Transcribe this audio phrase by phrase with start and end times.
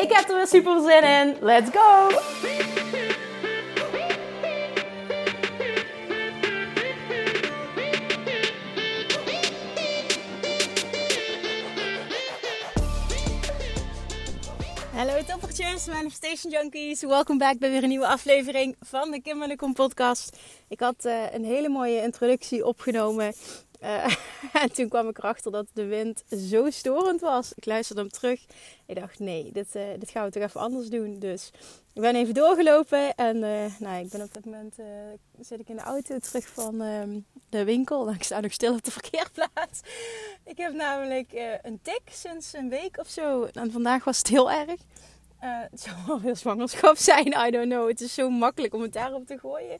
[0.00, 1.36] Ik heb er weer super zin in.
[1.40, 2.08] Let's go!
[14.94, 17.02] Hallo toppertjes, Manifestation Junkies.
[17.02, 20.36] Welkom back bij weer een nieuwe aflevering van de Kim en de Kom podcast.
[20.68, 23.32] Ik had uh, een hele mooie introductie opgenomen.
[23.82, 24.14] Uh,
[24.62, 27.52] en toen kwam ik erachter dat de wind zo storend was.
[27.54, 28.44] Ik luisterde hem terug.
[28.86, 31.18] Ik dacht, nee, dit, uh, dit gaan we toch even anders doen.
[31.18, 31.50] Dus
[31.92, 33.14] ik ben even doorgelopen.
[33.14, 33.38] En
[33.78, 34.74] nou, ik ben op dat moment
[35.40, 38.10] zit ik in de auto terug van ehm, de winkel.
[38.12, 39.80] Ik sta nog stil op de verkeerplaats.
[40.44, 43.44] Ik heb namelijk een tik sinds een week of zo.
[43.44, 44.80] En vandaag was het heel erg.
[45.42, 47.88] Uh, het zou wel veel zwangerschap zijn, I don't know.
[47.88, 49.78] Het is zo makkelijk om het daarop te gooien.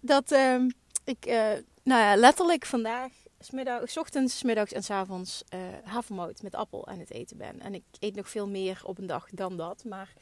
[0.00, 0.64] Dat uh,
[1.06, 1.34] ik, uh,
[1.82, 6.98] nou ja, letterlijk vandaag, smiddag, ochtends, middags en s avonds uh, havermout met appel aan
[6.98, 7.60] het eten ben.
[7.60, 9.84] En ik eet nog veel meer op een dag dan dat.
[9.84, 10.12] Maar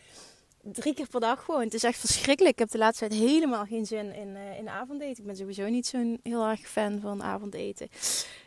[0.62, 1.60] drie keer per dag gewoon.
[1.60, 2.54] Het is echt verschrikkelijk.
[2.54, 5.18] Ik heb de laatste tijd helemaal geen zin in, uh, in avondeten.
[5.18, 7.88] Ik ben sowieso niet zo'n heel erg fan van avondeten.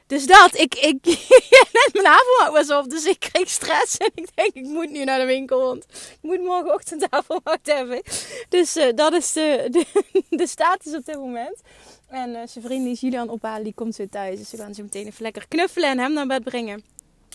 [0.08, 1.06] Dus dat, ik, ik
[1.78, 3.98] net mijn avondmaat was op, dus ik kreeg stress.
[3.98, 8.02] En ik denk, ik moet nu naar de winkel, want ik moet morgenochtend avondmaat hebben.
[8.50, 9.86] Dus dat is de,
[10.30, 11.62] de, status op dit moment.
[12.08, 14.38] En uh, zijn vriend is Julian ophalen, die komt zo thuis.
[14.38, 16.84] Dus we gaan zo meteen even lekker knuffelen en hem naar bed brengen.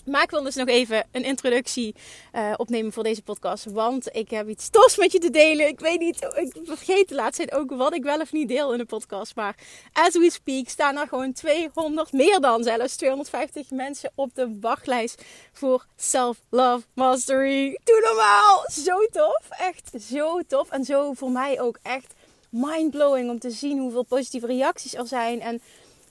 [0.05, 1.95] Maar ik wil dus nog even een introductie
[2.33, 3.65] uh, opnemen voor deze podcast.
[3.65, 5.67] Want ik heb iets tofs met je te delen.
[5.67, 8.71] Ik weet niet, ik vergeet de laatste tijd ook wat ik wel of niet deel
[8.71, 9.35] in de podcast.
[9.35, 9.55] Maar
[9.93, 15.23] as we speak staan er gewoon 200, meer dan zelfs 250 mensen op de wachtlijst
[15.53, 17.79] voor Self-Love Mastery.
[17.83, 18.63] Doe normaal!
[18.71, 20.69] Zo tof, echt zo tof.
[20.69, 22.13] En zo voor mij ook echt
[22.53, 25.41] mindblowing om te zien hoeveel positieve reacties er zijn.
[25.41, 25.61] En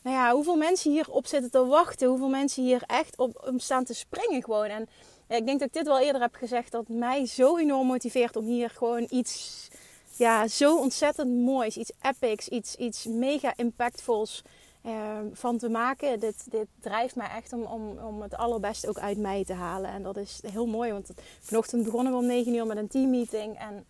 [0.03, 2.09] nou ja, hoeveel mensen hier op zitten te wachten.
[2.09, 4.67] Hoeveel mensen hier echt op, op staan te springen gewoon.
[4.67, 4.89] En
[5.29, 6.73] ik denk dat ik dit wel eerder heb gezegd.
[6.73, 9.69] Dat mij zo enorm motiveert om hier gewoon iets
[10.17, 11.77] ja, zo ontzettend moois.
[11.77, 12.49] Iets epics.
[12.49, 14.43] Iets, iets mega impactvols
[14.87, 16.21] uh, van te maken.
[16.21, 19.91] Dit, dit drijft mij echt om, om, om het allerbeste ook uit mij te halen.
[19.91, 20.93] En dat is heel mooi.
[20.93, 21.11] Want
[21.41, 23.59] vanochtend begonnen we om 9 uur met een teammeeting.
[23.59, 23.85] En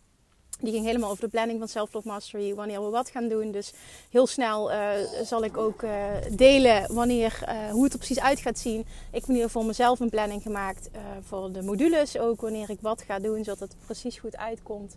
[0.62, 3.50] die ging helemaal over de planning van Self-Love Mastery, wanneer we wat gaan doen.
[3.50, 3.72] Dus
[4.10, 4.90] heel snel uh,
[5.24, 8.80] zal ik ook uh, delen wanneer, uh, hoe het er precies uit gaat zien.
[9.10, 10.90] Ik heb hier voor mezelf een planning gemaakt
[11.20, 14.96] voor de modules ook, wanneer ik wat ga doen, zodat het precies goed uitkomt.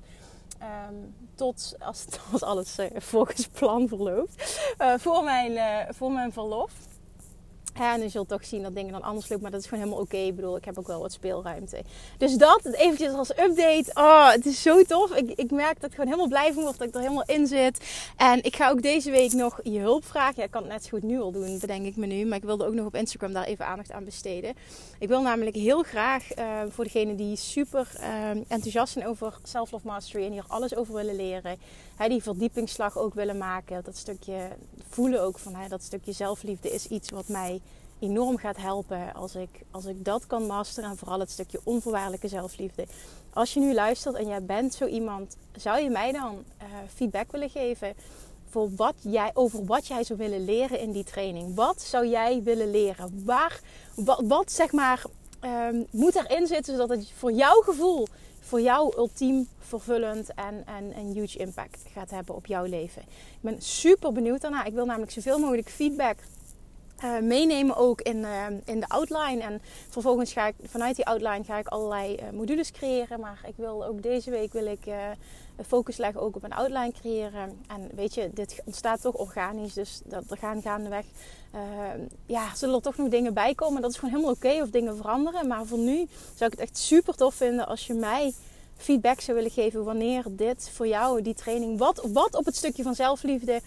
[0.62, 4.64] Um, tot als, als alles volgens plan verloopt.
[4.98, 6.72] voor, mijn, voor mijn verlof.
[7.80, 9.44] En je zult toch zien dat dingen dan anders lopen.
[9.44, 10.18] Maar dat is gewoon helemaal oké.
[10.18, 11.84] Ik bedoel, ik heb ook wel wat speelruimte.
[12.18, 13.92] Dus dat, eventjes als update.
[13.94, 15.16] Oh, het is zo tof.
[15.16, 16.78] Ik, ik merk dat ik gewoon helemaal blij van word.
[16.78, 17.84] Dat ik er helemaal in zit.
[18.18, 20.44] En ik ga ook deze week nog je hulp vragen.
[20.44, 22.26] Ik kan het net zo goed nu al doen, bedenk ik me nu.
[22.26, 24.54] Maar ik wilde ook nog op Instagram daar even aandacht aan besteden.
[25.00, 29.88] Ik wil namelijk heel graag uh, voor degenen die super uh, enthousiast zijn over Self-Love
[29.88, 30.26] Mastery.
[30.26, 31.58] En hier alles over willen leren.
[31.96, 33.84] Hè, die verdiepingsslag ook willen maken.
[33.84, 34.50] Dat stukje
[34.90, 37.62] voelen ook van hè, dat stukje zelfliefde is iets wat mij
[38.00, 40.90] enorm gaat helpen als ik, als ik dat kan masteren.
[40.90, 42.86] En vooral het stukje onvoorwaardelijke zelfliefde.
[43.34, 47.32] Als je nu luistert en jij bent zo iemand, zou je mij dan uh, feedback
[47.32, 47.94] willen geven
[48.50, 51.56] voor wat jij, over wat jij zou willen leren in die training?
[51.56, 53.24] Wat zou jij willen leren?
[53.26, 53.60] Waar,
[53.96, 55.04] wat, wat zeg maar
[55.42, 58.08] um, moet erin zitten zodat het voor jouw gevoel,
[58.46, 63.02] voor jou ultiem vervullend en, en een huge impact gaat hebben op jouw leven?
[63.02, 64.64] Ik ben super benieuwd daarna.
[64.64, 66.18] Ik wil namelijk zoveel mogelijk feedback
[67.04, 69.42] uh, meenemen ook in, uh, in de outline.
[69.42, 73.20] En vervolgens ga ik vanuit die outline ga ik allerlei uh, modules creëren.
[73.20, 74.86] Maar ik wil ook deze week wil ik
[75.68, 77.60] focus leggen ook op een outline creëren.
[77.68, 79.74] En weet je, dit ontstaat toch organisch.
[79.74, 81.06] Dus dat, er gaan gaandeweg
[82.26, 83.82] ja, zullen er toch nog dingen bij komen.
[83.82, 85.48] Dat is gewoon helemaal oké of dingen veranderen.
[85.48, 88.34] Maar voor nu zou ik het echt super tof vinden als je mij
[88.78, 92.84] feedback zou willen geven wanneer dit voor jou, die training, wat, wat op het stukje
[92.84, 93.62] van zelfliefde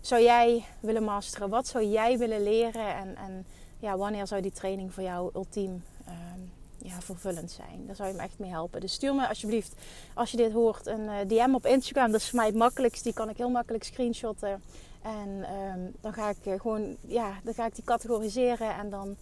[0.00, 1.48] zou jij willen masteren?
[1.48, 2.96] Wat zou jij willen leren?
[2.96, 3.46] En, en
[3.78, 7.86] ja, wanneer zou die training voor jou ultiem um, ja, vervullend zijn?
[7.86, 8.80] Daar zou je me echt mee helpen.
[8.80, 9.74] Dus stuur me alsjeblieft,
[10.14, 12.10] als je dit hoort, een uh, DM op Instagram.
[12.10, 13.04] Dat is voor mij het makkelijkst.
[13.04, 14.62] Die kan ik heel makkelijk screenshotten.
[15.02, 18.74] En um, dan ga ik uh, gewoon, ja, dan ga ik die categoriseren.
[18.74, 19.16] En dan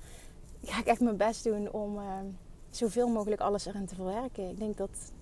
[0.64, 2.04] ga ik echt mijn best doen om uh,
[2.70, 4.48] zoveel mogelijk alles erin te verwerken.
[4.48, 5.12] Ik denk dat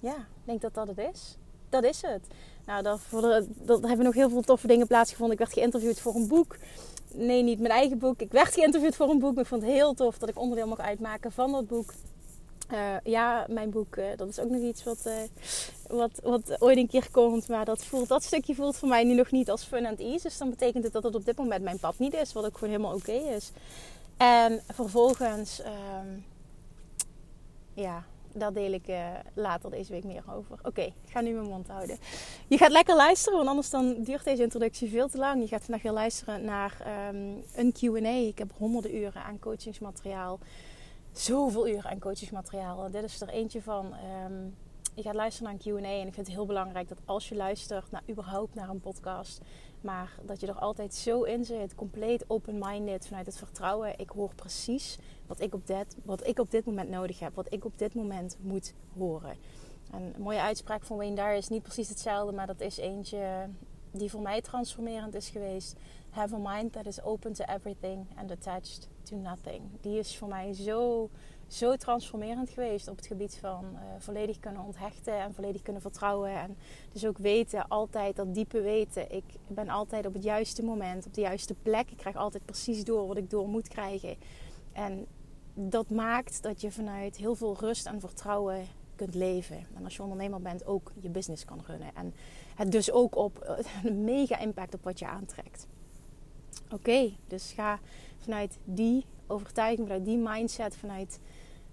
[0.00, 1.36] ja, ik denk dat dat het is.
[1.68, 2.26] Dat is het.
[2.66, 5.32] Nou, dat hebben nog heel veel toffe dingen plaatsgevonden.
[5.32, 6.56] Ik werd geïnterviewd voor een boek.
[7.14, 8.20] Nee, niet mijn eigen boek.
[8.20, 9.34] Ik werd geïnterviewd voor een boek.
[9.34, 11.92] Maar ik vond het heel tof dat ik onderdeel mag uitmaken van dat boek.
[12.72, 15.12] Uh, ja, mijn boek, uh, dat is ook nog iets wat, uh,
[15.88, 17.48] wat, wat ooit een keer komt.
[17.48, 20.22] Maar dat, voelt, dat stukje voelt voor mij nu nog niet als fun and ease.
[20.22, 22.32] Dus dan betekent het dat het op dit moment mijn pad niet is.
[22.32, 23.52] Wat ook gewoon helemaal oké is.
[24.16, 26.24] En vervolgens, um,
[27.74, 28.04] ja,
[28.38, 30.58] daar deel ik uh, later deze week meer over.
[30.62, 31.98] Oké, ik ga nu mijn mond houden.
[32.46, 35.42] Je gaat lekker luisteren, want anders dan duurt deze introductie veel te lang.
[35.42, 36.76] Je gaat vandaag weer luisteren naar
[37.08, 38.26] um, een Q&A.
[38.26, 40.38] Ik heb honderden uren aan coachingsmateriaal.
[41.12, 42.90] Zoveel uren aan coachingsmateriaal.
[42.90, 43.94] Dit is er eentje van.
[44.24, 44.54] Um,
[44.94, 47.34] je gaat luisteren naar een Q&A en ik vind het heel belangrijk dat als je
[47.34, 49.40] luistert naar überhaupt naar een podcast
[49.86, 53.98] maar dat je er altijd zo in zit, compleet open-minded, vanuit het vertrouwen.
[53.98, 57.52] Ik hoor precies wat ik, op dit, wat ik op dit moment nodig heb, wat
[57.52, 59.36] ik op dit moment moet horen.
[59.90, 63.48] En een mooie uitspraak van Wayne Dyer is niet precies hetzelfde, maar dat is eentje
[63.90, 65.76] die voor mij transformerend is geweest.
[66.10, 69.62] Have a mind that is open to everything and attached to nothing.
[69.80, 71.10] Die is voor mij zo
[71.46, 76.30] zo transformerend geweest op het gebied van uh, volledig kunnen onthechten en volledig kunnen vertrouwen.
[76.30, 76.56] En
[76.92, 79.12] dus ook weten, altijd dat diepe weten.
[79.12, 81.90] Ik ben altijd op het juiste moment, op de juiste plek.
[81.90, 84.16] Ik krijg altijd precies door wat ik door moet krijgen.
[84.72, 85.06] En
[85.54, 88.66] dat maakt dat je vanuit heel veel rust en vertrouwen
[88.96, 89.66] kunt leven.
[89.74, 91.90] En als je ondernemer bent, ook je business kan runnen.
[91.94, 92.14] En
[92.54, 95.66] het dus ook op een mega impact op wat je aantrekt.
[96.70, 97.80] Oké, dus ga
[98.18, 101.20] vanuit die overtuiging, vanuit die mindset, vanuit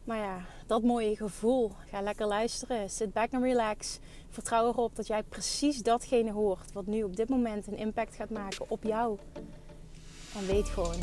[0.04, 1.72] maar ja, dat mooie gevoel.
[1.90, 2.90] Ga lekker luisteren.
[2.90, 4.00] Sit back and relax.
[4.30, 8.30] Vertrouw erop dat jij precies datgene hoort wat nu op dit moment een impact gaat
[8.30, 9.18] maken op jou.
[10.36, 11.00] En weet gewoon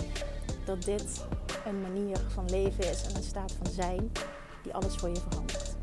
[0.64, 1.25] dat dit
[1.67, 4.12] een manier van leven is en een staat van zijn
[4.62, 5.75] die alles voor je verandert.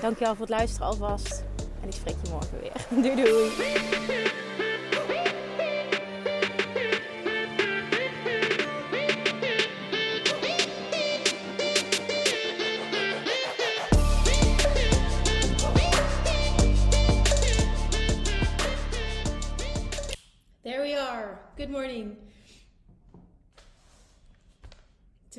[0.00, 1.44] Dankjewel voor het luisteren alvast.
[1.80, 2.86] En ik spreek je morgen weer.
[3.02, 4.69] Doei doei.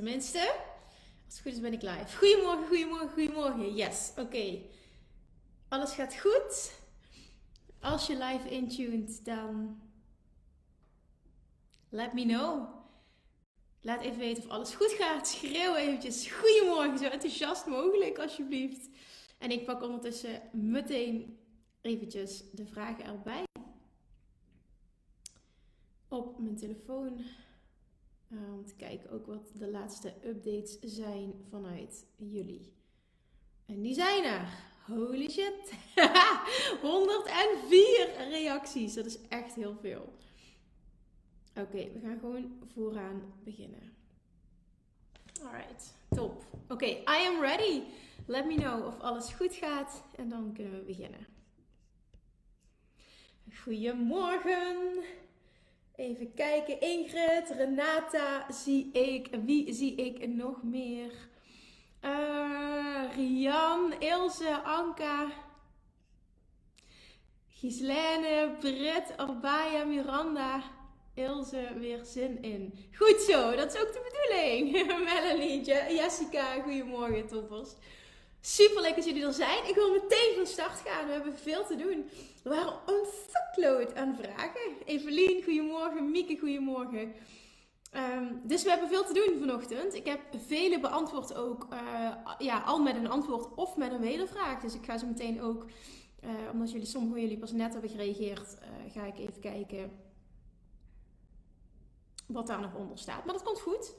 [0.02, 0.54] Tenminste,
[1.26, 2.18] als het goed is ben ik live.
[2.18, 3.76] Goedemorgen, goedemorgen, goedemorgen.
[3.76, 4.60] Yes, oké.
[5.68, 6.74] Alles gaat goed.
[7.80, 9.82] Als je live intuned, dan
[11.90, 12.68] let me know.
[13.82, 15.28] Laat even weten of alles goed gaat.
[15.28, 18.90] Schreeuw eventjes goedemorgen, zo enthousiast mogelijk alsjeblieft.
[19.38, 21.40] En ik pak ondertussen meteen
[21.82, 23.44] eventjes de vragen erbij
[26.08, 27.26] op mijn telefoon.
[28.32, 32.74] Uh, om te kijken ook wat de laatste updates zijn vanuit jullie.
[33.66, 34.48] En die zijn er.
[34.86, 35.74] Holy shit.
[36.82, 38.94] 104 reacties.
[38.94, 40.14] Dat is echt heel veel.
[41.56, 43.94] Oké, we gaan gewoon vooraan beginnen.
[45.44, 46.46] Alright, top.
[46.68, 47.82] Oké, I am ready.
[48.26, 51.28] Let me know of alles goed gaat en dan kunnen we beginnen.
[53.64, 55.04] Goedemorgen.
[56.02, 56.80] Even kijken.
[56.80, 59.28] Ingrid, Renata zie ik.
[59.46, 61.12] Wie zie ik nog meer?
[62.06, 65.32] Uh, Rian, Ilse, Anka.
[67.50, 70.64] Gislene, Brit, Arbaya, Miranda.
[71.14, 72.74] Ilse, weer zin in.
[72.98, 74.88] Goed zo, dat is ook de bedoeling.
[75.14, 75.62] Melanie,
[75.96, 77.70] Jessica, goedemorgen toppers.
[78.42, 79.68] Super leuk dat jullie er zijn.
[79.68, 81.06] Ik wil meteen van start gaan.
[81.06, 82.10] We hebben veel te doen.
[82.44, 84.86] Er waren een fuckload aan vragen.
[84.86, 86.12] Evelien, goedemorgen.
[86.12, 87.14] Mieke, goedemorgen.
[87.96, 89.94] Um, dus we hebben veel te doen vanochtend.
[89.94, 94.62] Ik heb vele beantwoord ook, uh, ja, al met een antwoord of met een wedervraag.
[94.62, 95.66] Dus ik ga zo meteen ook,
[96.24, 99.92] uh, omdat jullie, sommigen van jullie pas net hebben gereageerd, uh, ga ik even kijken
[102.28, 103.26] wat daar nog onder staat.
[103.26, 103.96] Maar dat komt goed.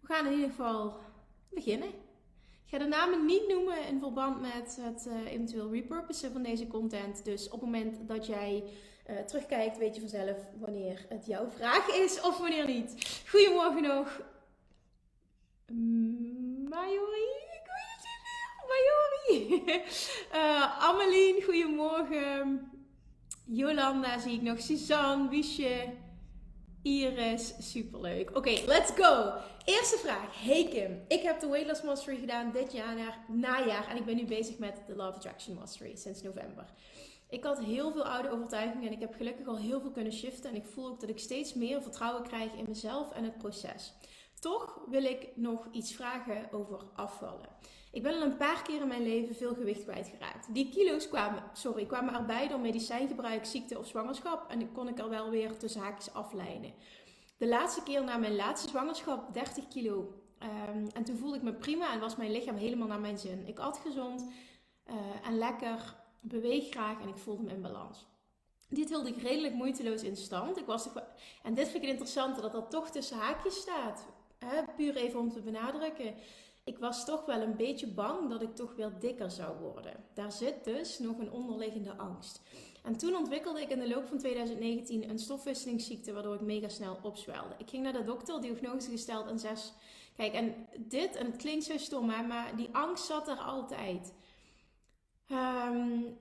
[0.00, 0.96] We gaan in ieder geval
[1.48, 1.90] beginnen.
[2.70, 7.24] Ga de namen niet noemen in verband met het uh, eventueel repurposen van deze content.
[7.24, 8.64] Dus op het moment dat jij
[9.10, 13.22] uh, terugkijkt, weet je vanzelf wanneer het jouw vraag is of wanneer niet.
[13.28, 14.20] Goedemorgen nog.
[16.68, 17.28] Majori?
[17.52, 18.04] Ik weet
[20.34, 22.70] uh, Amelien, goedemorgen.
[23.44, 24.60] Jolanda zie ik nog.
[24.60, 25.92] Suzanne, Wiesje.
[26.82, 28.36] Iris, superleuk.
[28.36, 29.32] Oké, let's go.
[29.64, 30.42] Eerste vraag.
[30.42, 34.04] Hey Kim, ik heb de Weight Loss Mastery gedaan dit jaar naar najaar en ik
[34.04, 36.64] ben nu bezig met de Love Attraction Mastery sinds november.
[37.28, 40.50] Ik had heel veel oude overtuigingen en ik heb gelukkig al heel veel kunnen shiften
[40.50, 43.92] en ik voel ook dat ik steeds meer vertrouwen krijg in mezelf en het proces.
[44.40, 47.48] Toch wil ik nog iets vragen over afvallen.
[47.92, 50.54] Ik ben al een paar keer in mijn leven veel gewicht kwijtgeraakt.
[50.54, 54.50] Die kilo's kwamen, sorry, kwamen erbij door medicijngebruik, ziekte of zwangerschap.
[54.50, 56.74] En ik kon ik er wel weer tussen haakjes afleiden.
[57.36, 60.14] De laatste keer na mijn laatste zwangerschap 30 kilo.
[60.42, 63.46] Um, en toen voelde ik me prima en was mijn lichaam helemaal naar mijn zin.
[63.46, 64.30] Ik at gezond
[64.86, 64.94] uh,
[65.26, 68.06] en lekker, beweeg graag en ik voelde me in balans.
[68.68, 70.58] Dit hield ik redelijk moeiteloos in stand.
[70.58, 70.88] Ik was
[71.42, 74.06] en dit vind ik het interessante, dat dat toch tussen haakjes staat.
[74.38, 74.62] Hè?
[74.76, 76.14] Puur even om te benadrukken
[76.64, 80.04] ik was toch wel een beetje bang dat ik toch weer dikker zou worden.
[80.14, 82.40] Daar zit dus nog een onderliggende angst.
[82.82, 86.98] En toen ontwikkelde ik in de loop van 2019 een stofwisselingsziekte waardoor ik mega snel
[87.02, 87.54] opzwelde.
[87.58, 89.72] Ik ging naar de dokter, diagnose gesteld en zes.
[90.16, 94.12] Kijk, en dit, en het klinkt zo stom, maar die angst zat er altijd.
[95.28, 96.18] Um,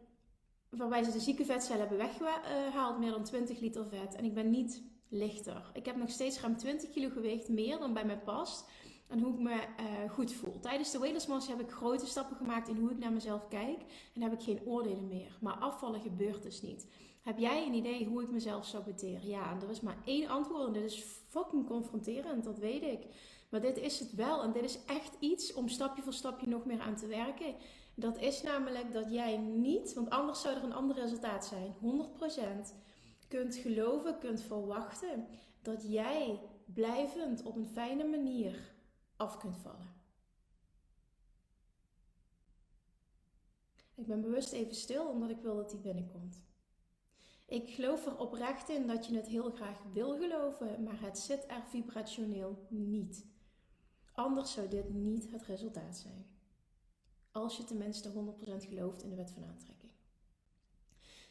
[0.69, 4.15] waarbij ze de zieke vetcellen hebben weggehaald, meer dan 20 liter vet.
[4.15, 5.71] En ik ben niet lichter.
[5.73, 8.69] Ik heb nog steeds ruim 20 kilo gewicht, meer dan bij mij past
[9.09, 10.59] en hoe ik me uh, goed voel.
[10.59, 13.79] Tijdens de Master heb ik grote stappen gemaakt in hoe ik naar mezelf kijk
[14.13, 15.37] en heb ik geen oordelen meer.
[15.41, 16.87] Maar afvallen gebeurt dus niet.
[17.21, 19.25] Heb jij een idee hoe ik mezelf saboteer?
[19.25, 23.05] Ja, en er is maar één antwoord en dit is fucking confronterend, dat weet ik.
[23.49, 26.65] Maar dit is het wel en dit is echt iets om stapje voor stapje nog
[26.65, 27.55] meer aan te werken.
[27.95, 31.75] Dat is namelijk dat jij niet, want anders zou er een ander resultaat zijn,
[32.71, 32.75] 100%
[33.27, 35.27] kunt geloven, kunt verwachten
[35.61, 36.39] dat jij
[36.73, 38.77] blijvend op een fijne manier
[39.19, 39.93] af kunt vallen.
[43.95, 46.41] Ik ben bewust even stil omdat ik wil dat die binnenkomt.
[47.45, 51.45] Ik geloof er oprecht in dat je het heel graag wil geloven, maar het zit
[51.47, 53.25] er vibrationeel niet.
[54.13, 56.25] Anders zou dit niet het resultaat zijn.
[57.31, 58.13] Als je tenminste 100%
[58.67, 59.91] gelooft in de wet van aantrekking.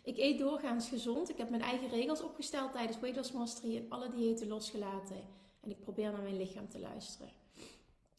[0.03, 1.29] Ik eet doorgaans gezond.
[1.29, 5.21] Ik heb mijn eigen regels opgesteld tijdens Weight Loss Mastery en alle diëten losgelaten.
[5.61, 7.33] En ik probeer naar mijn lichaam te luisteren.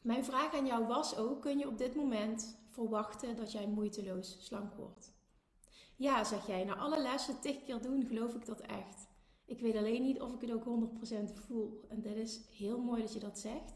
[0.01, 4.37] Mijn vraag aan jou was ook: kun je op dit moment verwachten dat jij moeiteloos
[4.39, 5.17] slank wordt?
[5.95, 9.07] Ja, zeg jij, na alle lessen tig keer doen, geloof ik dat echt.
[9.45, 10.89] Ik weet alleen niet of ik het ook
[11.31, 11.85] 100% voel.
[11.89, 13.73] En dit is heel mooi dat je dat zegt.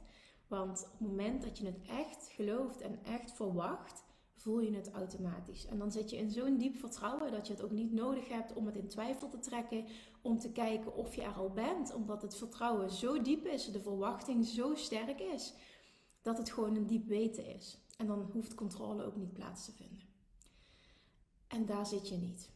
[0.48, 4.04] Want op het moment dat je het echt gelooft en echt verwacht,
[4.36, 5.66] voel je het automatisch.
[5.66, 8.54] En dan zit je in zo'n diep vertrouwen dat je het ook niet nodig hebt
[8.54, 9.86] om het in twijfel te trekken,
[10.22, 13.82] om te kijken of je er al bent, omdat het vertrouwen zo diep is, de
[13.82, 15.54] verwachting zo sterk is
[16.24, 17.78] dat het gewoon een diep weten is.
[17.98, 20.04] En dan hoeft controle ook niet plaats te vinden.
[21.48, 22.50] En daar zit je niet.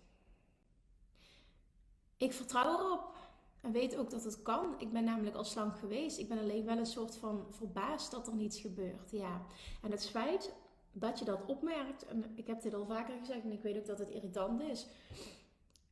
[2.18, 3.16] Ik vertrouw erop
[3.62, 4.80] en weet ook dat het kan.
[4.80, 6.18] Ik ben namelijk al slank geweest.
[6.18, 9.12] Ik ben alleen wel een soort van verbaasd dat er niets gebeurt.
[9.12, 9.46] Ja.
[9.82, 10.54] En het feit
[10.92, 13.86] dat je dat opmerkt, en ik heb dit al vaker gezegd en ik weet ook
[13.86, 14.88] dat het irritant is,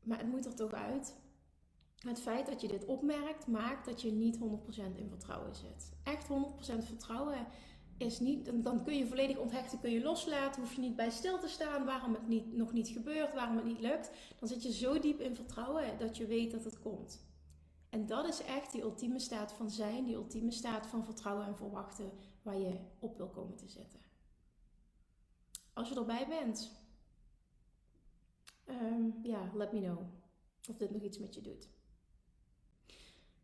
[0.04, 1.16] maar het moet er toch uit.
[2.06, 4.42] Het feit dat je dit opmerkt, maakt dat je niet 100%
[4.96, 5.92] in vertrouwen zit.
[6.04, 7.48] Echt 100% vertrouwen
[7.98, 11.40] is niet, dan kun je volledig onthechten, kun je loslaten, hoef je niet bij stil
[11.40, 14.12] te staan waarom het niet, nog niet gebeurt, waarom het niet lukt.
[14.40, 17.26] Dan zit je zo diep in vertrouwen dat je weet dat het komt.
[17.90, 21.56] En dat is echt die ultieme staat van zijn, die ultieme staat van vertrouwen en
[21.56, 24.00] verwachten waar je op wil komen te zitten.
[25.74, 26.72] Als je erbij bent,
[28.70, 30.00] um, ja, let me know
[30.70, 31.70] of dit nog iets met je doet.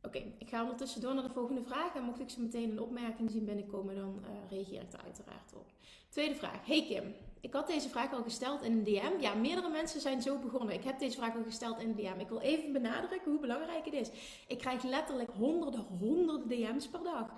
[0.03, 1.95] Oké, ik ga ondertussen door naar de volgende vraag.
[1.95, 5.53] En mocht ik zo meteen een opmerking zien binnenkomen, dan uh, reageer ik er uiteraard
[5.55, 5.65] op.
[6.09, 6.65] Tweede vraag.
[6.65, 9.21] Hey Kim, ik had deze vraag al gesteld in een DM.
[9.21, 10.75] Ja, meerdere mensen zijn zo begonnen.
[10.75, 12.19] Ik heb deze vraag al gesteld in een DM.
[12.19, 14.09] Ik wil even benadrukken hoe belangrijk het is.
[14.47, 17.33] Ik krijg letterlijk honderden, honderden DM's per dag.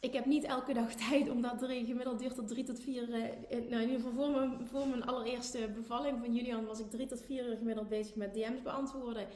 [0.00, 3.08] Ik heb niet elke dag tijd, omdat er gemiddeld duurt tot drie tot vier.
[3.08, 3.16] Uh,
[3.70, 7.06] nou, in ieder geval voor mijn, voor mijn allereerste bevalling van Julian was ik drie
[7.06, 9.26] tot vier uur gemiddeld bezig met DM's beantwoorden.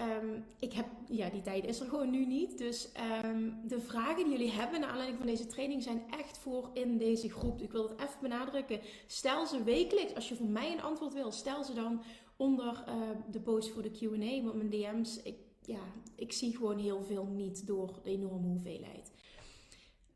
[0.00, 2.58] Um, ik heb, ja, die tijd is er gewoon nu niet.
[2.58, 2.88] Dus
[3.24, 6.98] um, de vragen die jullie hebben naar aanleiding van deze training zijn echt voor in
[6.98, 7.60] deze groep.
[7.60, 8.80] Ik wil het even benadrukken.
[9.06, 12.02] Stel ze wekelijks, als je van mij een antwoord wil, stel ze dan
[12.36, 12.94] onder uh,
[13.30, 14.42] de post voor de QA.
[14.42, 15.82] Want mijn DM's, ik, ja,
[16.14, 19.10] ik zie gewoon heel veel niet door de enorme hoeveelheid.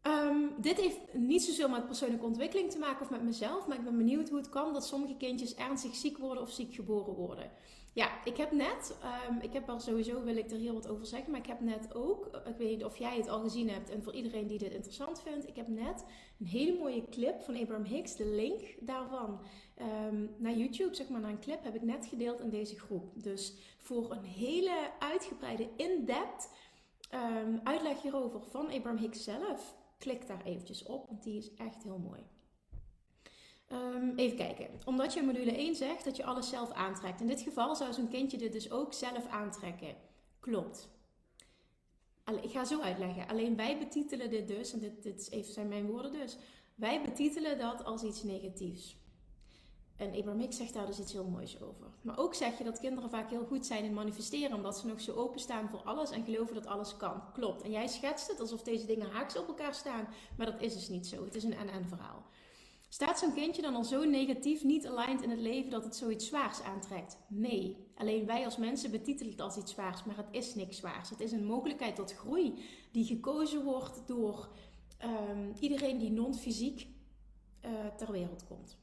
[0.07, 3.85] Um, dit heeft niet zozeer met persoonlijke ontwikkeling te maken of met mezelf, maar ik
[3.85, 7.51] ben benieuwd hoe het kan dat sommige kindjes ernstig ziek worden of ziek geboren worden.
[7.93, 8.97] Ja, ik heb net,
[9.29, 11.61] um, ik heb er sowieso, wil ik er heel wat over zeggen, maar ik heb
[11.61, 14.59] net ook, ik weet niet of jij het al gezien hebt en voor iedereen die
[14.59, 16.05] dit interessant vindt, ik heb net
[16.41, 19.41] een hele mooie clip van Abraham Hicks, de link daarvan
[19.81, 23.23] um, naar YouTube, zeg maar, naar een clip, heb ik net gedeeld in deze groep.
[23.23, 26.51] Dus voor een hele uitgebreide, in-depth
[27.63, 31.99] uitleg hierover van Abraham Hicks zelf, klik daar eventjes op, want die is echt heel
[31.99, 32.21] mooi.
[33.73, 34.67] Um, even kijken.
[34.85, 37.21] Omdat je in module 1 zegt dat je alles zelf aantrekt.
[37.21, 39.95] In dit geval zou zo'n kindje dit dus ook zelf aantrekken.
[40.41, 40.89] Klopt.
[42.43, 43.29] Ik ga zo uitleggen.
[43.29, 46.37] Alleen wij betitelen dit dus, en dit, dit zijn mijn woorden dus.
[46.75, 48.97] Wij betitelen dat als iets negatiefs.
[50.01, 51.87] En Abraham Hicks zegt daar dus iets heel moois over.
[52.03, 55.01] Maar ook zeg je dat kinderen vaak heel goed zijn in manifesteren, omdat ze nog
[55.01, 57.23] zo openstaan voor alles en geloven dat alles kan.
[57.33, 57.63] Klopt.
[57.63, 60.89] En jij schetst het alsof deze dingen haaks op elkaar staan, maar dat is dus
[60.89, 61.25] niet zo.
[61.25, 62.23] Het is een en-en verhaal.
[62.89, 66.27] Staat zo'n kindje dan al zo negatief niet aligned in het leven dat het zoiets
[66.27, 67.19] zwaars aantrekt?
[67.29, 67.77] Nee.
[67.95, 71.11] Alleen wij als mensen betitelen het als iets zwaars, maar het is niks zwaars.
[71.11, 74.49] Het is een mogelijkheid tot groei die gekozen wordt door
[75.05, 76.87] um, iedereen die non-fysiek
[77.65, 78.79] uh, ter wereld komt.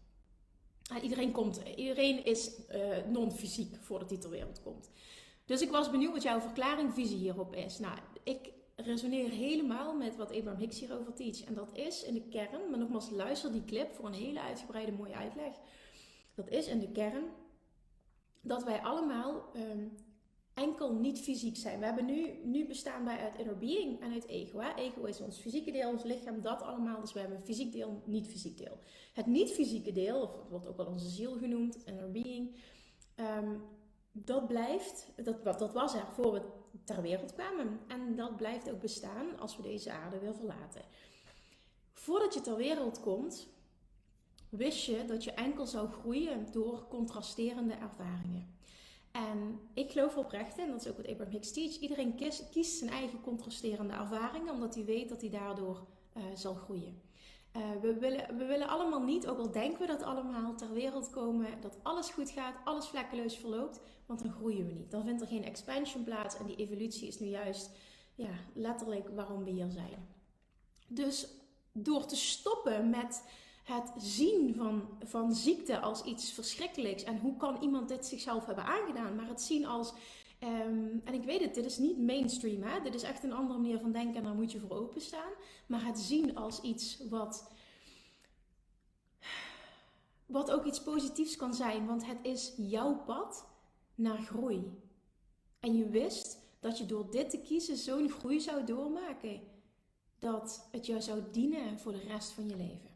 [0.92, 4.90] Uh, iedereen, komt, iedereen is uh, non-fysiek voordat hij ter wereld komt.
[5.46, 7.80] Dus ik was benieuwd wat jouw verklaring, visie hierop is.
[7.80, 11.44] Nou, ik resoneer helemaal met wat Abraham Hicks hierover teach.
[11.44, 14.92] En dat is in de kern, maar nogmaals, luister die clip voor een hele uitgebreide
[14.92, 15.54] mooie uitleg.
[16.36, 17.24] Dat is in de kern
[18.42, 19.98] dat wij allemaal um,
[20.58, 21.80] enkel niet fysiek zijn.
[21.80, 24.60] We hebben nu, nu bestaan wij uit inner being en uit ego.
[24.60, 27.02] Ego is ons fysieke deel, ons lichaam, dat allemaal.
[27.02, 28.80] Dus we hebben een fysiek deel, niet fysiek deel.
[29.14, 32.56] Het niet fysieke deel, of het wordt ook wel onze ziel genoemd, inner being.
[33.16, 33.62] Um,
[34.12, 36.42] dat blijft, dat, dat was er voor we
[36.84, 37.80] ter wereld kwamen.
[37.88, 40.82] En dat blijft ook bestaan als we deze aarde weer verlaten.
[41.94, 43.48] Voordat je ter wereld komt,
[44.50, 48.57] wist je dat je enkel zou groeien door contrasterende ervaringen.
[49.12, 52.16] En ik geloof oprecht in, dat is ook wat Abraham Hicks teach, iedereen
[52.52, 55.88] kiest, zijn eigen contrasterende ervaringen, omdat hij weet dat hij daardoor
[56.18, 57.02] uh, zal groeien.
[57.56, 61.10] Uh, we, willen, we willen allemaal niet, ook al denken we dat allemaal, ter wereld
[61.10, 64.92] komen, dat alles goed gaat, alles vlekkeloos verloopt, want dan groeien we niet.
[64.92, 67.72] Dan vindt er geen expansion plaats en die evolutie is nu juist
[68.16, 70.08] ja, letterlijk waarom we hier zijn.
[70.88, 71.28] Dus
[71.72, 73.24] door te stoppen met
[73.68, 78.66] het zien van, van ziekte als iets verschrikkelijks en hoe kan iemand dit zichzelf hebben
[78.66, 79.94] aangedaan, maar het zien als
[80.44, 82.62] Um, en ik weet het, dit is niet mainstream.
[82.62, 82.82] Hè?
[82.82, 85.32] Dit is echt een andere manier van denken en daar moet je voor openstaan.
[85.68, 87.52] Maar het zien als iets wat,
[90.26, 91.86] wat ook iets positiefs kan zijn.
[91.86, 93.46] Want het is jouw pad
[93.96, 94.82] naar groei.
[95.60, 99.42] En je wist dat je door dit te kiezen zo'n groei zou doormaken.
[100.20, 102.87] Dat het jou zou dienen voor de rest van je leven.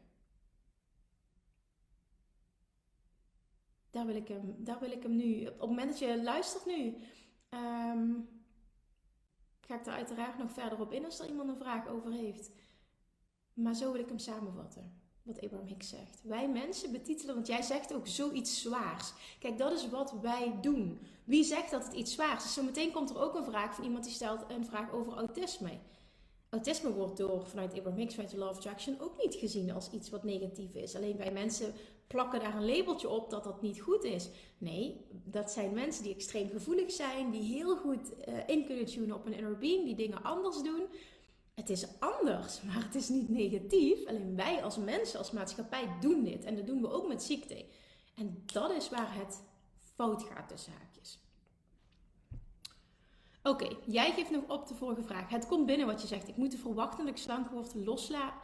[3.92, 5.46] Daar wil ik hem, daar wil ik hem nu.
[5.46, 6.96] Op het moment dat je luistert nu,
[7.54, 8.30] Um,
[9.60, 12.52] ga ik er uiteraard nog verder op in als er iemand een vraag over heeft.
[13.54, 15.00] Maar zo wil ik hem samenvatten.
[15.24, 16.22] Wat Abraham Hicks zegt.
[16.24, 19.14] Wij mensen betitelen, want jij zegt ook zoiets zwaars.
[19.40, 21.00] Kijk, dat is wat wij doen.
[21.24, 22.54] Wie zegt dat het iets zwaars is?
[22.54, 25.80] Zometeen komt er ook een vraag van iemand die stelt een vraag over autisme.
[26.50, 29.92] Autisme wordt door vanuit Abraham Hicks, vanuit de Law of Attraction, ook niet gezien als
[29.92, 30.96] iets wat negatief is.
[30.96, 31.74] Alleen wij mensen
[32.12, 34.30] plakken daar een labeltje op dat dat niet goed is.
[34.58, 39.16] Nee, dat zijn mensen die extreem gevoelig zijn, die heel goed uh, in kunnen tunen
[39.16, 40.84] op een inner being, die dingen anders doen.
[41.56, 44.06] Het is anders, maar het is niet negatief.
[44.06, 46.44] Alleen wij als mensen, als maatschappij doen dit.
[46.44, 47.66] En dat doen we ook met ziekte.
[48.16, 49.44] En dat is waar het
[49.96, 51.20] fout gaat tussen haakjes.
[53.44, 55.30] Oké, jij geeft nog op de vorige vraag.
[55.30, 56.28] Het komt binnen wat je zegt.
[56.28, 58.40] Ik moet de ik slank word loslaten.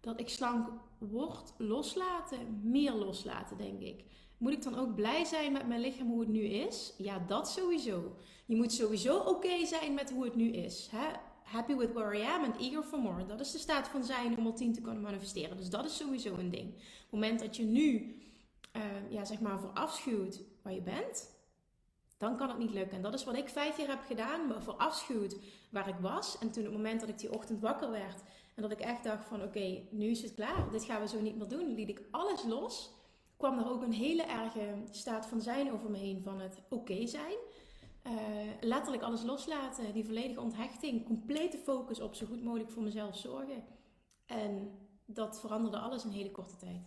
[0.00, 2.60] Dat ik slank word loslaten.
[2.62, 4.04] Meer loslaten, denk ik.
[4.38, 6.94] Moet ik dan ook blij zijn met mijn lichaam hoe het nu is?
[6.98, 8.16] Ja, dat sowieso.
[8.46, 10.88] Je moet sowieso oké zijn met hoe het nu is.
[10.90, 11.06] Hè?
[11.42, 13.26] Happy with where I am and eager for more.
[13.26, 15.56] Dat is de staat van zijn om al tien te kunnen manifesteren.
[15.56, 16.68] Dus dat is sowieso een ding.
[16.74, 18.16] Op het moment dat je nu,
[18.76, 21.30] uh, ja, zeg maar, verafschuwt waar je bent,
[22.18, 22.96] dan kan het niet lukken.
[22.96, 25.36] En dat is wat ik vijf jaar heb gedaan, me verafschuwd
[25.70, 26.38] waar ik was.
[26.38, 28.22] En toen op het moment dat ik die ochtend wakker werd
[28.62, 31.20] en dat ik echt dacht van oké, nu is het klaar, dit gaan we zo
[31.20, 32.90] niet meer doen, liet ik alles los.
[33.36, 37.06] Kwam er ook een hele erge staat van zijn over me heen van het oké
[37.06, 37.36] zijn.
[38.06, 38.12] Uh,
[38.60, 43.64] letterlijk alles loslaten, die volledige onthechting, complete focus op zo goed mogelijk voor mezelf zorgen.
[44.26, 46.82] En dat veranderde alles in hele korte tijd.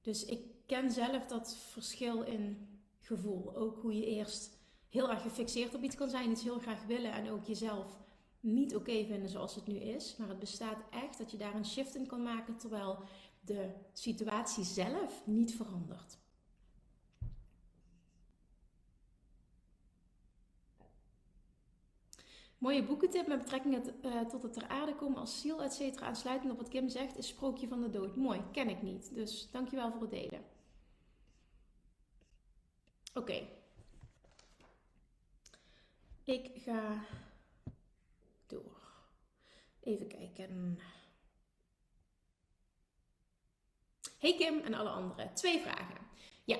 [0.00, 3.56] Dus ik ken zelf dat verschil in gevoel.
[3.56, 7.12] Ook hoe je eerst heel erg gefixeerd op iets kan zijn, iets heel graag willen
[7.12, 8.02] en ook jezelf
[8.44, 10.16] niet oké vinden zoals het nu is.
[10.16, 12.98] Maar het bestaat echt dat je daar een shift in kan maken terwijl
[13.40, 16.18] de situatie zelf niet verandert.
[22.58, 26.06] Mooie boekentip met betrekking uh, tot het ter aarde komen als ziel, et cetera.
[26.06, 28.16] Aansluitend op wat Kim zegt, is Sprookje van de Dood.
[28.16, 29.14] Mooi, ken ik niet.
[29.14, 30.44] Dus dankjewel voor het delen.
[33.14, 33.48] Oké.
[36.24, 37.04] Ik ga
[38.46, 38.82] door.
[39.80, 40.78] Even kijken.
[44.18, 45.34] Hey Kim en alle anderen.
[45.34, 46.06] Twee vragen.
[46.44, 46.58] Ja,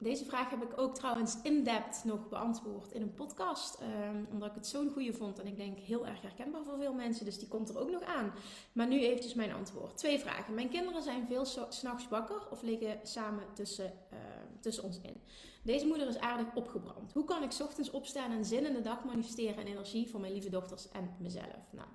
[0.00, 3.78] Deze vraag heb ik ook trouwens in-depth nog beantwoord in een podcast.
[3.80, 5.38] Um, omdat ik het zo'n goede vond.
[5.38, 7.24] En ik denk heel erg herkenbaar voor veel mensen.
[7.24, 8.32] Dus die komt er ook nog aan.
[8.72, 9.96] Maar nu eventjes mijn antwoord.
[9.96, 10.54] Twee vragen.
[10.54, 14.18] Mijn kinderen zijn veel s'nachts wakker of liggen samen tussen, uh,
[14.60, 15.20] tussen ons in.
[15.62, 17.12] Deze moeder is aardig opgebrand.
[17.12, 20.32] Hoe kan ik ochtends opstaan en zin in de dag manifesteren en energie voor mijn
[20.32, 21.70] lieve dochters en mezelf?
[21.70, 21.88] Nou,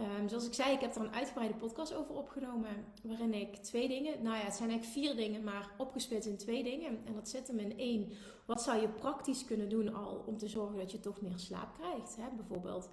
[0.00, 2.84] Um, zoals ik zei, ik heb er een uitgebreide podcast over opgenomen.
[3.02, 6.62] Waarin ik twee dingen, nou ja, het zijn eigenlijk vier dingen, maar opgesplitst in twee
[6.62, 7.06] dingen.
[7.06, 8.12] En dat zit hem in één.
[8.46, 11.74] Wat zou je praktisch kunnen doen al om te zorgen dat je toch meer slaap
[11.74, 12.16] krijgt?
[12.16, 12.28] Hè?
[12.36, 12.90] Bijvoorbeeld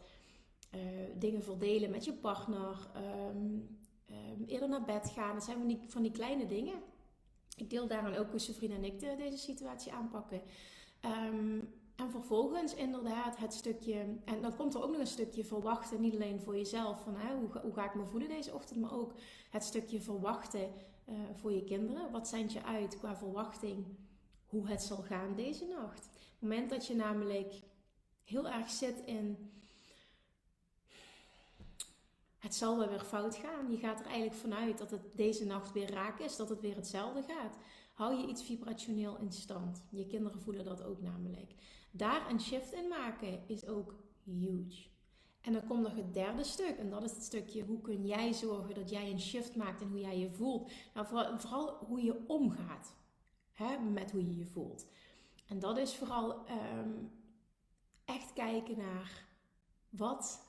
[0.75, 0.81] uh,
[1.15, 2.89] dingen verdelen met je partner.
[3.29, 3.77] Um,
[4.09, 5.33] um, eerder naar bed gaan.
[5.33, 6.75] Dat zijn van die, van die kleine dingen.
[7.57, 10.41] Ik deel daarin ook hoe Sofrien en ik de, deze situatie aanpakken.
[11.01, 16.01] Um, en vervolgens inderdaad het stukje, en dan komt er ook nog een stukje verwachten,
[16.01, 18.93] niet alleen voor jezelf, van hè, hoe, hoe ga ik me voelen deze ochtend, maar
[18.93, 19.13] ook
[19.49, 20.73] het stukje verwachten
[21.09, 22.11] uh, voor je kinderen.
[22.11, 23.85] Wat zendt je uit qua verwachting
[24.45, 26.05] hoe het zal gaan deze nacht?
[26.05, 27.53] Op het moment dat je namelijk
[28.23, 29.51] heel erg zit in
[32.45, 33.71] het zal wel weer fout gaan.
[33.71, 36.75] Je gaat er eigenlijk vanuit dat het deze nacht weer raak is, dat het weer
[36.75, 37.57] hetzelfde gaat.
[37.93, 39.83] Hou je iets vibrationeel in stand.
[39.89, 41.53] Je kinderen voelen dat ook namelijk.
[41.97, 44.87] Daar een shift in maken is ook huge.
[45.41, 46.77] En dan komt nog het derde stuk.
[46.77, 49.87] En dat is het stukje hoe kun jij zorgen dat jij een shift maakt in
[49.87, 50.71] hoe jij je voelt.
[50.93, 52.95] Nou, vooral, vooral hoe je omgaat
[53.51, 54.85] hè, met hoe je je voelt.
[55.47, 56.93] En dat is vooral ehm,
[58.05, 59.25] echt kijken naar
[59.89, 60.45] wat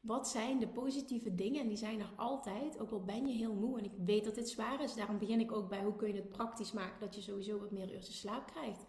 [0.00, 1.60] wat zijn de positieve dingen?
[1.60, 3.78] En die zijn er altijd, ook al ben je heel moe.
[3.78, 4.94] En ik weet dat dit zwaar is.
[4.94, 7.70] Daarom begin ik ook bij hoe kun je het praktisch maken dat je sowieso wat
[7.70, 8.84] meer uurtjes slaap krijgt.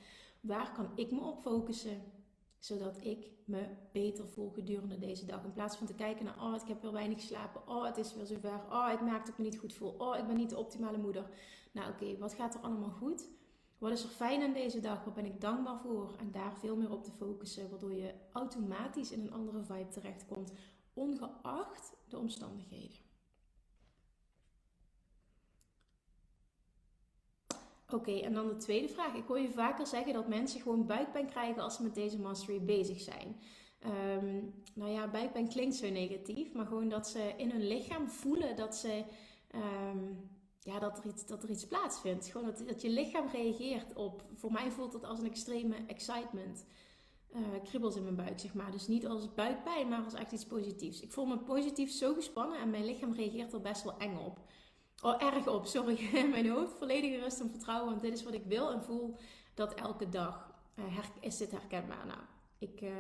[0.50, 2.02] Waar kan ik me op focussen?
[2.60, 5.44] Zodat ik me beter voel gedurende deze dag.
[5.44, 7.68] In plaats van te kijken naar, oh, ik heb weer weinig geslapen.
[7.68, 8.62] Oh, het is weer zover.
[8.70, 9.96] Oh, ik merk dat me niet goed voel.
[9.98, 11.30] Oh, ik ben niet de optimale moeder.
[11.72, 13.28] Nou, oké, wat gaat er allemaal goed?
[13.78, 15.04] Wat is er fijn aan deze dag?
[15.04, 16.16] Wat ben ik dankbaar voor?
[16.20, 20.54] En daar veel meer op te focussen, waardoor je automatisch in een andere vibe terechtkomt
[20.94, 23.09] ongeacht de omstandigheden.
[27.92, 29.14] Oké, en dan de tweede vraag.
[29.14, 32.62] Ik hoor je vaker zeggen dat mensen gewoon buikpijn krijgen als ze met deze mastery
[32.62, 33.36] bezig zijn.
[33.86, 38.56] Um, nou ja, buikpijn klinkt zo negatief, maar gewoon dat ze in hun lichaam voelen
[38.56, 39.04] dat, ze,
[39.56, 42.28] um, ja, dat, er, iets, dat er iets plaatsvindt.
[42.28, 44.24] Gewoon dat, dat je lichaam reageert op.
[44.34, 46.66] Voor mij voelt het als een extreme excitement
[47.36, 48.72] uh, in mijn buik, zeg maar.
[48.72, 51.02] Dus niet als buikpijn, maar als echt iets positiefs.
[51.02, 54.40] Ik voel me positief zo gespannen en mijn lichaam reageert er best wel eng op.
[55.02, 56.10] Oh, erg op, sorry.
[56.30, 59.16] mijn hoofd volledige rust en vertrouwen, want dit is wat ik wil en voel
[59.54, 60.54] dat elke dag.
[60.76, 62.06] Uh, is dit herkenbaar?
[62.06, 62.20] Nou,
[62.58, 62.82] ik...
[62.82, 62.92] Uh,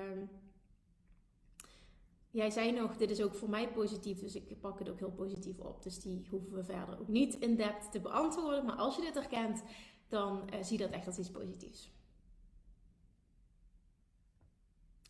[2.31, 5.11] jij zei nog, dit is ook voor mij positief, dus ik pak het ook heel
[5.11, 5.83] positief op.
[5.83, 8.65] Dus die hoeven we verder ook niet in depth te beantwoorden.
[8.65, 9.63] Maar als je dit herkent,
[10.07, 11.91] dan uh, zie dat echt als iets positiefs.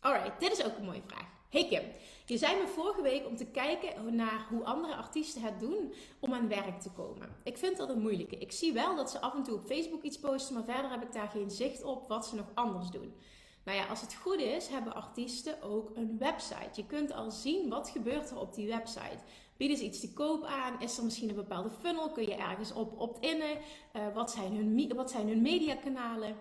[0.00, 1.39] Alright, dit is ook een mooie vraag.
[1.50, 1.82] Hey Kim,
[2.24, 6.34] je zei me vorige week om te kijken naar hoe andere artiesten het doen om
[6.34, 7.36] aan werk te komen.
[7.44, 8.38] Ik vind dat een moeilijke.
[8.38, 11.02] Ik zie wel dat ze af en toe op Facebook iets posten, maar verder heb
[11.02, 13.14] ik daar geen zicht op wat ze nog anders doen.
[13.64, 16.70] Nou ja, als het goed is, hebben artiesten ook een website.
[16.74, 19.18] Je kunt al zien wat gebeurt er op die website.
[19.56, 20.80] Bieden ze iets te koop aan?
[20.80, 22.10] Is er misschien een bepaalde funnel?
[22.10, 23.58] Kun je ergens op opt-innen?
[23.96, 26.36] Uh, wat, zijn hun, wat zijn hun mediakanalen?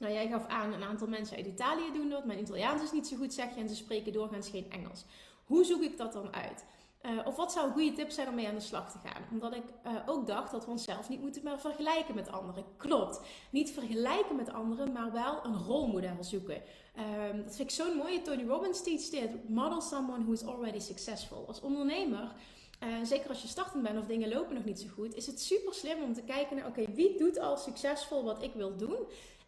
[0.00, 2.24] Nou, jij gaf aan, een aantal mensen uit Italië doen dat.
[2.24, 3.60] Mijn Italiaans is niet zo goed, zeg je.
[3.60, 5.04] En ze spreken doorgaans geen Engels.
[5.44, 6.64] Hoe zoek ik dat dan uit?
[7.02, 9.22] Uh, of wat zou een goede tip zijn om mee aan de slag te gaan?
[9.30, 12.64] Omdat ik uh, ook dacht dat we onszelf niet moeten meer vergelijken met anderen.
[12.76, 13.20] Klopt.
[13.50, 16.62] Niet vergelijken met anderen, maar wel een rolmodel zoeken.
[16.96, 18.22] Uh, dat vind ik zo'n mooie.
[18.22, 19.48] Tony Robbins teach dit.
[19.48, 21.44] Model someone who is already successful.
[21.46, 22.32] Als ondernemer
[22.84, 25.40] uh, zeker als je startend bent of dingen lopen nog niet zo goed, is het
[25.40, 28.96] super slim om te kijken naar: oké, wie doet al succesvol wat ik wil doen?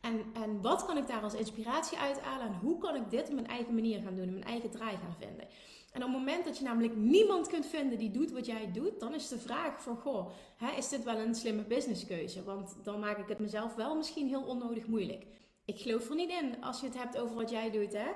[0.03, 2.47] En, en wat kan ik daar als inspiratie uithalen?
[2.47, 5.17] En hoe kan ik dit op mijn eigen manier gaan doen, mijn eigen draai gaan
[5.19, 5.47] vinden?
[5.93, 9.01] En op het moment dat je namelijk niemand kunt vinden die doet wat jij doet,
[9.01, 12.45] dan is de vraag van, goh, hè, is dit wel een slimme businesskeuze?
[12.45, 15.27] Want dan maak ik het mezelf wel misschien heel onnodig moeilijk
[15.75, 18.09] ik geloof er niet in als je het hebt over wat jij doet, hè?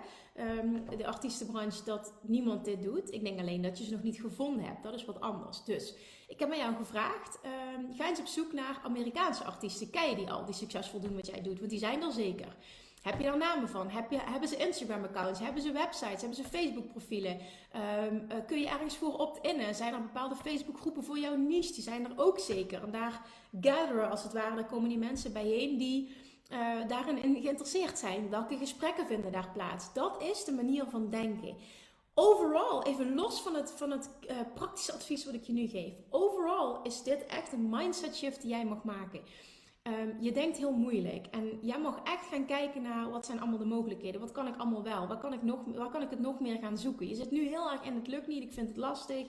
[0.59, 3.12] Um, de artiestenbranche, dat niemand dit doet.
[3.12, 4.83] Ik denk alleen dat je ze nog niet gevonden hebt.
[4.83, 5.64] Dat is wat anders.
[5.64, 5.95] Dus
[6.29, 7.38] ik heb aan jou gevraagd:
[7.77, 9.90] um, ga eens op zoek naar Amerikaanse artiesten.
[9.90, 11.59] Ken je die al, die succesvol doen wat jij doet?
[11.59, 12.57] Want die zijn er zeker.
[13.03, 13.88] Heb je daar namen van?
[13.88, 15.40] Heb je, hebben ze Instagram-accounts?
[15.40, 16.21] Hebben ze websites?
[16.21, 17.38] Hebben ze Facebook-profielen?
[18.11, 19.75] Um, kun je ergens voor opt-innen?
[19.75, 21.73] Zijn er bepaalde Facebook-groepen voor jouw niche?
[21.73, 22.83] Die zijn er ook zeker.
[22.83, 23.23] En daar
[23.61, 28.30] gatheren als het ware, daar komen die mensen bijeen die uh, daarin geïnteresseerd zijn.
[28.30, 29.92] Welke gesprekken vinden daar plaats?
[29.92, 31.56] Dat is de manier van denken.
[32.14, 35.92] Overal, even los van het, van het uh, praktische advies wat ik je nu geef.
[36.11, 39.20] Overal is dit echt een mindset shift die jij mag maken.
[39.82, 41.26] Ehm, je denkt heel moeilijk.
[41.30, 44.20] En jij mag echt gaan kijken naar wat zijn allemaal de mogelijkheden.
[44.20, 45.06] Wat kan ik allemaal wel?
[45.06, 47.09] Waar kan ik, nog, waar kan ik het nog meer gaan zoeken?
[47.09, 49.26] Je zit nu heel erg in het lukt niet, ik vind het lastig.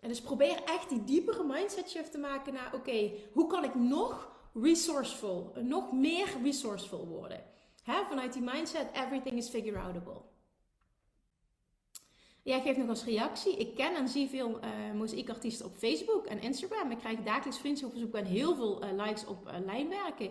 [0.00, 3.74] En dus probeer echt die diepere mindset shift te maken naar oké, hoe kan ik
[3.74, 7.44] nog resourceful, nog meer resourceful worden?
[7.84, 10.20] Vanuit die mindset, everything is figure outable.
[12.42, 13.56] Jij geeft nog als reactie.
[13.56, 14.60] Ik ken en zie veel
[14.96, 16.90] uh, op Facebook en Instagram.
[16.90, 20.30] Ik krijg dagelijks vriendschapsverzoeken en heel veel uh, likes op uh, lijnwerken.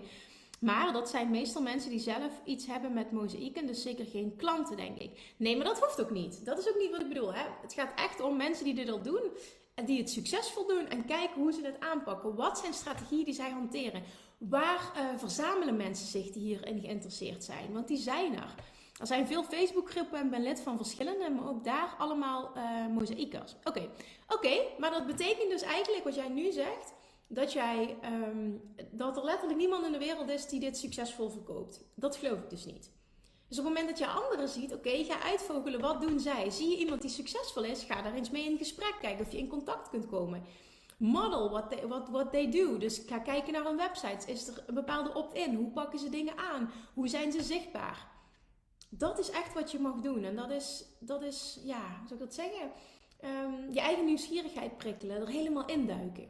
[0.59, 3.67] Maar dat zijn meestal mensen die zelf iets hebben met mozaïeken.
[3.67, 5.33] Dus zeker geen klanten, denk ik.
[5.38, 6.45] Nee, maar dat hoeft ook niet.
[6.45, 7.33] Dat is ook niet wat ik bedoel.
[7.33, 7.43] Hè?
[7.62, 9.31] Het gaat echt om mensen die dit al doen.
[9.73, 10.88] En die het succesvol doen.
[10.88, 12.36] En kijken hoe ze het aanpakken.
[12.36, 14.03] Wat zijn strategieën die zij hanteren?
[14.38, 17.71] Waar verzamelen mensen zich die hierin geïnteresseerd zijn?
[17.71, 18.55] Want die zijn er.
[18.99, 23.55] Er zijn veel Facebookgroepen en ben lid van verschillende, maar ook daar allemaal uh, mozaïekers.
[23.63, 23.89] Oké,
[24.27, 26.93] oké, maar dat betekent dus eigenlijk wat jij nu zegt,
[27.27, 31.83] dat, jij, um, dat er letterlijk niemand in de wereld is die dit succesvol verkoopt.
[31.95, 32.91] Dat geloof ik dus niet.
[33.54, 36.50] Dus op het moment dat je anderen ziet, oké, ga uitvogelen, wat doen zij?
[36.50, 39.38] Zie je iemand die succesvol is, ga daar eens mee in gesprek, kijken of je
[39.38, 40.44] in contact kunt komen.
[40.98, 42.78] Model what they, what, they do.
[42.78, 44.26] Dus ga kijken naar hun websites.
[44.26, 45.56] Is er een bepaalde opt-in?
[45.56, 46.72] Hoe pakken ze dingen aan?
[46.94, 48.12] Hoe zijn ze zichtbaar?
[48.98, 50.24] dat is echt wat je mag doen.
[50.24, 52.72] En dat is, dat is ja, hoe zou ik dat zeggen?
[53.24, 56.24] Um, je eigen nieuwsgierigheid prikkelen, er helemaal induiken.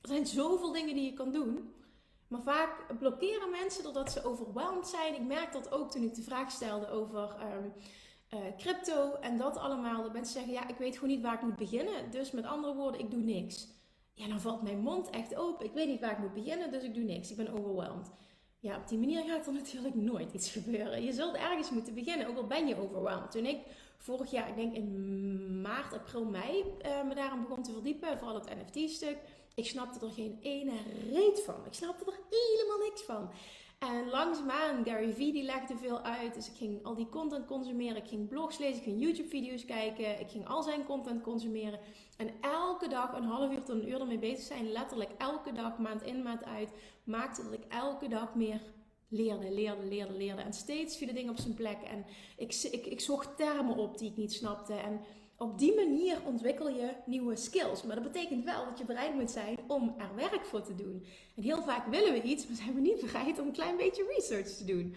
[0.00, 1.74] Er zijn zoveel dingen die je kan doen.
[2.30, 5.14] Maar vaak blokkeren mensen doordat ze overweldigd zijn.
[5.14, 7.72] Ik merk dat ook toen ik de vraag stelde over um,
[8.34, 10.02] uh, crypto en dat allemaal.
[10.02, 12.10] Dat mensen zeggen, ja, ik weet gewoon niet waar ik moet beginnen.
[12.10, 13.68] Dus met andere woorden, ik doe niks.
[14.14, 15.66] Ja, dan valt mijn mond echt open.
[15.66, 17.30] Ik weet niet waar ik moet beginnen, dus ik doe niks.
[17.30, 18.10] Ik ben overweldigd.
[18.58, 21.04] Ja, op die manier gaat er natuurlijk nooit iets gebeuren.
[21.04, 23.30] Je zult ergens moeten beginnen, ook al ben je overweldigd.
[23.30, 23.58] Toen ik
[23.98, 28.34] vorig jaar, ik denk in maart, april, mei, uh, me daarom begon te verdiepen, vooral
[28.34, 29.18] het NFT-stuk.
[29.54, 30.72] Ik snapte er geen ene
[31.10, 31.66] reet van.
[31.66, 33.30] Ik snapte er helemaal niks van.
[33.80, 36.34] En langzaamaan, Gary Vee die legde veel uit.
[36.34, 37.96] Dus ik ging al die content consumeren.
[37.96, 40.20] Ik ging blogs lezen, ik ging YouTube-video's kijken.
[40.20, 41.80] Ik ging al zijn content consumeren.
[42.16, 44.72] En elke dag een half uur tot een uur ermee bezig zijn.
[44.72, 46.72] Letterlijk elke dag, maand in, maand uit.
[47.04, 48.60] Maakte dat ik elke dag meer
[49.08, 50.42] leerde, leerde, leerde, leerde.
[50.42, 51.82] En steeds vielen dingen op zijn plek.
[51.82, 52.04] En
[52.36, 54.74] ik, ik, ik zocht termen op die ik niet snapte.
[54.74, 55.00] En
[55.40, 57.82] op die manier ontwikkel je nieuwe skills.
[57.82, 61.06] Maar dat betekent wel dat je bereid moet zijn om er werk voor te doen.
[61.36, 64.12] En heel vaak willen we iets, maar zijn we niet bereid om een klein beetje
[64.16, 64.94] research te doen.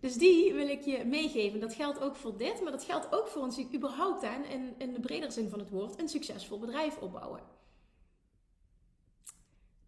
[0.00, 1.60] Dus die wil ik je meegeven.
[1.60, 4.92] Dat geldt ook voor dit, maar dat geldt ook voor ons überhaupt aan, in, in
[4.92, 7.40] de bredere zin van het woord, een succesvol bedrijf opbouwen.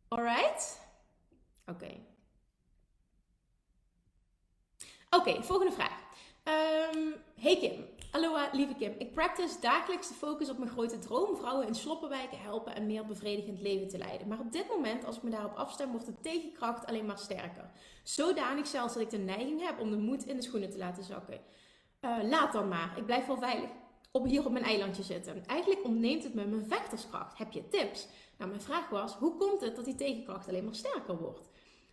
[0.08, 0.80] Alright?
[1.66, 1.90] Oké.
[5.10, 6.00] Oké, volgende vraag.
[6.44, 8.94] Um, hey Kim, Aloha, lieve Kim.
[8.98, 13.06] Ik practice dagelijks de focus op mijn grote droom: vrouwen in sloppenwijken helpen en meer
[13.06, 14.28] bevredigend leven te leiden.
[14.28, 17.70] Maar op dit moment, als ik me daarop afstem, wordt de tegenkracht alleen maar sterker.
[18.02, 21.04] Zodanig zelfs dat ik de neiging heb om de moed in de schoenen te laten
[21.04, 21.40] zakken.
[22.00, 22.92] Uh, laat dan maar.
[22.96, 23.70] Ik blijf wel veilig
[24.10, 25.46] op hier op mijn eilandje zitten.
[25.46, 27.38] Eigenlijk ontneemt het me mijn vechterskracht.
[27.38, 28.06] Heb je tips?
[28.36, 31.48] Nou, mijn vraag was: hoe komt het dat die tegenkracht alleen maar sterker wordt?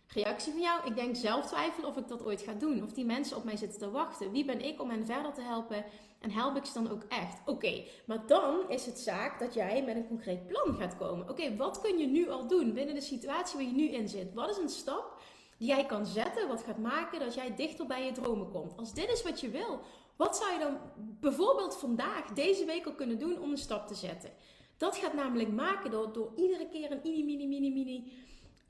[0.06, 0.86] Reactie van jou.
[0.86, 2.82] Ik denk zelf twijfelen of ik dat ooit ga doen.
[2.82, 4.30] Of die mensen op mij zitten te wachten.
[4.32, 5.84] Wie ben ik om hen verder te helpen?
[6.20, 7.40] En help ik ze dan ook echt?
[7.46, 11.28] Oké, maar dan is het zaak dat jij met een concreet plan gaat komen.
[11.28, 14.34] Oké, wat kun je nu al doen binnen de situatie waar je nu in zit?
[14.34, 15.20] Wat is een stap
[15.58, 18.76] die jij kan zetten, wat gaat maken dat jij dichter bij je dromen komt?
[18.76, 19.80] Als dit is wat je wil,
[20.16, 23.94] wat zou je dan bijvoorbeeld vandaag, deze week al kunnen doen om een stap te
[23.94, 24.30] zetten?
[24.76, 28.12] Dat gaat namelijk maken door, door iedere keer een mini, mini, mini, mini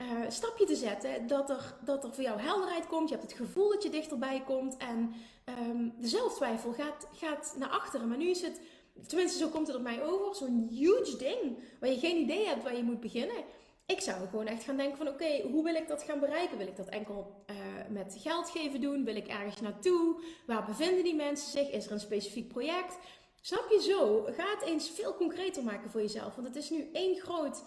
[0.01, 1.27] uh, stapje te zetten.
[1.27, 3.09] Dat er, dat er voor jou helderheid komt.
[3.09, 4.77] Je hebt het gevoel dat je dichterbij komt.
[4.77, 5.13] En
[5.69, 8.07] um, de zelftwijfel gaat, gaat naar achteren.
[8.07, 8.61] Maar nu is het,
[9.07, 11.57] tenminste zo komt het op mij over, zo'n huge ding.
[11.79, 13.43] Waar je geen idee hebt waar je moet beginnen.
[13.85, 16.57] Ik zou gewoon echt gaan denken van oké, hoe wil ik dat gaan bereiken?
[16.57, 17.55] Wil ik dat enkel uh,
[17.89, 19.05] met geld geven doen?
[19.05, 20.23] Wil ik ergens naartoe?
[20.45, 21.69] Waar bevinden die mensen zich?
[21.69, 22.97] Is er een specifiek project?
[23.41, 24.23] Snap je zo?
[24.23, 26.35] Ga het eens veel concreter maken voor jezelf.
[26.35, 27.63] Want het is nu één groot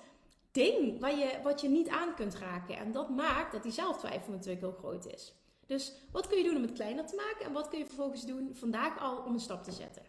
[0.53, 2.77] ding waar je, wat je niet aan kunt raken.
[2.77, 5.35] En dat maakt dat die zelftwijfel natuurlijk heel groot is.
[5.67, 7.47] Dus wat kun je doen om het kleiner te maken?
[7.47, 10.03] En wat kun je vervolgens doen vandaag al om een stap te zetten?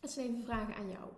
[0.00, 1.10] Dat zijn even vragen aan jou.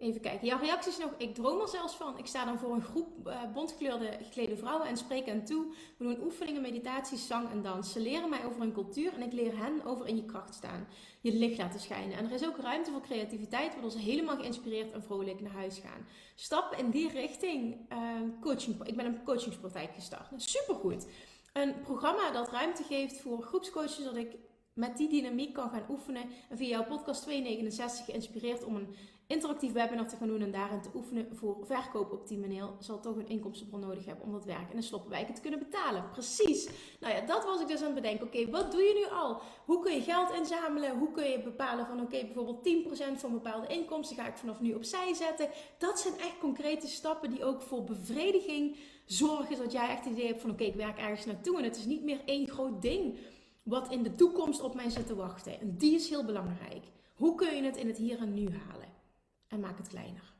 [0.00, 0.46] Even kijken.
[0.46, 1.10] Jouw reacties nog.
[1.16, 2.18] Ik droom er zelfs van.
[2.18, 5.74] Ik sta dan voor een groep uh, bontgekleurde geklede vrouwen en spreek hen toe.
[5.96, 7.92] We doen oefeningen, meditaties, zang en dans.
[7.92, 10.86] Ze leren mij over hun cultuur en ik leer hen over in je kracht staan.
[11.20, 12.16] Je licht laten schijnen.
[12.16, 15.78] En er is ook ruimte voor creativiteit, waardoor ze helemaal geïnspireerd en vrolijk naar huis
[15.78, 16.06] gaan.
[16.34, 17.76] Stap in die richting.
[17.92, 17.98] Uh,
[18.40, 18.84] coaching.
[18.84, 20.28] Ik ben een coachingspraktijk gestart.
[20.36, 21.06] Supergoed.
[21.52, 24.36] Een programma dat ruimte geeft voor groepscoaches, dat ik
[24.72, 26.22] met die dynamiek kan gaan oefenen.
[26.48, 28.94] En via jouw podcast 269 geïnspireerd om een
[29.30, 33.00] interactief webinar te gaan doen en daarin te oefenen voor verkoop op die manier, zal
[33.00, 36.10] toch een inkomstenbron nodig hebben om dat werk in de sloppenwijken te kunnen betalen.
[36.10, 36.68] Precies.
[37.00, 38.26] Nou ja, dat was ik dus aan het bedenken.
[38.26, 39.40] Oké, wat doe je nu al?
[39.64, 40.98] Hoe kun je geld inzamelen?
[40.98, 42.68] Hoe kun je bepalen van oké, bijvoorbeeld
[43.16, 45.48] 10% van bepaalde inkomsten ga ik vanaf nu opzij zetten.
[45.78, 50.26] Dat zijn echt concrete stappen die ook voor bevrediging zorgen, zodat jij echt het idee
[50.26, 53.18] hebt van oké, ik werk ergens naartoe en het is niet meer één groot ding
[53.62, 55.60] wat in de toekomst op mij zit te wachten.
[55.60, 56.84] En die is heel belangrijk.
[57.14, 58.89] Hoe kun je het in het hier en nu halen?
[59.50, 60.32] En maak het kleiner.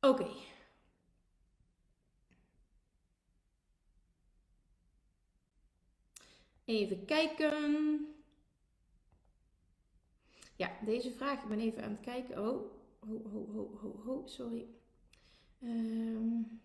[0.00, 0.28] Oké.
[6.64, 8.06] Even kijken.
[10.56, 11.42] Ja, deze vraag.
[11.42, 12.38] Ik ben even aan het kijken.
[12.38, 14.66] Oh, ho, ho, ho, ho, sorry.
[15.62, 16.60] Um,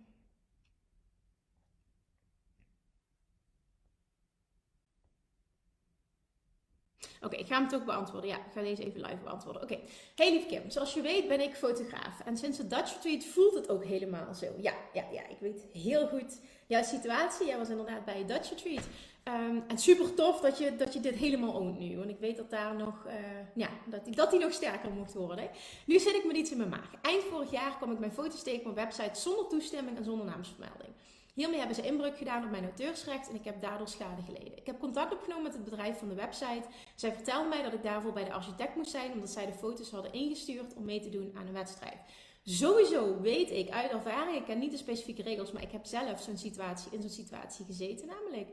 [7.22, 8.30] Oké, ik ga hem toch beantwoorden.
[8.30, 9.62] Ja, ik ga deze even live beantwoorden.
[9.62, 9.80] Oké,
[10.16, 12.20] hey lief Kim, zoals je weet ben ik fotograaf.
[12.26, 14.46] En sinds de Dutch Retreat voelt het ook helemaal zo.
[14.58, 17.48] Ja, ja, ja, ik weet heel goed jouw situatie.
[17.48, 18.88] Jij was inderdaad bij Dutch Retreat.
[19.24, 21.98] Um, en super tof dat je, dat je dit helemaal oont nu.
[21.98, 23.14] Want ik weet dat daar nog, uh,
[23.56, 25.50] ja, dat die, dat die nog sterker mocht worden.
[25.86, 26.92] Nu zit ik met iets in mijn maag.
[27.02, 30.26] Eind vorig jaar kwam ik mijn foto's tegen op mijn website zonder toestemming en zonder
[30.26, 30.94] naamsvermelding.
[31.34, 34.58] Hiermee hebben ze inbreuk gedaan op mijn auteursrecht en ik heb daardoor schade geleden.
[34.58, 36.64] Ik heb contact opgenomen met het bedrijf van de website.
[36.96, 39.92] Zij vertelden mij dat ik daarvoor bij de architect moest zijn, omdat zij de foto's
[39.92, 41.98] hadden ingestuurd om mee te doen aan een wedstrijd.
[42.44, 46.22] Sowieso weet ik uit ervaring, ik ken niet de specifieke regels, maar ik heb zelf
[46.22, 48.08] zo'n situatie, in zo'n situatie gezeten.
[48.08, 48.50] Namelijk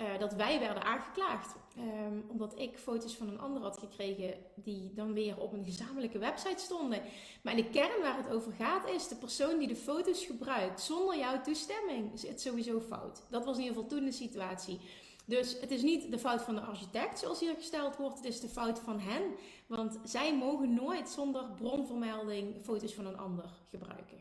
[0.00, 1.54] uh, dat wij werden aangeklaagd.
[1.78, 6.18] Um, omdat ik foto's van een ander had gekregen die dan weer op een gezamenlijke
[6.18, 7.02] website stonden.
[7.42, 11.18] Maar de kern waar het over gaat is de persoon die de foto's gebruikt zonder
[11.18, 13.22] jouw toestemming is het sowieso fout.
[13.30, 14.80] Dat was in ieder geval situatie.
[15.24, 18.40] Dus het is niet de fout van de architect zoals hier gesteld wordt, het is
[18.40, 19.22] de fout van hen.
[19.66, 24.18] Want zij mogen nooit zonder bronvermelding foto's van een ander gebruiken.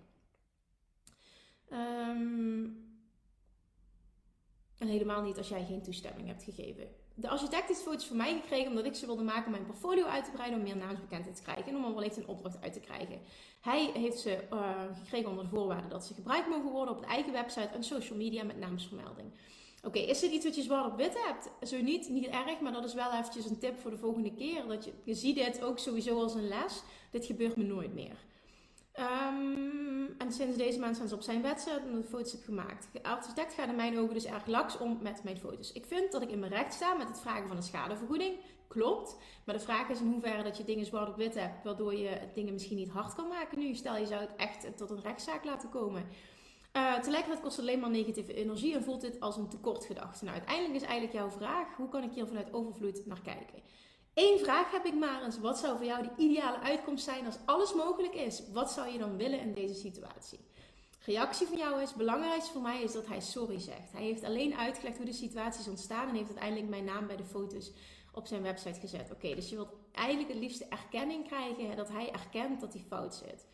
[1.71, 2.88] Um,
[4.79, 6.87] en helemaal niet als jij geen toestemming hebt gegeven.
[7.13, 10.05] De architect heeft foto's van mij gekregen omdat ik ze wilde maken om mijn portfolio
[10.05, 12.73] uit te breiden, om meer naamsbekendheid te krijgen en om er wellicht een opdracht uit
[12.73, 13.19] te krijgen.
[13.61, 14.69] Hij heeft ze uh,
[15.03, 18.17] gekregen onder de voorwaarde dat ze gebruikt mogen worden op de eigen website en social
[18.17, 19.31] media met naamsvermelding.
[19.83, 21.69] Oké, is dit iets wat je zwart op wit hebt?
[21.69, 24.67] Zo niet, niet erg, maar dat is wel eventjes een tip voor de volgende keer.
[24.67, 26.81] Dat je, je ziet dit ook sowieso als een les.
[27.11, 28.17] Dit gebeurt me nooit meer.
[28.99, 32.87] Um, en sinds deze maand zijn ze op zijn wedstrijd en de foto's heb gemaakt.
[33.01, 35.71] Architect gaat in mijn ogen dus erg laks om met mijn foto's.
[35.71, 38.35] Ik vind dat ik in mijn recht sta met het vragen van een schadevergoeding.
[38.67, 39.17] Klopt.
[39.45, 42.19] Maar de vraag is in hoeverre dat je dingen zwart op wit hebt, waardoor je
[42.33, 43.75] dingen misschien niet hard kan maken nu.
[43.75, 46.03] Stel je zou het echt tot een rechtszaak laten komen.
[46.73, 50.23] Uh, tegelijkertijd kost het alleen maar negatieve energie en voelt dit als een tekortgedachte.
[50.23, 53.61] Nou, uiteindelijk is eigenlijk jouw vraag: hoe kan ik hier vanuit overvloed naar kijken?
[54.13, 55.39] Eén vraag heb ik maar eens.
[55.39, 58.41] Wat zou voor jou de ideale uitkomst zijn als alles mogelijk is?
[58.51, 60.39] Wat zou je dan willen in deze situatie?
[61.05, 63.91] Reactie van jou is, belangrijkste voor mij is dat hij sorry zegt.
[63.91, 67.17] Hij heeft alleen uitgelegd hoe de situatie is ontstaan en heeft uiteindelijk mijn naam bij
[67.17, 67.71] de foto's
[68.13, 69.11] op zijn website gezet.
[69.11, 73.15] Oké, dus je wilt eigenlijk het liefste erkenning krijgen dat hij erkent dat hij fout
[73.15, 73.45] zit.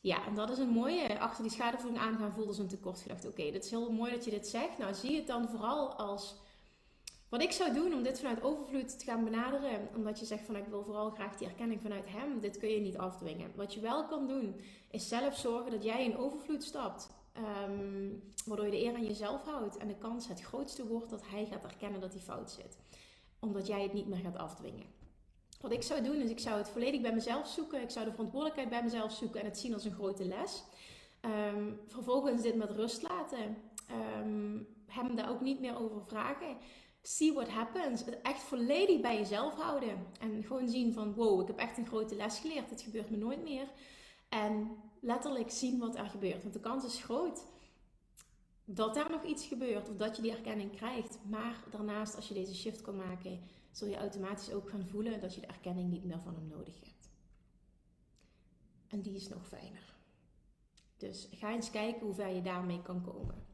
[0.00, 1.18] Ja, en dat is een mooie.
[1.18, 3.28] Achter die schadevergoeding aangaan voelde ze een tekortgedachte.
[3.28, 4.78] Oké, dat is heel mooi dat je dit zegt.
[4.78, 6.34] Nou, zie het dan vooral als
[7.32, 10.56] wat ik zou doen om dit vanuit overvloed te gaan benaderen, omdat je zegt van
[10.56, 13.52] ik wil vooral graag die erkenning vanuit hem, dit kun je niet afdwingen.
[13.54, 17.10] Wat je wel kan doen, is zelf zorgen dat jij in overvloed stapt.
[17.66, 21.22] Um, waardoor je de eer aan jezelf houdt en de kans het grootste wordt dat
[21.26, 22.78] hij gaat erkennen dat hij fout zit.
[23.40, 24.86] Omdat jij het niet meer gaat afdwingen.
[25.60, 27.82] Wat ik zou doen, is ik zou het volledig bij mezelf zoeken.
[27.82, 30.64] Ik zou de verantwoordelijkheid bij mezelf zoeken en het zien als een grote les.
[31.54, 33.56] Um, vervolgens dit met rust laten.
[34.20, 36.56] Um, hem daar ook niet meer over vragen
[37.02, 38.04] see what happens.
[38.22, 40.06] Echt volledig bij jezelf houden.
[40.20, 42.68] En gewoon zien van wow, ik heb echt een grote les geleerd.
[42.68, 43.68] Dit gebeurt me nooit meer.
[44.28, 46.42] En letterlijk zien wat er gebeurt.
[46.42, 47.44] Want de kans is groot
[48.64, 51.18] dat er nog iets gebeurt of dat je die erkenning krijgt.
[51.28, 55.34] Maar daarnaast, als je deze shift kan maken, zul je automatisch ook gaan voelen dat
[55.34, 57.10] je de erkenning niet meer van hem nodig hebt.
[58.88, 59.94] En die is nog fijner.
[60.96, 63.51] Dus ga eens kijken hoe ver je daarmee kan komen.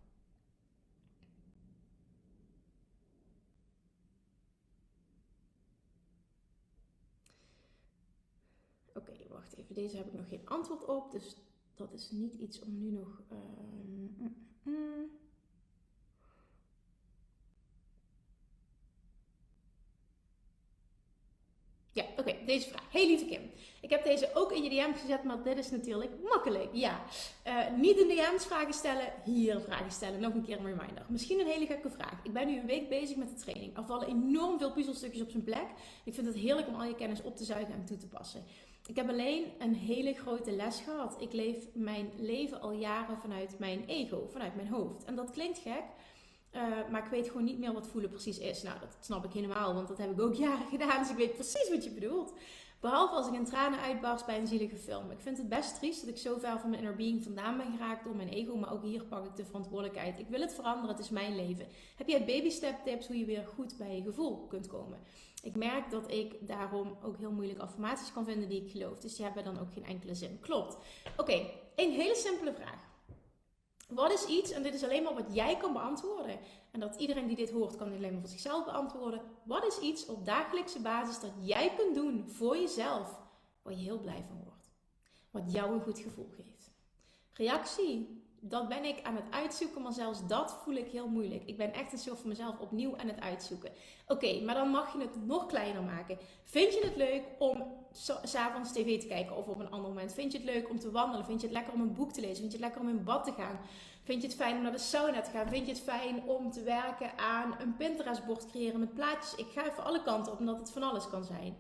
[9.78, 11.12] Deze heb ik nog geen antwoord op.
[11.12, 11.36] Dus
[11.74, 13.22] dat is niet iets om nu nog.
[13.32, 13.38] Uh,
[13.86, 15.10] mm, mm.
[21.92, 22.92] Ja, oké, deze vraag.
[22.92, 23.50] Hey lieve Kim.
[23.80, 26.68] Ik heb deze ook in je DM's gezet, maar dit is natuurlijk makkelijk.
[26.72, 27.04] Ja,
[27.46, 30.20] uh, niet in DM's vragen stellen, hier vragen stellen.
[30.20, 31.06] Nog een keer een reminder.
[31.08, 32.20] Misschien een hele gekke vraag.
[32.22, 33.76] Ik ben nu een week bezig met de training.
[33.76, 35.66] Er vallen enorm veel puzzelstukjes op zijn plek.
[36.04, 38.44] Ik vind het heerlijk om al je kennis op te zuigen en toe te passen.
[38.88, 41.16] Ik heb alleen een hele grote les gehad.
[41.20, 45.04] Ik leef mijn leven al jaren vanuit mijn ego, vanuit mijn hoofd.
[45.04, 45.82] En dat klinkt gek,
[46.52, 48.62] uh, maar ik weet gewoon niet meer wat voelen precies is.
[48.62, 50.98] Nou, dat snap ik helemaal, want dat heb ik ook jaren gedaan.
[50.98, 52.32] Dus ik weet precies wat je bedoelt.
[52.80, 55.10] Behalve als ik in tranen uitbarst bij een zielige film.
[55.10, 57.72] Ik vind het best triest dat ik zo ver van mijn inner being vandaan ben
[57.72, 58.56] geraakt door mijn ego.
[58.56, 60.18] Maar ook hier pak ik de verantwoordelijkheid.
[60.18, 61.66] Ik wil het veranderen, het is mijn leven.
[61.96, 64.98] Heb jij baby step tips hoe je weer goed bij je gevoel kunt komen?
[65.42, 68.98] Ik merk dat ik daarom ook heel moeilijk affirmaties kan vinden die ik geloof.
[68.98, 70.40] Dus die hebben dan ook geen enkele zin.
[70.40, 70.76] Klopt.
[71.16, 72.86] Oké, een hele simpele vraag.
[73.88, 76.38] Wat is iets, en dit is alleen maar wat jij kan beantwoorden,
[76.80, 79.20] en dat iedereen die dit hoort kan alleen maar voor zichzelf beantwoorden.
[79.44, 83.20] Wat is iets op dagelijkse basis dat jij kunt doen voor jezelf,
[83.62, 84.70] waar je heel blij van wordt?
[85.30, 86.70] Wat jou een goed gevoel geeft.
[87.32, 91.44] Reactie, dat ben ik aan het uitzoeken, maar zelfs dat voel ik heel moeilijk.
[91.44, 93.72] Ik ben echt een soort van mezelf opnieuw aan het uitzoeken.
[94.06, 96.18] Oké, maar dan mag je het nog kleiner maken.
[96.44, 97.64] Vind je het leuk om
[98.22, 100.12] s'avonds tv te kijken of op een ander moment?
[100.12, 101.26] Vind je het leuk om te wandelen?
[101.26, 102.36] Vind je het lekker om een boek te lezen?
[102.36, 103.60] Vind je het lekker om in bad te gaan?
[104.08, 105.48] Vind je het fijn om naar de sauna te gaan?
[105.48, 109.34] Vind je het fijn om te werken aan een Pinterest-bord creëren met plaatjes?
[109.34, 111.56] Ik ga even alle kanten op, omdat het van alles kan zijn.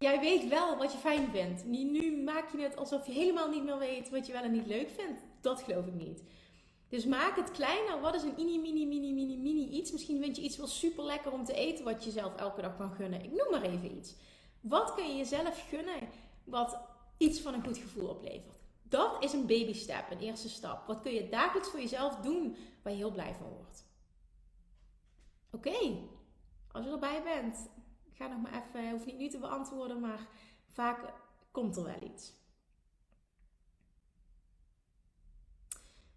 [0.00, 1.64] jij weet wel wat je fijn vindt.
[1.64, 4.66] Nu maak je het alsof je helemaal niet meer weet wat je wel en niet
[4.66, 5.20] leuk vindt.
[5.40, 6.22] Dat geloof ik niet.
[6.88, 8.00] Dus maak het kleiner.
[8.00, 9.92] Wat is een mini, mini, mini, mini, mini iets?
[9.92, 12.76] Misschien vind je iets wel super lekker om te eten wat je zelf elke dag
[12.76, 13.24] kan gunnen.
[13.24, 14.14] Ik noem maar even iets.
[14.60, 16.08] Wat kun je jezelf gunnen
[16.44, 16.78] wat
[17.18, 18.53] iets van een goed gevoel oplevert?
[18.94, 20.86] Dat is een baby step, een eerste stap.
[20.86, 23.86] Wat kun je dagelijks voor jezelf doen waar je heel blij van wordt?
[25.50, 25.98] Oké,
[26.72, 27.68] als je erbij bent,
[28.12, 30.26] ga nog maar even, hoef niet nu te beantwoorden, maar
[30.68, 31.12] vaak
[31.50, 32.32] komt er wel iets.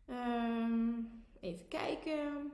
[0.07, 2.53] Um, even kijken.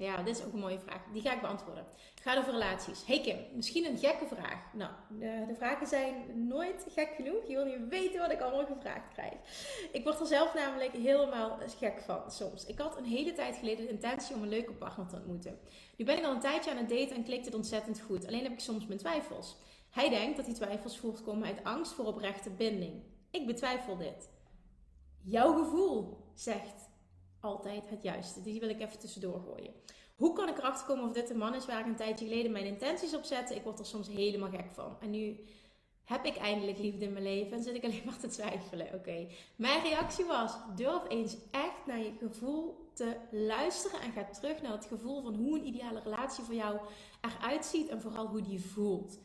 [0.00, 1.02] Ja, dit is ook een mooie vraag.
[1.12, 1.86] Die ga ik beantwoorden.
[2.14, 3.06] Het gaat over relaties.
[3.06, 4.72] Hey Kim, misschien een gekke vraag.
[4.72, 6.14] Nou, de, de, vragen zijn
[6.48, 7.46] nooit gek genoeg.
[7.46, 9.34] Je wil niet weten wat ik allemaal gevraagd krijg.
[9.92, 12.66] Ik word er zelf namelijk helemaal gek van soms.
[12.66, 15.58] Ik had een hele tijd geleden de intentie om een leuke partner te ontmoeten.
[15.96, 18.26] Nu ben ik al een tijdje aan het daten en klikt het ontzettend goed.
[18.26, 19.56] Alleen heb ik soms mijn twijfels.
[19.90, 23.02] Hij denkt dat die twijfels voortkomen uit angst voor oprechte binding.
[23.30, 24.28] Ik betwijfel dit.
[25.22, 26.89] Jouw gevoel zegt
[27.40, 28.42] altijd het juiste.
[28.42, 29.72] Die wil ik even tussendoor gooien.
[30.16, 32.52] Hoe kan ik erachter komen of dit de man is waar ik een tijdje geleden
[32.52, 33.54] mijn intenties op zette?
[33.54, 34.96] Ik word er soms helemaal gek van.
[35.00, 35.40] En nu
[36.04, 38.94] heb ik eindelijk liefde in mijn leven en zit ik alleen maar te twijfelen.
[38.94, 39.26] Oké,
[39.56, 44.72] mijn reactie was: durf eens echt naar je gevoel te luisteren en ga terug naar
[44.72, 46.78] het gevoel van hoe een ideale relatie voor jou
[47.20, 49.18] eruit ziet en vooral hoe die voelt.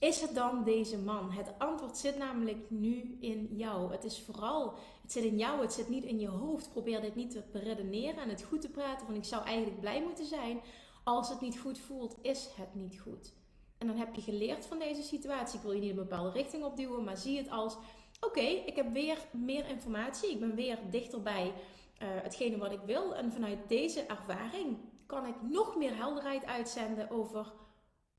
[0.00, 1.30] Is het dan deze man?
[1.30, 3.92] Het antwoord zit namelijk nu in jou.
[3.92, 6.70] Het is vooral, het zit in jou, het zit niet in je hoofd.
[6.70, 10.02] Probeer dit niet te beredeneren en het goed te praten van ik zou eigenlijk blij
[10.02, 10.60] moeten zijn.
[11.04, 13.32] Als het niet goed voelt, is het niet goed.
[13.78, 15.56] En dan heb je geleerd van deze situatie.
[15.56, 17.76] Ik wil je niet een bepaalde richting opduwen, maar zie het als:
[18.20, 20.30] oké, ik heb weer meer informatie.
[20.30, 21.52] Ik ben weer dichterbij uh,
[21.98, 23.14] hetgene wat ik wil.
[23.14, 24.76] En vanuit deze ervaring
[25.06, 27.52] kan ik nog meer helderheid uitzenden over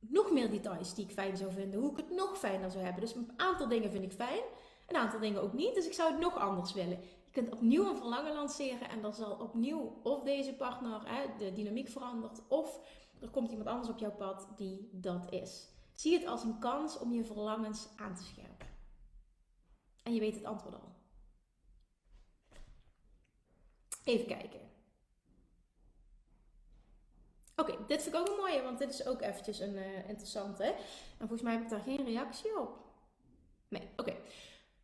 [0.10, 1.80] nog meer details die ik fijn zou vinden.
[1.80, 3.02] Hoe ik het nog fijner zou hebben.
[3.02, 4.44] Dus een aantal dingen vind ik fijn.
[4.88, 5.76] Een aantal dingen ook niet.
[5.76, 7.00] Dus ik zou het nog anders willen.
[7.02, 8.90] Je kunt opnieuw een verlangen lanceren.
[8.90, 12.42] En dan zal opnieuw of deze partner hè, de dynamiek verandert.
[12.48, 12.80] Of
[13.22, 15.70] er komt iemand anders op jouw pad die dat is.
[15.94, 18.68] Zie het als een kans om je verlangens aan te scherpen.
[20.04, 20.96] En je weet het antwoord al.
[24.04, 24.71] Even kijken.
[27.62, 30.64] Oké, dit vind ik ook een mooie, want dit is ook eventjes een uh, interessante.
[30.64, 32.78] En volgens mij heb ik daar geen reactie op.
[33.68, 34.16] Nee, oké.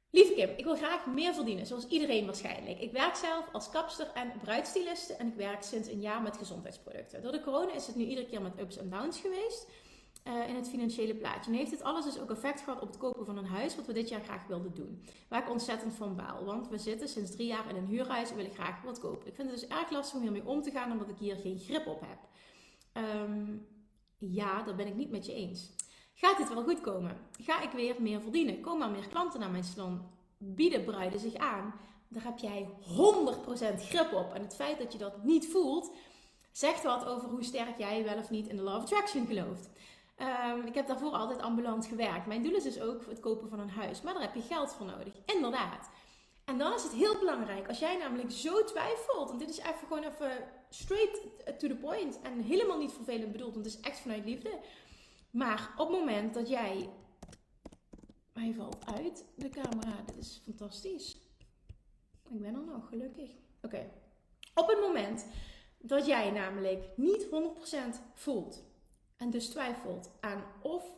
[0.10, 2.80] Lieve Kim, ik wil graag meer verdienen, zoals iedereen waarschijnlijk.
[2.80, 7.22] Ik werk zelf als kapster en bruidstyliste en ik werk sinds een jaar met gezondheidsproducten.
[7.22, 9.68] Door de corona is het nu iedere keer met ups en downs geweest
[10.28, 11.52] uh, in het financiële plaatje.
[11.52, 13.86] En heeft dit alles dus ook effect gehad op het kopen van een huis, wat
[13.86, 15.04] we dit jaar graag wilden doen.
[15.28, 18.36] Waar ik ontzettend van baal, want we zitten sinds drie jaar in een huurhuis en
[18.36, 19.28] willen graag wat kopen.
[19.28, 21.60] Ik vind het dus erg lastig om hiermee om te gaan, omdat ik hier geen
[21.60, 22.20] grip op heb.
[22.98, 23.68] Um,
[24.18, 25.70] ja, dat ben ik niet met je eens.
[26.14, 27.18] Gaat dit wel goed komen?
[27.42, 28.62] Ga ik weer meer verdienen?
[28.62, 30.02] Komen er meer klanten naar mijn salon?
[30.38, 31.74] Bieden bruiden zich aan?
[32.08, 32.70] Daar heb jij
[33.78, 34.34] 100% grip op.
[34.34, 35.92] En het feit dat je dat niet voelt,
[36.52, 39.70] zegt wat over hoe sterk jij wel of niet in de Law of Attraction gelooft.
[40.16, 42.26] Ehm, ik heb daarvoor altijd ambulant gewerkt.
[42.26, 44.02] Mijn doel is dus ook het kopen van een huis.
[44.02, 45.14] Maar daar heb je geld voor nodig.
[45.26, 45.90] Inderdaad.
[46.48, 49.88] En dan is het heel belangrijk, als jij namelijk zo twijfelt, en dit is even
[49.88, 51.22] gewoon even straight
[51.60, 54.60] to the point en helemaal niet vervelend bedoeld, want het is echt vanuit liefde.
[55.32, 56.90] Maar op het moment dat jij.
[58.34, 61.18] Hij valt uit de camera, dit is fantastisch.
[62.30, 63.30] Ik ben er nog, gelukkig.
[63.62, 63.90] Oké.
[64.54, 65.26] Op het moment
[65.78, 67.30] dat jij namelijk niet 100%
[68.14, 68.64] voelt
[69.18, 70.97] en dus twijfelt aan of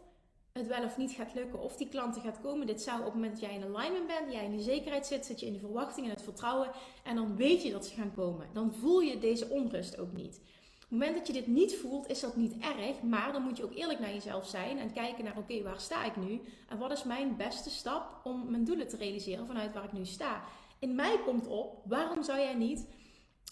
[0.59, 2.67] het wel of niet gaat lukken, of die klanten gaat komen.
[2.67, 5.25] Dit zou op het moment dat jij in alignment bent, jij in die zekerheid zit,
[5.25, 6.71] zit je in de verwachting en het vertrouwen
[7.03, 8.47] en dan weet je dat ze gaan komen.
[8.53, 10.35] Dan voel je deze onrust ook niet.
[10.35, 13.57] Op het moment dat je dit niet voelt, is dat niet erg, maar dan moet
[13.57, 16.77] je ook eerlijk naar jezelf zijn en kijken naar oké, waar sta ik nu en
[16.77, 20.43] wat is mijn beste stap om mijn doelen te realiseren vanuit waar ik nu sta.
[20.79, 22.87] In mij komt op, waarom zou jij niet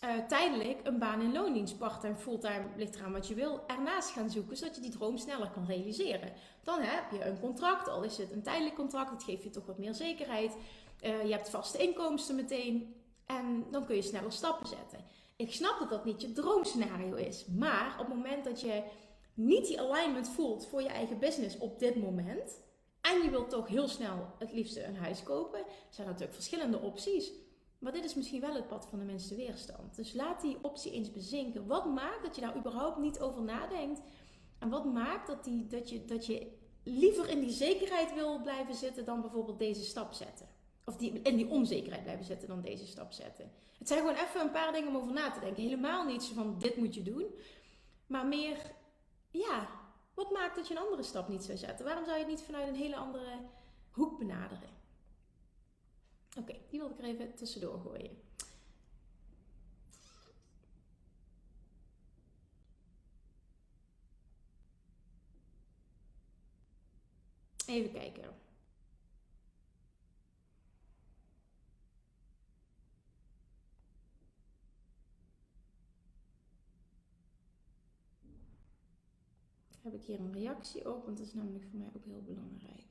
[0.04, 4.30] uh, tijdelijk een baan in loondienst, parttime, fulltime, ligt eraan wat je wil, ernaast gaan
[4.30, 6.34] zoeken, zodat je die droom sneller kan realiseren.
[6.64, 9.66] Dan heb je een contract, al is het een tijdelijk contract, dat geeft je toch
[9.66, 10.56] wat meer zekerheid.
[11.02, 12.96] Uh, je hebt vaste inkomsten meteen
[13.26, 15.00] en dan kun je sneller stappen zetten.
[15.36, 18.84] Ik snap dat dat niet je droomscenario is, maar op het moment dat je
[19.34, 22.60] niet die alignment voelt voor je eigen business op dit moment,
[23.02, 26.80] en je wilt toch heel snel het liefste een huis kopen, zijn er natuurlijk verschillende
[26.80, 27.32] opties.
[27.80, 29.96] Maar dit is misschien wel het pad van de minste weerstand.
[29.96, 31.68] Dus laat die optie eens bezinken.
[31.68, 34.02] Wat maakt dat je daar überhaupt niet over nadenkt?
[34.60, 36.52] En wat maakt dat, die, dat, je, dat je
[36.84, 40.48] liever in die zekerheid wil blijven zitten dan bijvoorbeeld deze stap zetten?
[40.86, 43.52] Of die, in die onzekerheid blijven zitten dan deze stap zetten.
[43.78, 45.64] Het zijn gewoon even een paar dingen om over na te denken.
[45.64, 47.26] Helemaal niet zo van dit moet je doen.
[48.08, 48.58] Maar meer,
[49.30, 49.68] ja,
[50.14, 51.86] wat maakt dat je een andere stap niet zou zetten?
[51.86, 53.40] Waarom zou je het niet vanuit een hele andere
[53.92, 54.77] hoek benaderen?
[56.38, 58.18] Oké, die wil ik er even tussendoor gooien.
[67.66, 68.36] Even kijken.
[79.82, 82.87] Heb ik hier een reactie op, want dat is namelijk voor mij ook heel belangrijk.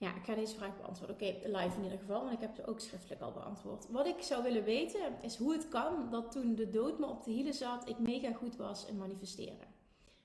[0.00, 1.16] Ja, ik ga deze vraag beantwoorden.
[1.16, 3.88] Oké, live in ieder geval, want ik heb ze ook schriftelijk al beantwoord.
[3.90, 7.24] Wat ik zou willen weten is hoe het kan dat toen de dood me op
[7.24, 9.74] de hielen zat, ik mega goed was in manifesteren.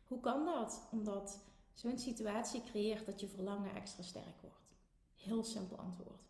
[0.07, 0.87] Hoe kan dat?
[0.91, 1.39] Omdat
[1.73, 4.75] zo'n situatie creëert dat je verlangen extra sterk wordt.
[5.15, 6.21] Heel simpel antwoord.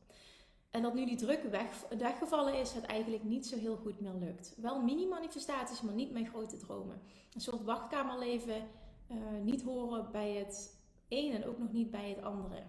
[0.69, 4.13] En dat nu die druk weg, weggevallen is, het eigenlijk niet zo heel goed meer
[4.13, 4.53] lukt.
[4.57, 7.01] Wel mini-manifestaties, maar niet mijn grote dromen.
[7.33, 8.67] Een soort wachtkamerleven,
[9.11, 12.63] uh, niet horen bij het een en ook nog niet bij het andere.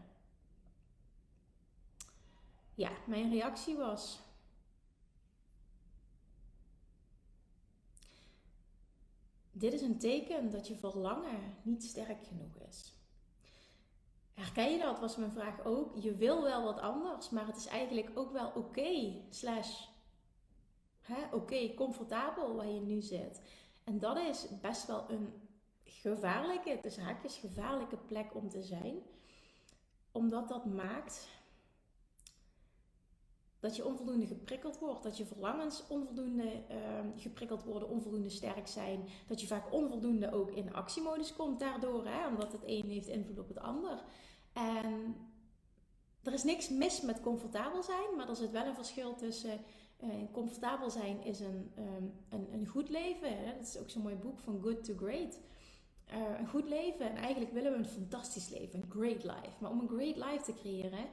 [2.76, 4.18] Ja, mijn reactie was.
[9.52, 12.92] Dit is een teken dat je verlangen niet sterk genoeg is.
[14.34, 15.00] Herken je dat?
[15.00, 15.96] Was mijn vraag ook.
[16.02, 19.12] Je wil wel wat anders, maar het is eigenlijk ook wel oké.
[19.30, 19.84] slash
[21.32, 23.40] oké, comfortabel waar je nu zit.
[23.84, 25.32] En dat is best wel een
[25.84, 29.02] gevaarlijke, dus haakjes gevaarlijke plek om te zijn.
[30.12, 31.28] Omdat dat maakt
[33.60, 36.76] dat je onvoldoende geprikkeld wordt, dat je verlangens onvoldoende uh,
[37.16, 42.26] geprikkeld worden, onvoldoende sterk zijn, dat je vaak onvoldoende ook in actiemodus komt daardoor, hè,
[42.26, 44.04] omdat het een heeft invloed op het ander.
[44.52, 45.16] En
[46.22, 49.60] er is niks mis met comfortabel zijn, maar er zit wel een verschil tussen
[50.04, 53.30] uh, comfortabel zijn is een, um, een, een, goed leven.
[53.58, 55.40] Dat is ook zo'n mooi boek van Good to Great.
[56.10, 59.56] Uh, een goed leven en eigenlijk willen we een fantastisch leven, een great life.
[59.58, 61.06] Maar om een great life te creëren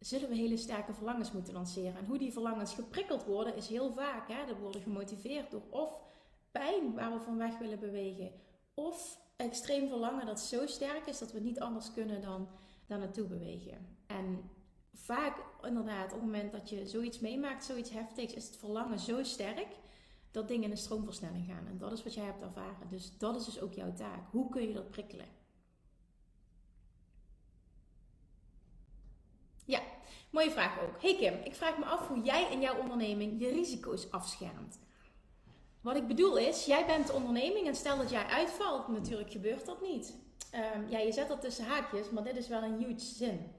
[0.00, 1.96] zullen we hele sterke verlangens moeten lanceren.
[1.96, 4.28] En hoe die verlangens geprikkeld worden is heel vaak.
[4.28, 4.46] Hè?
[4.46, 5.98] Dat worden gemotiveerd door of
[6.50, 8.32] pijn waar we van weg willen bewegen.
[8.74, 12.48] Of extreem verlangen dat zo sterk is dat we niet anders kunnen dan
[12.86, 13.96] daar naartoe bewegen.
[14.06, 14.50] En
[14.92, 19.22] vaak inderdaad op het moment dat je zoiets meemaakt, zoiets heftigs, is het verlangen zo
[19.22, 19.76] sterk
[20.30, 21.66] dat dingen in een stroomversnelling gaan.
[21.66, 22.88] En dat is wat jij hebt ervaren.
[22.88, 24.30] Dus dat is dus ook jouw taak.
[24.30, 25.26] Hoe kun je dat prikkelen?
[29.64, 29.82] Ja,
[30.30, 31.02] mooie vraag ook.
[31.02, 34.78] Hey Kim, ik vraag me af hoe jij in jouw onderneming je risico's afschermt.
[35.80, 39.66] Wat ik bedoel is, jij bent de onderneming en stel dat jij uitvalt, natuurlijk gebeurt
[39.66, 40.14] dat niet.
[40.74, 43.52] Um, ja, je zet dat tussen haakjes, maar dit is wel een huge zin.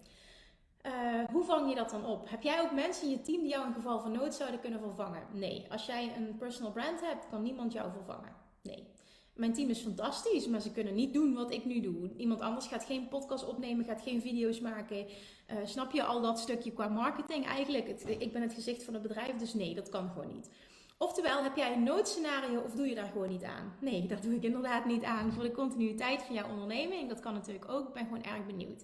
[0.86, 2.30] Uh, hoe vang je dat dan op?
[2.30, 4.80] Heb jij ook mensen in je team die jou in geval van nood zouden kunnen
[4.80, 5.24] vervangen?
[5.32, 5.66] Nee.
[5.70, 8.36] Als jij een personal brand hebt, kan niemand jou vervangen.
[8.62, 8.88] Nee.
[9.34, 12.12] Mijn team is fantastisch, maar ze kunnen niet doen wat ik nu doe.
[12.18, 14.98] Iemand anders gaat geen podcast opnemen, gaat geen video's maken.
[14.98, 17.88] Uh, snap je al dat stukje qua marketing eigenlijk?
[18.06, 20.50] Ik ben het gezicht van het bedrijf, dus nee, dat kan gewoon niet.
[20.98, 23.74] Oftewel, heb jij een noodscenario of doe je daar gewoon niet aan?
[23.80, 27.10] Nee, dat doe ik inderdaad niet aan voor de continuïteit van jouw onderneming.
[27.10, 27.88] Dat kan natuurlijk ook.
[27.88, 28.84] Ik ben gewoon erg benieuwd.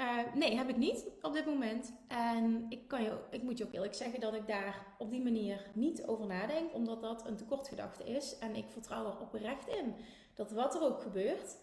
[0.00, 1.92] Uh, nee, heb ik niet op dit moment.
[2.08, 5.70] En ik, kan ik moet je ook eerlijk zeggen dat ik daar op die manier
[5.74, 8.38] niet over nadenk, omdat dat een tekortgedachte is.
[8.38, 9.94] En ik vertrouw er oprecht in
[10.34, 11.56] dat wat er ook gebeurt,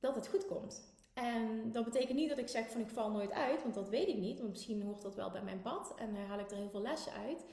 [0.00, 0.96] dat het goed komt.
[1.14, 4.08] En dat betekent niet dat ik zeg van ik val nooit uit, want dat weet
[4.08, 4.38] ik niet.
[4.38, 6.82] Want misschien hoort dat wel bij mijn pad en uh, haal ik er heel veel
[6.82, 7.44] lessen uit.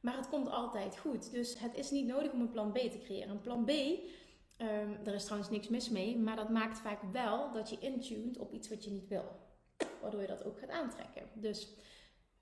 [0.00, 1.30] Maar het komt altijd goed.
[1.30, 3.30] Dus het is niet nodig om een plan B te creëren.
[3.30, 7.52] Een plan B, um, er is trouwens niks mis mee, maar dat maakt vaak wel
[7.52, 9.46] dat je intuned op iets wat je niet wil.
[10.00, 11.28] Waardoor je dat ook gaat aantrekken.
[11.34, 11.68] Dus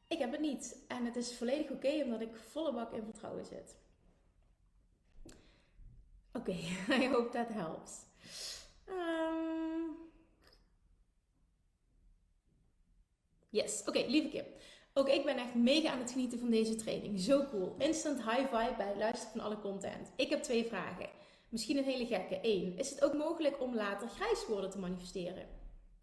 [0.09, 0.76] ik heb het niet.
[0.89, 3.76] En het is volledig oké omdat ik volle bak in vertrouwen zit.
[6.32, 7.93] Oké, okay, I hope that helps.
[8.89, 9.97] Um...
[13.51, 14.45] Yes, oké, lieve Kim.
[14.95, 17.20] Ook ik ben echt mega aan het genieten van deze training.
[17.20, 17.74] Zo cool.
[17.78, 20.12] Instant high vibe bij het luisteren van alle content.
[20.16, 21.09] Ik heb twee vragen.
[21.49, 22.39] Misschien een hele gekke.
[22.43, 25.49] Eén, is het ook mogelijk om later grijs worden te manifesteren?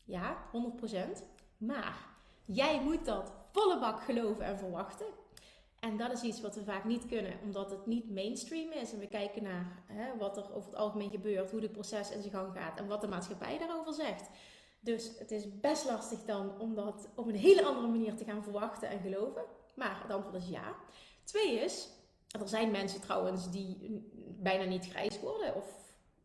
[0.04, 1.24] Ja, 100%.
[1.58, 2.08] Maar
[2.46, 5.06] jij moet dat volle bak geloven en verwachten.
[5.80, 8.94] En dat is iets wat we vaak niet kunnen, omdat het niet mainstream is.
[8.94, 12.22] En we kijken naar hè, wat er over het algemeen gebeurt, hoe het proces in
[12.22, 14.30] zijn gang gaat en wat de maatschappij daarover zegt.
[14.80, 18.44] Dus het is best lastig dan om dat op een hele andere manier te gaan
[18.44, 19.44] verwachten en geloven.
[19.76, 20.76] Maar het antwoord is ja.
[21.24, 21.90] Twee is,
[22.28, 24.02] er zijn mensen trouwens die
[24.40, 25.66] bijna niet grijs worden of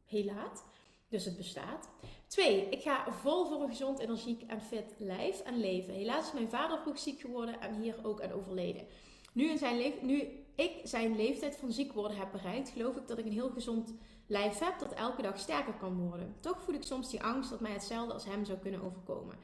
[0.05, 0.65] heel laat.
[1.09, 1.89] Dus het bestaat.
[2.29, 5.95] Twee, ik ga vol voor een gezond, energiek en fit lijf en leven.
[5.95, 8.87] Helaas is mijn vader vroeg ziek geworden en hier ook aan overleden.
[9.33, 13.19] Nu, in zijn nu ik zijn leeftijd van ziek worden heb bereikt, geloof ik dat
[13.19, 13.95] ik een heel gezond
[14.27, 16.35] lijf heb dat elke dag sterker kan worden.
[16.41, 19.37] Toch voel ik soms die angst dat mij hetzelfde als hem zou kunnen overkomen.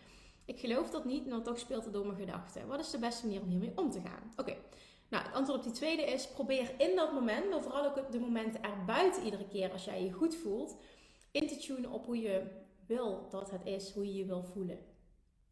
[0.44, 2.66] Ik geloof dat niet, maar toch speelt het door mijn gedachten.
[2.66, 4.32] Wat is de beste manier om hiermee om te gaan?
[4.36, 4.56] Oké,
[5.08, 8.12] nou het antwoord op die tweede is: probeer in dat moment, maar vooral ook op
[8.12, 10.76] de momenten erbuiten iedere keer als jij je goed voelt,
[11.30, 12.42] in te tunen op hoe je
[12.86, 14.78] wil dat het is, hoe je je wil voelen.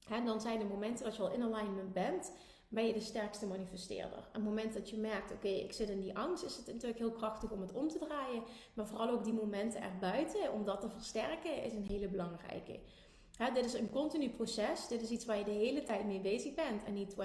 [0.09, 2.33] En dan zijn de momenten dat je al in alignment bent,
[2.73, 4.19] ben je de sterkste manifesteerder.
[4.19, 6.99] Op het moment dat je merkt, oké, ik zit in die angst, is het natuurlijk
[6.99, 8.43] heel krachtig om het om te draaien.
[8.75, 12.81] Maar vooral ook die momenten erbuiten, om dat te versterken, is een hele belangrijke.
[13.55, 14.89] dit is een continu proces.
[14.89, 16.85] Dit is iets waar je de hele tijd mee bezig bent.
[16.85, 17.17] En niet 24-7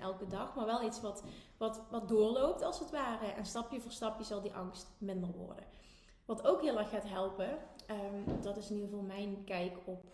[0.00, 1.22] elke dag, maar wel iets wat,
[1.56, 3.26] wat, wat doorloopt als het ware.
[3.26, 5.64] En stapje voor stapje zal die angst minder worden.
[6.26, 7.58] Wat ook heel erg gaat helpen,
[7.90, 10.04] um, dat is in ieder geval mijn kijk op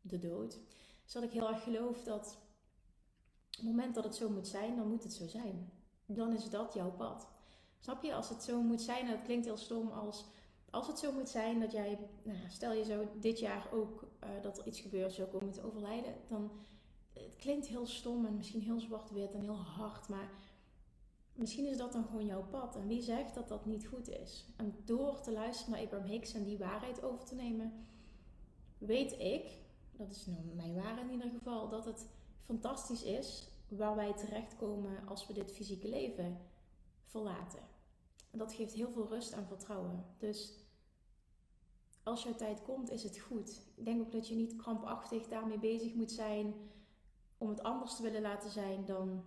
[0.00, 0.60] de dood.
[1.06, 2.38] Is dat ik heel erg geloof dat
[3.50, 5.72] op het moment dat het zo moet zijn, dan moet het zo zijn.
[6.06, 7.28] Dan is dat jouw pad.
[7.78, 8.14] Snap je?
[8.14, 10.24] Als het zo moet zijn, en het klinkt heel stom als
[10.74, 14.28] als het zo moet zijn dat jij, nou, stel je zo dit jaar ook uh,
[14.42, 16.50] dat er iets gebeurt, zou komen te overlijden, dan
[17.12, 20.30] het klinkt heel stom en misschien heel zwart-wit en heel hard, maar
[21.34, 22.76] misschien is dat dan gewoon jouw pad.
[22.76, 24.46] En wie zegt dat dat niet goed is?
[24.56, 27.86] En door te luisteren naar Abraham Hicks en die waarheid over te nemen,
[28.78, 29.62] weet ik,
[29.92, 32.08] dat is nou mijn waarheid in ieder geval, dat het
[32.40, 36.38] fantastisch is waar wij terechtkomen als we dit fysieke leven
[37.04, 37.62] verlaten.
[38.30, 40.04] En dat geeft heel veel rust en vertrouwen.
[40.18, 40.64] Dus
[42.02, 43.62] als jouw tijd komt, is het goed.
[43.74, 46.54] Ik denk ook dat je niet krampachtig daarmee bezig moet zijn
[47.38, 49.24] om het anders te willen laten zijn dan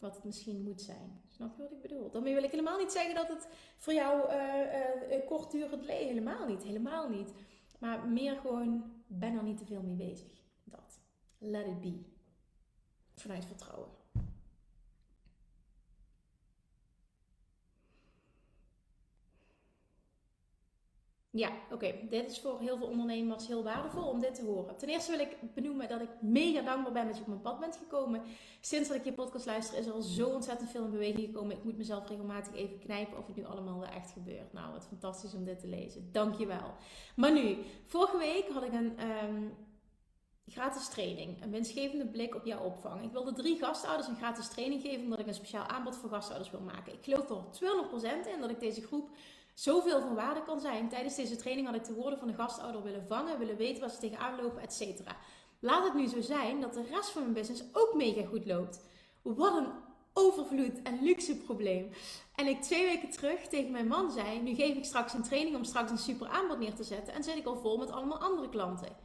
[0.00, 1.20] wat het misschien moet zijn.
[1.28, 2.10] Snap je wat ik bedoel?
[2.10, 3.48] Daarmee wil ik helemaal niet zeggen dat het
[3.78, 6.08] voor jou uh, uh, kortdurend leeft.
[6.08, 7.32] Helemaal niet, helemaal niet.
[7.78, 10.32] Maar meer gewoon, ben er niet te veel mee bezig.
[10.64, 11.00] Dat.
[11.38, 12.02] Let it be.
[13.14, 13.88] Vanuit vertrouwen.
[21.32, 21.94] Ja, oké.
[22.08, 24.76] Dit is voor heel veel ondernemers heel waardevol om dit te horen.
[24.76, 27.60] Ten eerste wil ik benoemen dat ik mega dankbaar ben dat je op mijn pad
[27.60, 28.22] bent gekomen.
[28.60, 31.56] Sinds dat ik je podcast luister is er al zo ontzettend veel in beweging gekomen.
[31.56, 34.52] Ik moet mezelf regelmatig even knijpen of het nu allemaal wel echt gebeurt.
[34.52, 36.12] Nou, wat fantastisch om dit te lezen.
[36.12, 36.74] Dankjewel.
[37.16, 38.98] Maar nu, vorige week had ik een...
[38.98, 39.44] Ehm,
[40.46, 41.42] gratis training.
[41.42, 43.02] Een winstgevende blik op jouw opvang.
[43.02, 46.50] Ik wilde drie gastouders een gratis training geven omdat ik een speciaal aanbod voor gastouders
[46.50, 46.92] wil maken.
[46.92, 49.10] Ik geloof er 200% in dat ik deze groep
[49.62, 50.88] zoveel van waarde kan zijn.
[50.88, 53.92] Tijdens deze training had ik de woorden van de gastouder willen vangen, willen weten wat
[53.92, 55.00] ze tegenaan lopen, etc.
[55.60, 58.80] Laat het nu zo zijn dat de rest van mijn business ook mega goed loopt.
[59.22, 59.72] Wat een
[60.12, 61.90] overvloed en luxe probleem.
[62.34, 65.56] En ik twee weken terug tegen mijn man zei: Nu geef ik straks een training
[65.56, 67.14] om straks een super aanbod neer te zetten.
[67.14, 68.96] En zit ik al vol met allemaal andere klanten.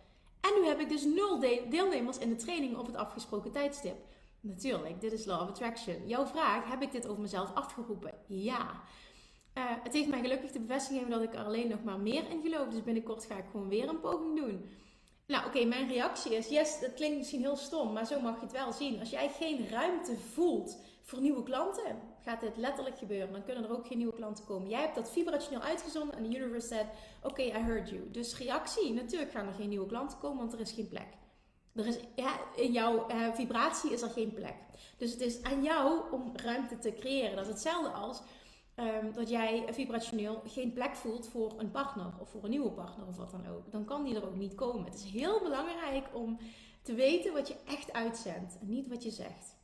[0.41, 1.39] En nu heb ik dus nul
[1.69, 3.95] deelnemers in de training op het afgesproken tijdstip.
[4.39, 6.07] Natuurlijk, dit is Law of Attraction.
[6.07, 8.13] Jouw vraag: heb ik dit over mezelf afgeroepen?
[8.27, 8.81] Ja.
[9.57, 12.29] Uh, het heeft mij gelukkig de bevestiging gegeven dat ik er alleen nog maar meer
[12.29, 12.67] in geloof.
[12.67, 14.69] Dus binnenkort ga ik gewoon weer een poging doen.
[15.27, 18.41] Nou, oké, mijn reactie is: yes, dat klinkt misschien heel stom, maar zo mag je
[18.41, 18.99] het wel zien.
[18.99, 23.31] Als jij geen ruimte voelt voor nieuwe klanten gaat dit letterlijk gebeuren.
[23.31, 24.69] Dan kunnen er ook geen nieuwe klanten komen.
[24.69, 26.85] Jij hebt dat vibrationeel uitgezonden en de universe said,
[27.23, 28.11] oké, I heard you.
[28.11, 31.07] Dus reactie, natuurlijk gaan er geen nieuwe klanten komen, want er is geen plek.
[31.73, 34.55] Er is, ja, in jouw uh, vibratie is er geen plek.
[34.97, 37.35] Dus het is aan jou om ruimte te creëren.
[37.35, 38.21] Dat is hetzelfde als
[38.75, 43.07] um, dat jij vibrationeel geen plek voelt voor een partner of voor een nieuwe partner
[43.07, 43.71] of wat dan ook.
[43.71, 44.85] Dan kan die er ook niet komen.
[44.85, 46.39] Het is heel belangrijk om
[46.81, 49.55] te weten wat je echt uitzendt en niet wat je zegt.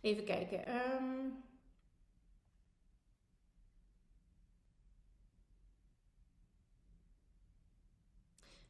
[0.00, 0.74] Even kijken.
[0.74, 1.44] Um,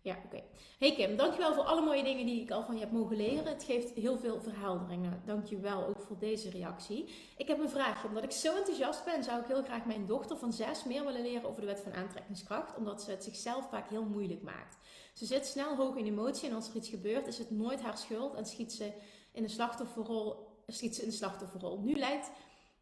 [0.08, 0.42] Ja, oké.
[0.78, 3.46] Hey Kim, dankjewel voor alle mooie dingen die ik al van je heb mogen leren.
[3.46, 5.22] Het geeft heel veel verhelderingen.
[5.24, 7.08] Dankjewel ook voor deze reactie.
[7.36, 8.08] Ik heb een vraagje.
[8.08, 11.22] Omdat ik zo enthousiast ben, zou ik heel graag mijn dochter van zes meer willen
[11.22, 12.76] leren over de wet van aantrekkingskracht.
[12.76, 14.76] Omdat ze het zichzelf vaak heel moeilijk maakt.
[15.12, 17.98] Ze zit snel hoog in emotie en als er iets gebeurt, is het nooit haar
[17.98, 18.92] schuld en schiet ze
[19.32, 20.46] in de slachtofferrol.
[20.66, 21.80] Schiet ze in de slachtofferrol.
[21.80, 22.30] Nu lijkt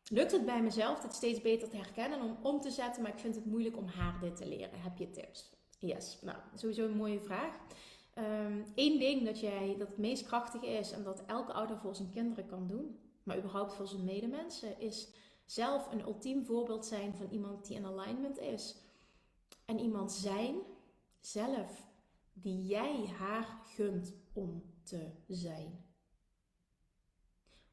[0.09, 3.13] lukt het bij mezelf dit steeds beter te herkennen en om om te zetten, maar
[3.13, 4.81] ik vind het moeilijk om haar dit te leren.
[4.81, 5.56] Heb je tips?
[5.79, 7.59] Yes, nou, sowieso een mooie vraag.
[8.15, 11.97] Eén ehm, ding dat, jij, dat het meest krachtig is en dat elke ouder voor
[11.97, 15.09] zijn kinderen kan doen, maar überhaupt voor zijn medemensen, is
[15.45, 18.77] zelf een ultiem voorbeeld zijn van iemand die in alignment is.
[19.65, 20.57] En iemand zijn,
[21.21, 21.87] zelf,
[22.33, 25.85] die jij haar gunt om te zijn.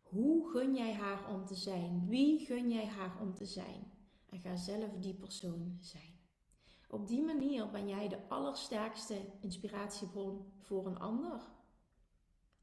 [0.01, 2.07] Hoe gun jij haar om te zijn?
[2.07, 3.91] Wie gun jij haar om te zijn?
[4.29, 6.12] En ga zelf die persoon zijn.
[6.93, 11.41] Op die manier ben jij de allersterkste inspiratiebron voor een ander.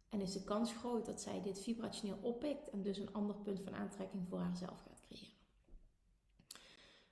[0.08, 3.60] En is de kans groot dat zij dit vibrationeel oppikt en dus een ander punt
[3.60, 5.38] van aantrekking voor haarzelf gaat creëren.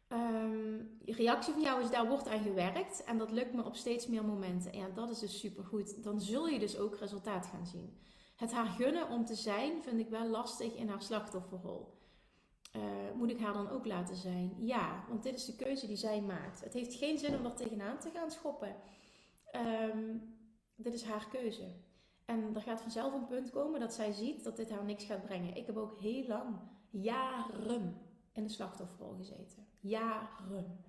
[0.08, 4.06] Um, reactie van jou is daar wordt aan gewerkt en dat lukt me op steeds
[4.06, 4.72] meer momenten.
[4.72, 6.02] En dat is dus supergoed.
[6.02, 7.98] Dan zul je dus ook resultaat gaan zien.
[8.36, 11.97] Het haar gunnen om te zijn vind ik wel lastig in haar slachtofferrol.
[12.72, 12.82] Uh,
[13.14, 14.54] moet ik haar dan ook laten zijn?
[14.58, 16.64] Ja, want dit is de keuze die zij maakt.
[16.64, 18.76] Het heeft geen zin om er tegenaan te gaan schoppen.
[19.92, 20.36] Um,
[20.76, 21.74] dit is haar keuze.
[22.24, 25.22] En er gaat vanzelf een punt komen dat zij ziet dat dit haar niks gaat
[25.22, 25.56] brengen.
[25.56, 26.56] Ik heb ook heel lang,
[26.90, 27.96] jaren,
[28.32, 29.66] in de slachtofferrol gezeten.
[29.80, 30.84] Jaren.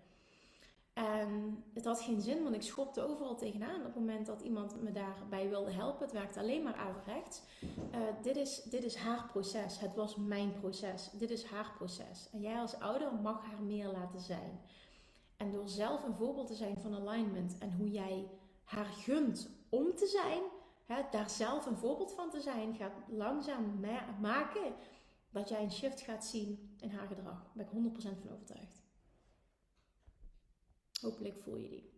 [0.99, 4.81] En het had geen zin, want ik schopte overal tegenaan op het moment dat iemand
[4.81, 6.03] me daarbij wilde helpen.
[6.03, 7.41] Het werkte alleen maar averechts.
[7.61, 9.79] Uh, dit, is, dit is haar proces.
[9.79, 11.09] Het was mijn proces.
[11.11, 12.29] Dit is haar proces.
[12.31, 14.59] En jij als ouder mag haar meer laten zijn.
[15.37, 18.29] En door zelf een voorbeeld te zijn van alignment en hoe jij
[18.63, 20.41] haar gunt om te zijn,
[20.85, 23.79] hè, daar zelf een voorbeeld van te zijn, gaat langzaam
[24.21, 24.73] maken
[25.29, 27.51] dat jij een shift gaat zien in haar gedrag.
[27.53, 28.78] Daar ben ik 100% van overtuigd.
[31.01, 31.97] Hopelijk voel je die.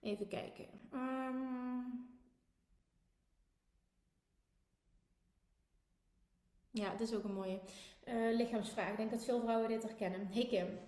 [0.00, 0.66] Even kijken.
[0.92, 2.10] Um...
[6.70, 7.60] Ja, dit is ook een mooie
[8.04, 8.90] uh, lichaamsvraag.
[8.90, 10.30] Ik denk dat veel vrouwen dit herkennen.
[10.30, 10.78] Kim,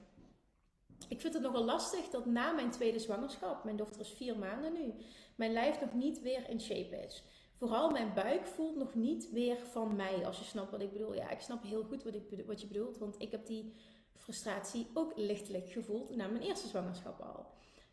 [1.09, 4.73] ik vind het nogal lastig dat na mijn tweede zwangerschap, mijn dochter is vier maanden
[4.73, 4.95] nu,
[5.35, 7.25] mijn lijf nog niet weer in shape is.
[7.57, 11.15] Vooral mijn buik voelt nog niet weer van mij, als je snapt wat ik bedoel.
[11.15, 12.15] Ja, ik snap heel goed wat,
[12.47, 13.73] wat je bedoelt, want ik heb die
[14.17, 17.47] frustratie ook lichtelijk gevoeld na mijn eerste zwangerschap al.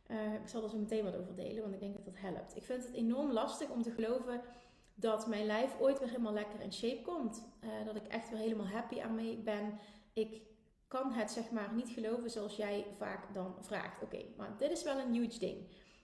[0.07, 2.55] Uh, ik zal er zo meteen wat over delen, want ik denk dat dat helpt.
[2.55, 4.41] Ik vind het enorm lastig om te geloven
[4.95, 7.43] dat mijn lijf ooit weer helemaal lekker in shape komt.
[7.63, 9.79] Uh, dat ik echt weer helemaal happy aan mee ben.
[10.13, 10.41] Ik
[10.91, 14.01] kan het zeg maar niet geloven zoals jij vaak dan vraagt.
[14.03, 15.57] Oké, maar dit is wel een huge ding.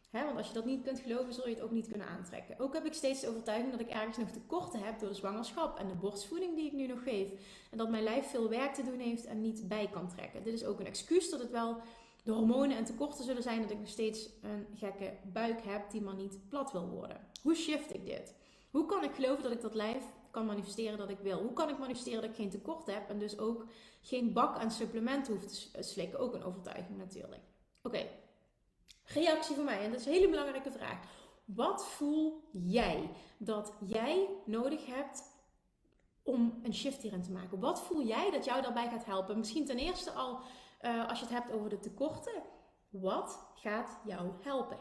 [0.10, 2.60] He, want als je dat niet kunt geloven, zul je het ook niet kunnen aantrekken.
[2.60, 5.80] Ook heb ik steeds de overtuiging dat ik ergens nog tekorten heb door de zwangerschap
[5.80, 7.32] en de borstvoeding die ik nu nog geef.
[7.72, 10.44] En dat mijn lijf veel werk te doen heeft en niet bij kan trekken.
[10.44, 11.78] Dit is ook een excuus dat het wel
[12.24, 16.02] de hormonen en tekorten zullen zijn dat ik nog steeds een gekke buik heb die
[16.02, 17.28] maar niet plat wil worden.
[17.42, 18.36] Hoe shift ik dit?
[18.72, 21.40] Hoe kan ik geloven dat ik dat lijf kan manifesteren dat ik wil?
[21.40, 23.66] Hoe kan ik manifesteren dat ik geen tekort heb en dus ook
[24.08, 26.20] geen bak aan supplementen hoef te slikken?
[26.20, 27.42] Ook een overtuiging natuurlijk.
[27.84, 28.08] Oké,
[29.04, 29.84] reactie van mij.
[29.84, 31.00] En dat is een hele belangrijke vraag.
[31.46, 35.24] Wat voel jij dat jij nodig hebt
[36.24, 37.60] om een shift hierin te maken?
[37.60, 39.38] Wat voel jij dat jou daarbij gaat helpen?
[39.38, 40.40] Misschien ten eerste al
[40.82, 42.44] uh, als je het hebt over de tekorten.
[42.90, 44.80] Wat gaat jou helpen?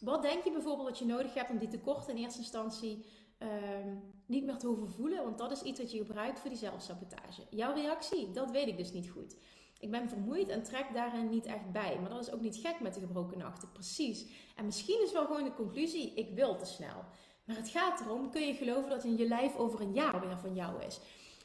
[0.00, 3.04] Wat denk je bijvoorbeeld dat je nodig hebt om die tekorten in eerste instantie
[3.38, 5.24] um, niet meer te hoeven voelen?
[5.24, 7.42] Want dat is iets wat je gebruikt voor die zelfsabotage.
[7.50, 9.36] Jouw reactie, dat weet ik dus niet goed.
[9.78, 11.98] Ik ben vermoeid en trek daarin niet echt bij.
[12.00, 14.26] Maar dat is ook niet gek met de gebroken nachten, precies.
[14.56, 17.04] En misschien is wel gewoon de conclusie, ik wil te snel.
[17.44, 20.38] Maar het gaat erom, kun je geloven dat in je lijf over een jaar weer
[20.38, 21.00] van jou is?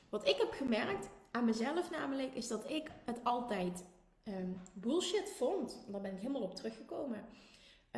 [0.09, 3.85] Wat ik heb gemerkt aan mezelf namelijk, is dat ik het altijd
[4.23, 5.85] um, bullshit vond.
[5.87, 7.25] Daar ben ik helemaal op teruggekomen.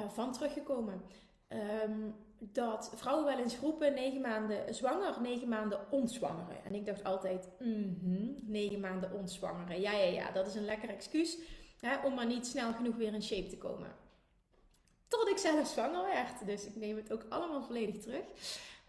[0.08, 1.02] Van teruggekomen.
[1.84, 2.16] Um,
[2.52, 6.66] dat vrouwen wel eens roepen negen maanden zwanger, negen maanden ontzwangeren.
[6.66, 9.82] En ik dacht altijd, mm negen maanden ontzwangeren.
[9.82, 11.38] Ja, ja, ja, dat is een lekker excuus
[11.80, 13.96] hè, om maar niet snel genoeg weer in shape te komen.
[15.08, 16.46] Tot ik zelf zwanger werd.
[16.46, 18.24] Dus ik neem het ook allemaal volledig terug.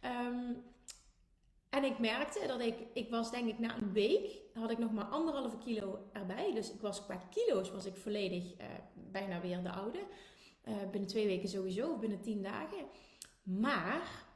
[0.04, 0.64] Um,
[1.70, 4.92] en ik merkte dat ik, ik was denk ik na een week, had ik nog
[4.92, 6.54] maar anderhalve kilo erbij.
[6.54, 9.98] Dus ik was qua kilo's was ik volledig uh, bijna weer de oude.
[10.68, 12.86] Uh, binnen twee weken sowieso, binnen tien dagen.
[13.44, 14.26] Maar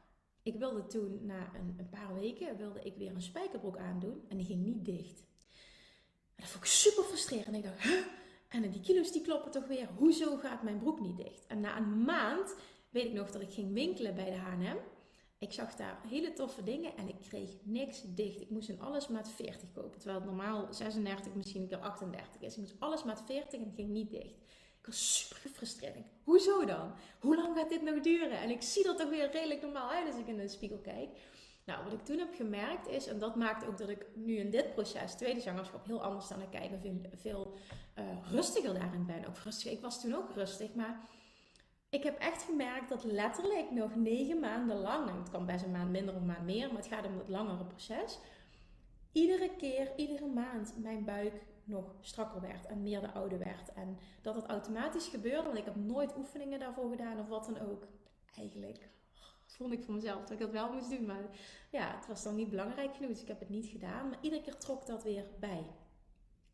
[0.42, 4.24] ik wilde toen, na een, een, paar weken, wilde ik weer een spijkerbroek aandoen.
[4.28, 5.22] En die ging niet dicht.
[6.34, 7.46] En dat vond ik super frustrerend.
[7.46, 8.04] En ik dacht, huh?
[8.48, 9.88] En die kilo's die kloppen toch weer.
[9.96, 11.46] Hoezo gaat mijn broek niet dicht?
[11.46, 12.54] En na een maand
[12.90, 14.76] weet ik nog dat ik ging winkelen bij de H&M.
[15.38, 18.40] Ik zag daar hele toffe dingen en ik kreeg niks dicht.
[18.40, 19.98] Ik moest een alles maat 40 kopen.
[19.98, 22.52] Terwijl het normaal 36, misschien een keer 38 is.
[22.52, 24.36] Ik moest alles maat 40 en het ging niet dicht.
[24.80, 25.96] Ik was super gefrustreerd.
[25.96, 26.92] Ik, Hoezo dan?
[27.20, 28.40] Hoe lang gaat dit nog duren?
[28.40, 31.08] En ik zie er toch weer redelijk normaal uit als ik in de spiegel kijk.
[31.64, 34.50] Nou, wat ik toen heb gemerkt is, en dat maakt ook dat ik nu in
[34.50, 37.54] dit proces, tweede zwangerschap, heel anders aan het kijken, veel, veel
[37.98, 39.26] uh, rustiger daarin ben.
[39.26, 39.36] Ook.
[39.64, 41.00] Ik was toen ook rustig, maar
[41.90, 45.70] ik heb echt gemerkt dat letterlijk nog negen maanden lang, nou, het kan best een
[45.70, 48.18] maand minder of een maand meer, maar het gaat om het langere proces.
[49.12, 53.72] Iedere keer, iedere maand, mijn buik nog strakker werd en meer de oude werd.
[53.72, 57.60] En dat het automatisch gebeurde, want ik heb nooit oefeningen daarvoor gedaan of wat dan
[57.60, 57.86] ook.
[58.36, 58.88] Eigenlijk
[59.46, 61.28] vond ik voor mezelf dat ik dat wel moest doen, maar
[61.70, 64.08] ja, het was dan niet belangrijk genoeg, dus ik heb het niet gedaan.
[64.08, 65.66] Maar iedere keer trok dat weer bij.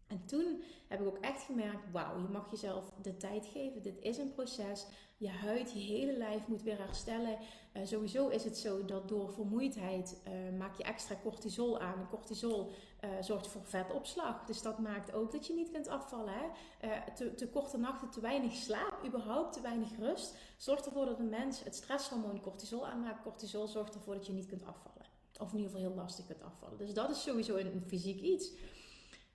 [0.06, 3.82] En toen heb ik ook echt gemerkt, wauw, je mag jezelf de tijd geven.
[3.82, 4.86] Dit is een proces.
[5.16, 7.38] Je huid, je hele lijf moet weer herstellen.
[7.76, 12.08] Uh, sowieso is het zo dat door vermoeidheid uh, maak je extra cortisol aan.
[12.10, 12.70] Cortisol
[13.04, 14.44] uh, zorgt voor vetopslag.
[14.44, 16.34] Dus dat maakt ook dat je niet kunt afvallen.
[16.34, 16.46] Hè?
[17.14, 20.36] Te, te, korte nachten, te weinig slaap, überhaupt te weinig rust.
[20.56, 23.22] Zorgt ervoor dat een mens het stresshormoon cortisol aanmaakt.
[23.22, 25.06] Cortisol zorgt ervoor dat je niet kunt afvallen.
[25.40, 26.78] Of in ieder geval heel lastig kunt afvallen.
[26.78, 28.52] Dus dat is sowieso een, fysiek iets.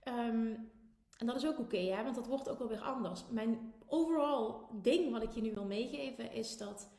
[0.04, 0.72] Um,
[1.18, 3.24] en dat is ook oké, want dat wordt ook wel weer anders.
[3.30, 6.90] Mijn overall ding wat ik je nu wil meegeven is dat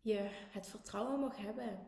[0.00, 1.86] je het vertrouwen mag hebben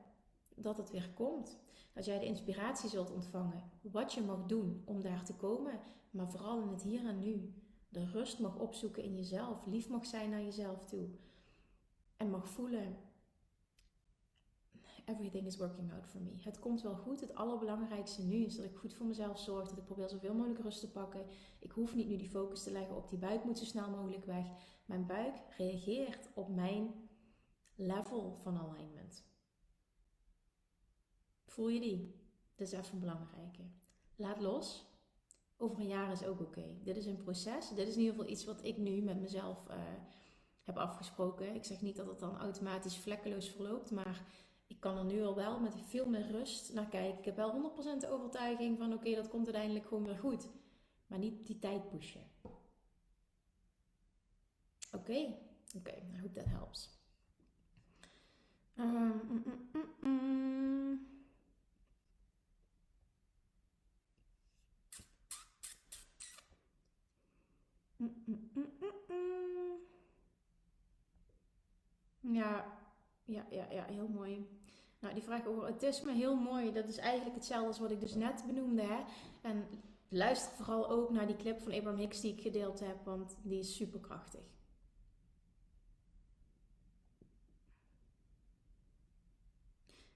[0.55, 1.59] dat het weer komt.
[1.99, 5.81] Dat jij de inspiratie zult ontvangen, wat je mag doen om daar te komen,
[6.11, 7.55] maar vooral in het hier en nu.
[7.89, 11.09] De rust mag opzoeken in jezelf, lief mag zijn naar jezelf toe.
[12.17, 12.97] En mag voelen
[15.09, 16.31] everything is working out for me.
[16.39, 17.21] Het komt wel goed.
[17.21, 19.69] Het allerbelangrijkste nu is dat ik goed voor mezelf zorg.
[19.69, 21.27] Dat ik probeer zoveel mogelijk rust te pakken.
[21.59, 24.25] Ik hoef niet nu die focus te leggen op die buik moet zo snel mogelijk
[24.25, 24.47] weg.
[24.85, 27.09] Mijn buik reageert op mijn
[27.75, 29.28] level van alignment.
[31.59, 32.15] Voel je die?
[32.55, 33.63] Dat is even een belangrijke.
[34.17, 34.85] Laat los.
[35.57, 36.65] Over een jaar is ook oké.
[36.83, 37.69] Dit is een proces.
[37.69, 39.77] Dit is in ieder geval iets wat ik nu met mezelf uh,
[40.63, 41.55] heb afgesproken.
[41.55, 44.25] Ik zeg niet dat het dan automatisch vlekkeloos verloopt, maar
[44.67, 47.19] ik kan er nu al wel met veel meer rust naar kijken.
[47.19, 50.49] Ik heb wel 100% de overtuiging van oké, dat komt uiteindelijk gewoon weer goed.
[51.07, 52.23] Maar niet die tijd pushen.
[54.93, 55.35] Oké,
[55.77, 55.95] oké.
[56.15, 56.91] I hope that helps.
[58.77, 59.43] Um, mm,
[59.73, 61.18] mm, mm,
[72.33, 72.65] ja,
[73.25, 74.49] ja, ja, ja, heel mooi.
[75.01, 76.73] Nou, die vraag over autisme, heel mooi.
[76.73, 78.83] Dat is eigenlijk hetzelfde als wat ik dus net benoemde.
[78.83, 78.99] Hè?
[79.43, 79.67] En
[80.09, 83.59] luister vooral ook naar die clip van Abraham Hicks die ik gedeeld heb, want die
[83.59, 84.41] is super krachtig.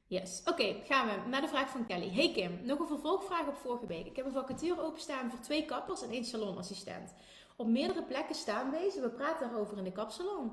[0.07, 2.11] Yes, oké, gaan we naar de vraag van Kelly.
[2.11, 4.07] Hey Kim, nog een vervolgvraag op vorige week.
[4.07, 7.15] Ik heb een vacature openstaan voor twee kappers en één salonassistent.
[7.57, 10.53] Op meerdere plekken staan deze, we praten daarover in de kapsalon.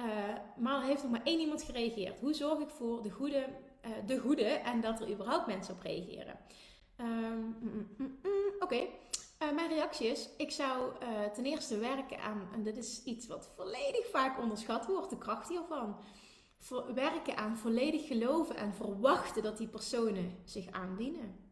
[0.00, 0.04] Uh,
[0.56, 2.20] maar er heeft nog maar één iemand gereageerd.
[2.20, 3.48] Hoe zorg ik voor de goede,
[3.86, 6.38] uh, de goede en dat er überhaupt mensen op reageren?
[7.00, 10.92] Um, mm, mm, mm, Oké, uh, mijn reactie is: ik zou
[11.34, 15.48] ten eerste werken aan, en dit is iets wat volledig vaak onderschat wordt, de kracht
[15.48, 15.96] hiervan.
[16.58, 21.44] Voor, werken aan volledig geloven en verwachten dat die personen zich aandienen.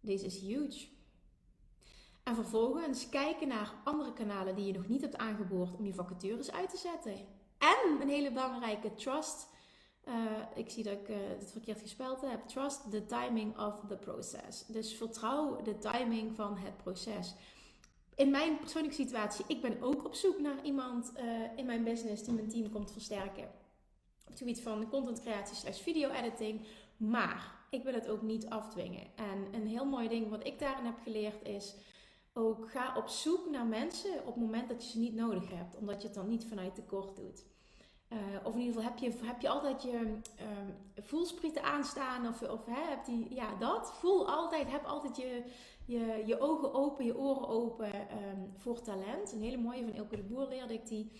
[0.00, 0.86] Deze is huge.
[2.26, 6.52] En vervolgens kijken naar andere kanalen die je nog niet hebt aangeboord om je vacatures
[6.52, 7.14] uit te zetten.
[7.58, 9.48] En een hele belangrijke trust.
[10.08, 10.14] Uh,
[10.54, 12.48] ik zie dat ik uh, het verkeerd gespeld heb.
[12.48, 14.66] Trust the timing of the process.
[14.66, 17.34] Dus vertrouw de timing van het proces.
[18.14, 21.22] in mijn persoonlijke situatie, ik ben ook op zoek naar iemand uh,
[21.56, 23.44] in mijn business die mijn team komt versterken.
[24.24, 26.66] Op het gebied van content creatie slash video editing.
[26.96, 29.06] Maar ik wil het ook niet afdwingen.
[29.14, 31.74] En een heel mooi ding wat ik daarin heb geleerd is
[32.36, 35.76] ook ga op zoek naar mensen op het moment dat je ze niet nodig hebt.
[35.76, 37.44] Omdat je het dan niet vanuit tekort doet.
[38.08, 40.22] Uh, of in ieder geval heb je, heb je altijd je um,
[40.96, 42.28] voelsprieten aanstaan.
[42.28, 43.92] Of, of hè, heb die, ja, dat.
[43.94, 45.42] Voel altijd, heb altijd je,
[45.84, 49.32] je, je ogen open, je oren open um, voor talent.
[49.32, 51.12] Een hele mooie van Elke de Boer leerde ik die.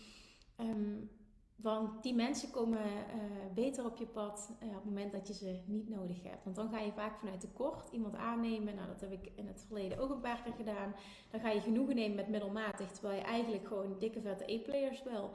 [0.60, 1.10] Um,
[1.56, 5.34] want die mensen komen uh, beter op je pad uh, op het moment dat je
[5.34, 6.44] ze niet nodig hebt.
[6.44, 8.74] Want dan ga je vaak vanuit tekort iemand aannemen.
[8.74, 10.94] Nou, dat heb ik in het verleden ook een paar keer gedaan.
[11.30, 15.30] Dan ga je genoegen nemen met middelmatig, terwijl je eigenlijk gewoon dikke vette E-players wil.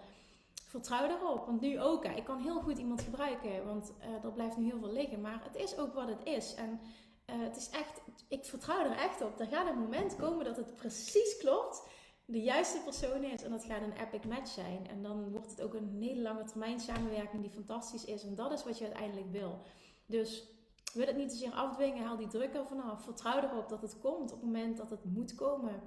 [0.67, 2.05] Vertrouw daarop, want nu ook.
[2.05, 5.22] Ik kan heel goed iemand gebruiken, want uh, er blijft nu heel veel liggen.
[5.22, 6.53] Maar het is ook wat het is.
[6.53, 6.80] En
[7.26, 9.39] het is echt, ik vertrouw er echt op.
[9.39, 11.84] Er gaat een moment komen dat het precies klopt
[12.32, 13.44] de juiste persoon is.
[13.44, 14.88] En dat gaat een epic match zijn.
[14.88, 18.24] En dan wordt het ook een hele lange termijn samenwerking die fantastisch is.
[18.24, 19.62] En dat is wat je uiteindelijk wil.
[20.06, 20.48] Dus
[20.94, 23.04] wil het niet zozeer afdwingen, haal die druk er vanaf.
[23.04, 25.82] Vertrouw erop dat het komt op het moment dat het moet komen.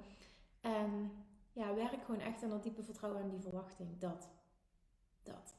[0.61, 1.11] En
[1.53, 3.99] ja, werk gewoon echt aan dat diepe vertrouwen en die verwachting.
[3.99, 4.29] Dat.
[5.23, 5.55] Dat.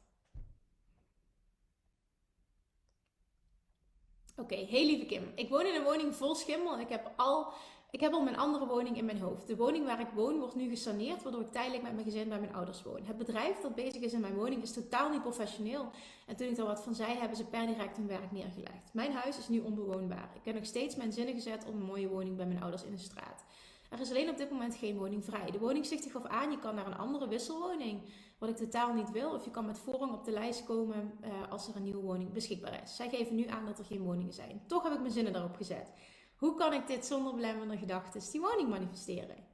[4.36, 5.32] Oké, hey lieve Kim.
[5.34, 6.78] Ik woon in een woning vol schimmel.
[6.78, 7.52] Ik heb al
[7.90, 9.46] ik heb al mijn andere woning in mijn hoofd.
[9.46, 12.40] De woning waar ik woon wordt nu gesaneerd, waardoor ik tijdelijk met mijn gezin bij
[12.40, 13.04] mijn ouders woon.
[13.04, 15.90] Het bedrijf dat bezig is in mijn woning is totaal niet professioneel.
[16.26, 18.92] En toen ik daar wat van zei, hebben ze per direct hun werk neergelegd.
[18.92, 20.30] Mijn huis is nu onbewoonbaar.
[20.34, 22.90] Ik heb nog steeds mijn zinnen gezet op een mooie woning bij mijn ouders in
[22.90, 23.44] de straat.
[23.90, 25.50] Er is alleen op dit moment geen woning vrij.
[25.50, 28.00] De woning zicht zich af aan, je kan naar een andere wisselwoning,
[28.38, 29.30] wat ik totaal niet wil.
[29.30, 32.32] Of je kan met voorrang op de lijst komen uh, als er een nieuwe woning
[32.32, 32.96] beschikbaar is.
[32.96, 34.62] Zij geven nu aan dat er geen woningen zijn.
[34.66, 35.92] Toch heb ik mijn zinnen daarop gezet.
[36.36, 39.46] Hoe kan ik dit zonder belemmerende gedachten die woning manifesteren?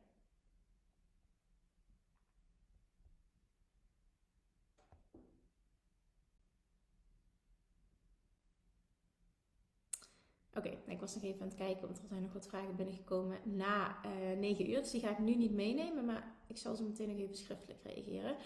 [10.54, 13.38] Oké, ik was nog even aan het kijken, want er zijn nog wat vragen binnengekomen
[13.44, 14.80] na uh, eh, 9 uur.
[14.80, 17.82] Dus die ga ik nu niet meenemen, maar ik zal ze meteen nog even schriftelijk
[17.82, 18.36] reageren.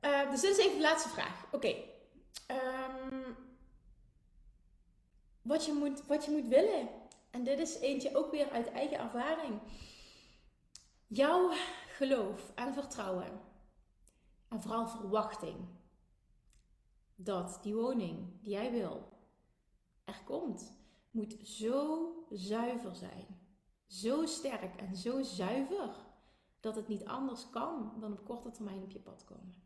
[0.00, 1.46] Uh, dus dit is even de laatste vraag.
[1.52, 1.74] Oké.
[2.46, 3.32] Ehm,
[5.42, 6.88] wat, je moet, wat je moet willen
[7.34, 9.60] en dit is eentje ook weer uit eigen ervaring.
[11.06, 11.50] Jouw
[11.88, 13.40] geloof en vertrouwen
[14.48, 15.56] en vooral verwachting
[17.14, 19.08] dat die woning die jij wil
[20.04, 20.78] er komt,
[21.10, 23.26] moet zo zuiver zijn.
[23.86, 25.94] Zo sterk en zo zuiver
[26.60, 29.62] dat het niet anders kan dan op korte termijn op je pad komen.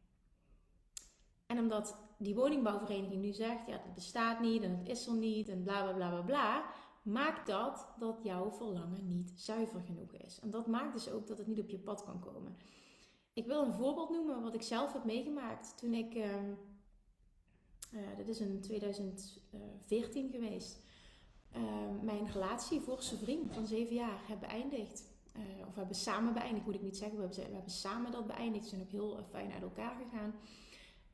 [1.46, 5.48] En omdat die woningbouwvereniging nu zegt, ja, dat bestaat niet en het is er niet
[5.48, 6.70] en bla bla bla bla bla,
[7.08, 10.40] maakt dat dat jouw verlangen niet zuiver genoeg is.
[10.40, 12.56] En dat maakt dus ook dat het niet op je pad kan komen.
[13.32, 16.24] Ik wil een voorbeeld noemen wat ik zelf heb meegemaakt toen ik, uh,
[17.92, 20.78] uh, dat is in 2014 geweest,
[21.56, 21.62] uh,
[22.02, 25.04] mijn relatie, vorige vriend van zeven jaar, heb beëindigd.
[25.32, 27.18] Eh, of hebben samen beëindigd, moet ik niet zeggen.
[27.18, 28.64] We hebben, we hebben samen dat beëindigd.
[28.64, 30.34] We zijn ook heel fijn uit elkaar gegaan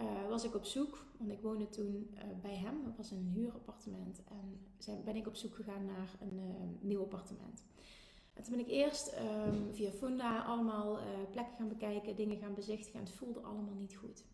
[0.05, 2.85] uh, was ik op zoek, want ik woonde toen uh, bij hem.
[2.85, 4.23] Dat was een huurappartement.
[4.25, 6.45] En zijn, ben ik op zoek gegaan naar een uh,
[6.81, 7.65] nieuw appartement.
[8.35, 9.15] En toen ben ik eerst
[9.47, 10.99] um, via Funda allemaal
[11.31, 12.99] plekken gaan bekijken, dingen gaan bezichtigen.
[12.99, 14.25] En het voelde allemaal niet goed.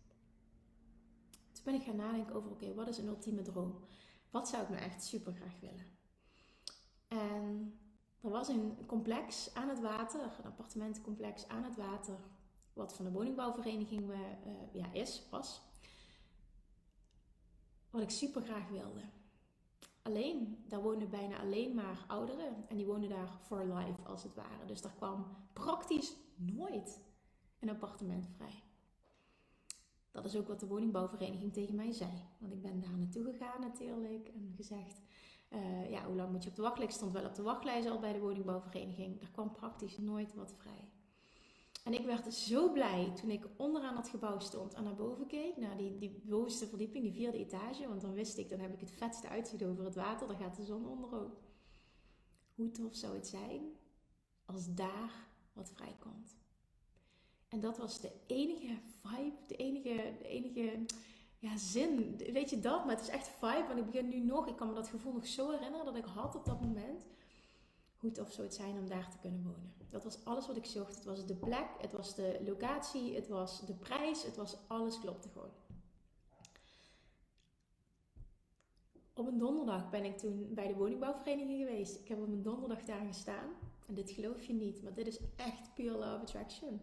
[1.51, 3.75] Toen ben ik gaan nadenken over, oké, wat is een ultieme droom?
[4.29, 5.85] Wat zou ik nou echt super graag willen?
[7.07, 7.79] En
[8.21, 12.17] er was een complex aan het water, een appartementencomplex aan het water
[12.81, 14.19] wat van de woningbouwvereniging uh,
[14.71, 15.61] ja, is, was.
[17.89, 19.01] Wat ik super graag wilde.
[20.01, 22.65] Alleen, daar woonden bijna alleen maar ouderen.
[22.67, 24.65] En die woonden daar for life, als het ware.
[24.65, 26.99] Dus daar kwam praktisch nooit
[27.59, 28.63] een appartement vrij.
[30.11, 32.11] Dat is ook wat de woningbouwvereniging tegen mij zei.
[32.37, 35.01] Want ik ben daar naartoe gegaan natuurlijk en gezegd...
[35.49, 36.95] Uh, ja, hoe lang moet je op de wachtlijst?
[36.95, 39.21] stond wel op de wachtlijst al bij de woningbouwvereniging.
[39.21, 40.90] Er kwam praktisch nooit wat vrij.
[41.83, 45.57] En ik werd zo blij toen ik onderaan dat gebouw stond en naar boven keek,
[45.57, 47.87] naar die, die bovenste verdieping, die vierde etage.
[47.87, 50.55] Want dan wist ik, dan heb ik het vetste uitzicht over het water, dan gaat
[50.55, 51.37] de zon onder ook.
[52.55, 53.61] Hoe tof zou het zijn
[54.45, 56.35] als daar wat vrijkomt.
[57.47, 60.85] En dat was de enige vibe, de enige, de enige
[61.39, 62.17] ja, zin.
[62.17, 62.85] Weet je dat?
[62.85, 63.65] Maar het is echt vibe.
[63.67, 66.05] Want ik begin nu nog, ik kan me dat gevoel nog zo herinneren dat ik
[66.05, 67.05] had op dat moment
[68.01, 69.73] hoe tof zou het zijn om daar te kunnen wonen.
[69.89, 70.95] Dat was alles wat ik zocht.
[70.95, 74.99] Het was de plek, het was de locatie, het was de prijs, het was alles
[74.99, 75.51] klopte gewoon.
[79.13, 81.99] Op een donderdag ben ik toen bij de woningbouwvereniging geweest.
[81.99, 83.49] Ik heb op een donderdag daar gestaan.
[83.87, 86.81] En dit geloof je niet, maar dit is echt pure love attraction.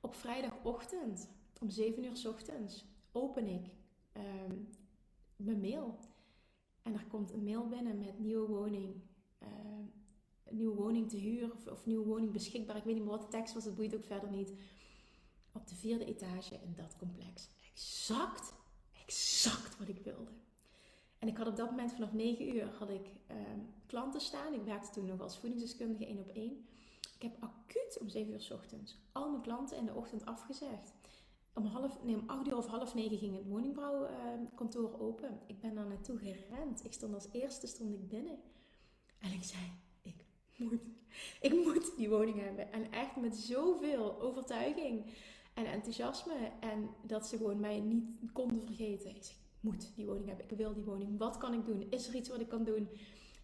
[0.00, 1.30] Op vrijdagochtend,
[1.60, 3.66] om 7 uur s ochtends, open ik
[4.12, 4.56] ehm,
[5.36, 5.98] mijn mail.
[6.82, 8.94] En er komt een mail binnen met nieuwe woning.
[9.42, 9.48] Uh,
[10.50, 12.76] nieuwe woning te huur of, of, nieuwe woning beschikbaar.
[12.76, 14.52] Ik weet niet meer wat de tekst was, dat boeit ook verder niet.
[15.52, 17.48] Op de vierde etage in dat complex.
[17.72, 18.52] Exact,
[19.04, 20.30] exact wat ik wilde.
[21.18, 24.54] En ik had op dat moment vanaf 9 uur had ik ehm, klanten staan.
[24.54, 26.66] Ik werkte toen nog als voedingsdeskundige één op één.
[27.14, 30.92] Ik heb acuut om 7 uur s ochtends al mijn klanten in de ochtend afgezegd.
[31.52, 35.40] Om, half, nee, om 8 uur of half 9 ging het woningbouwkantoor uh, open.
[35.46, 36.84] Ik ben daar naartoe gerend.
[36.84, 38.38] Ik stond als eerste stond ik binnen.
[39.18, 39.62] En ik zei,
[40.56, 40.80] moet,
[41.40, 42.72] ik moet die woning hebben.
[42.72, 45.04] En echt met zoveel overtuiging
[45.54, 46.34] en enthousiasme.
[46.60, 49.10] En dat ze gewoon mij niet konden vergeten.
[49.10, 50.50] Ik moet die woning hebben.
[50.50, 51.18] Ik wil die woning.
[51.18, 51.86] Wat kan ik doen?
[51.90, 52.88] Is er iets wat ik kan doen?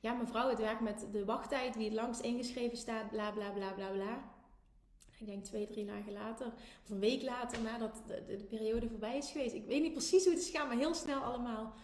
[0.00, 1.76] Ja, mevrouw, het werkt met de wachttijd.
[1.76, 3.10] Wie het langst ingeschreven staat.
[3.10, 4.38] Bla, bla, bla, bla, bla.
[5.18, 6.46] Ik denk twee, drie dagen later.
[6.82, 9.54] Of een week later nadat de, de, de periode voorbij is geweest.
[9.54, 10.68] Ik weet niet precies hoe het is gegaan.
[10.68, 11.74] Maar heel snel allemaal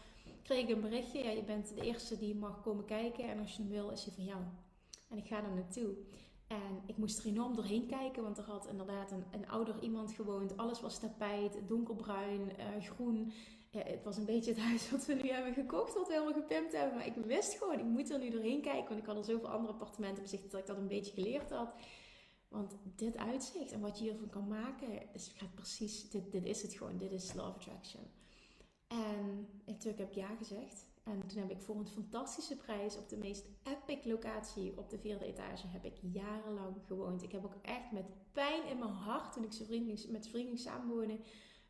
[0.43, 1.23] kreeg ik een berichtje.
[1.23, 3.29] Ja, je bent de eerste die mag komen kijken.
[3.29, 4.41] En als je hem wil, is hij van jou.
[5.09, 5.95] En ik ga er naartoe.
[6.47, 10.13] En ik moest er enorm doorheen kijken, want er had inderdaad een, een ouder iemand
[10.13, 10.57] gewoond.
[10.57, 13.33] Alles was tapijt, donkerbruin, uh, groen.
[13.71, 16.73] Het was een beetje het huis wat we nu hebben gekocht, wat we helemaal gepimpt
[16.73, 16.95] hebben.
[16.95, 19.49] Maar ik wist gewoon, ik moet er nu doorheen kijken, want ik had al zoveel
[19.49, 21.75] andere appartementen bezichtigd dat ik dat een beetje geleerd had.
[22.49, 26.63] Want dit uitzicht en wat je hiervan kan maken, is gaat precies, dit, dit is
[26.63, 28.03] het gewoon, dit is Love Attraction.
[28.87, 30.86] En natuurlijk heb ik ja gezegd.
[31.07, 34.99] En toen heb ik voor een fantastische prijs op de meest epic locatie op de
[34.99, 37.23] vierde etage heb ik jarenlang gewoond.
[37.23, 41.19] Ik heb ook echt met pijn in mijn hart toen ik met vrienden samenwoonde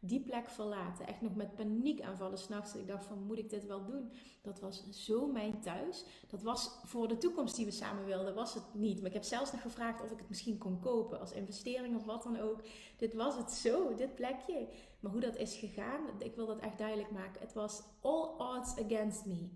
[0.00, 1.06] die plek verlaten.
[1.06, 2.74] Echt nog met paniekaanvallen s'nachts.
[2.74, 4.12] Ik dacht van, moet ik dit wel doen?
[4.42, 6.04] Dat was zo mijn thuis.
[6.28, 8.98] Dat was voor de toekomst die we samen wilden, was het niet.
[8.98, 12.04] Maar ik heb zelfs nog gevraagd of ik het misschien kon kopen als investering of
[12.04, 12.62] wat dan ook.
[12.96, 14.68] Dit was het zo, dit plekje.
[15.06, 17.40] Maar hoe dat is gegaan, ik wil dat echt duidelijk maken.
[17.40, 19.48] Het was all odds against me.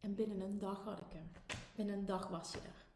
[0.00, 1.32] En binnen een dag had ik hem.
[1.76, 2.86] Binnen een dag was je er.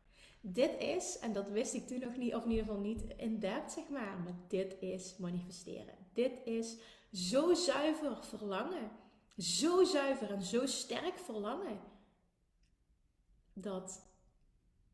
[0.41, 3.39] Dit is, en dat wist ik toen nog niet, of in ieder geval niet in
[3.39, 5.95] depth zeg maar, maar dit is manifesteren.
[6.13, 6.79] Dit is
[7.13, 8.91] zo zuiver verlangen.
[9.37, 11.81] Zo zuiver en zo sterk verlangen.
[13.53, 14.07] Dat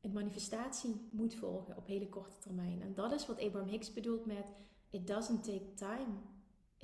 [0.00, 2.82] een manifestatie moet volgen op hele korte termijn.
[2.82, 4.52] En dat is wat Abraham Hicks bedoelt met:
[4.90, 6.32] It doesn't take time,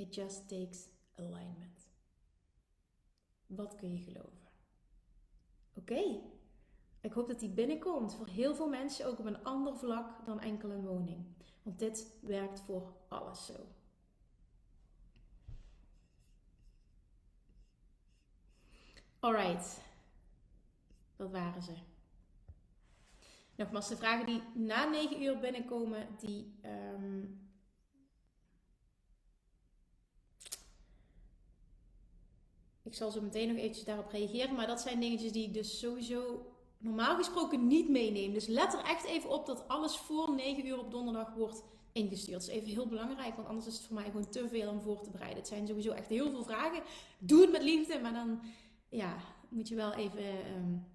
[0.01, 1.89] it just takes alignment.
[3.47, 4.49] Wat kun je geloven?
[5.75, 6.21] Oké,
[7.01, 10.41] ik hoop dat die binnenkomt voor heel veel mensen, ook op een ander vlak dan
[10.41, 11.25] enkel een woning.
[11.63, 13.55] Want dit werkt voor alles zo.
[19.19, 19.81] Alright,
[21.17, 21.75] dat waren ze.
[23.55, 26.55] Nogmaals, de vragen die na 9 uur binnenkomen, die.
[26.65, 27.50] Um,
[32.91, 34.55] ik zal zo meteen nog eventjes daarop reageren.
[34.55, 36.47] Maar dat zijn dingetjes die ik dus sowieso
[36.79, 38.33] normaal gesproken niet meeneem.
[38.33, 41.63] Dus let er echt even op dat alles voor 9 uur op donderdag wordt
[41.93, 42.41] ingestuurd.
[42.41, 44.81] Dat is even heel belangrijk, want anders is het voor mij gewoon te veel om
[44.81, 45.39] voor te bereiden.
[45.39, 46.83] Het zijn sowieso echt heel veel vragen.
[47.19, 48.41] Doe het met liefde, maar dan
[48.89, 49.17] ja,
[49.49, 50.25] moet je wel even
[50.57, 50.87] um,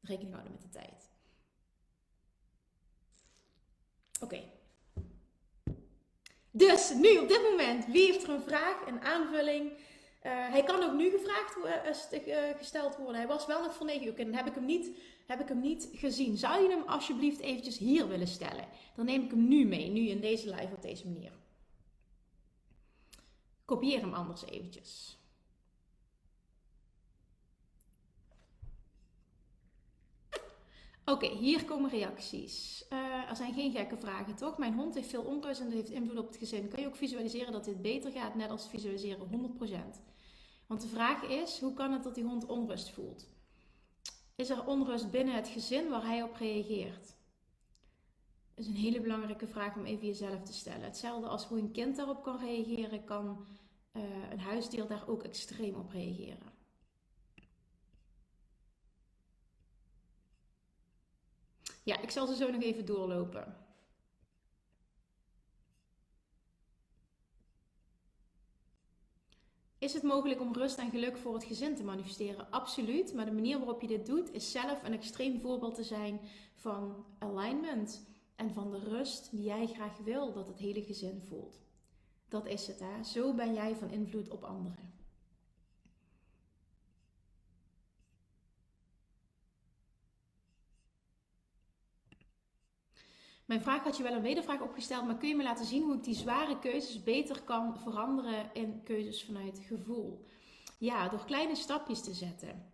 [0.00, 1.10] rekening houden met de tijd.
[4.20, 4.42] Oké.
[6.50, 9.72] Dus nu op dit moment, wie heeft er een vraag, een aanvulling?
[10.26, 11.56] Uh, hij kan ook nu gevraagd
[12.26, 13.14] uh, gesteld worden.
[13.14, 14.18] Hij was wel nog voor 9 uur.
[14.18, 14.96] En dan heb ik, hem niet,
[15.26, 16.36] heb ik hem niet gezien.
[16.36, 18.68] Zou je hem alsjeblieft eventjes hier willen stellen?
[18.94, 19.90] Dan neem ik hem nu mee.
[19.90, 21.32] Nu in deze live op deze manier.
[23.64, 25.18] Kopieer hem anders eventjes.
[31.04, 32.84] Oké, hier komen reacties.
[33.28, 34.58] Er zijn geen gekke vragen, toch?
[34.58, 36.68] Mijn hond heeft veel onrust en heeft invloed op het gezin.
[36.68, 39.52] Kan je ook visualiseren dat dit beter gaat, net als visualiseren
[40.00, 40.09] 100%?
[40.70, 43.28] Want de vraag is, hoe kan het dat die hond onrust voelt?
[44.34, 47.16] Is er onrust binnen het gezin waar hij op reageert?
[48.54, 50.82] Dat is een hele belangrijke vraag om even jezelf te stellen.
[50.82, 53.46] Hetzelfde als hoe een kind daarop kan reageren, kan
[53.92, 56.52] uh, een huisdier daar ook extreem op reageren.
[61.82, 63.56] Ja, ik zal ze zo nog even doorlopen.
[69.80, 72.50] Is het mogelijk om rust en geluk voor het gezin te manifesteren?
[72.50, 73.14] Absoluut.
[73.14, 76.20] Maar de manier waarop je dit doet, is zelf een extreem voorbeeld te zijn
[76.54, 78.08] van alignment.
[78.36, 81.60] En van de rust die jij graag wil dat het hele gezin voelt.
[82.28, 83.04] Dat is het, hè?
[83.04, 84.89] Zo ben jij van invloed op anderen.
[93.50, 95.94] Mijn vraag had je wel een wedervraag opgesteld, maar kun je me laten zien hoe
[95.94, 100.24] ik die zware keuzes beter kan veranderen in keuzes vanuit gevoel?
[100.78, 102.72] Ja, door kleine stapjes te zetten.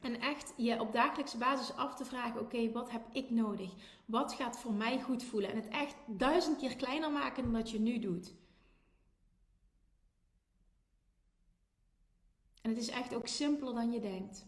[0.00, 3.70] En echt je op dagelijkse basis af te vragen: oké, wat heb ik nodig?
[4.04, 5.50] Wat gaat voor mij goed voelen?
[5.50, 8.34] En het echt duizend keer kleiner maken dan dat je nu doet.
[12.62, 14.46] En het is echt ook simpeler dan je denkt.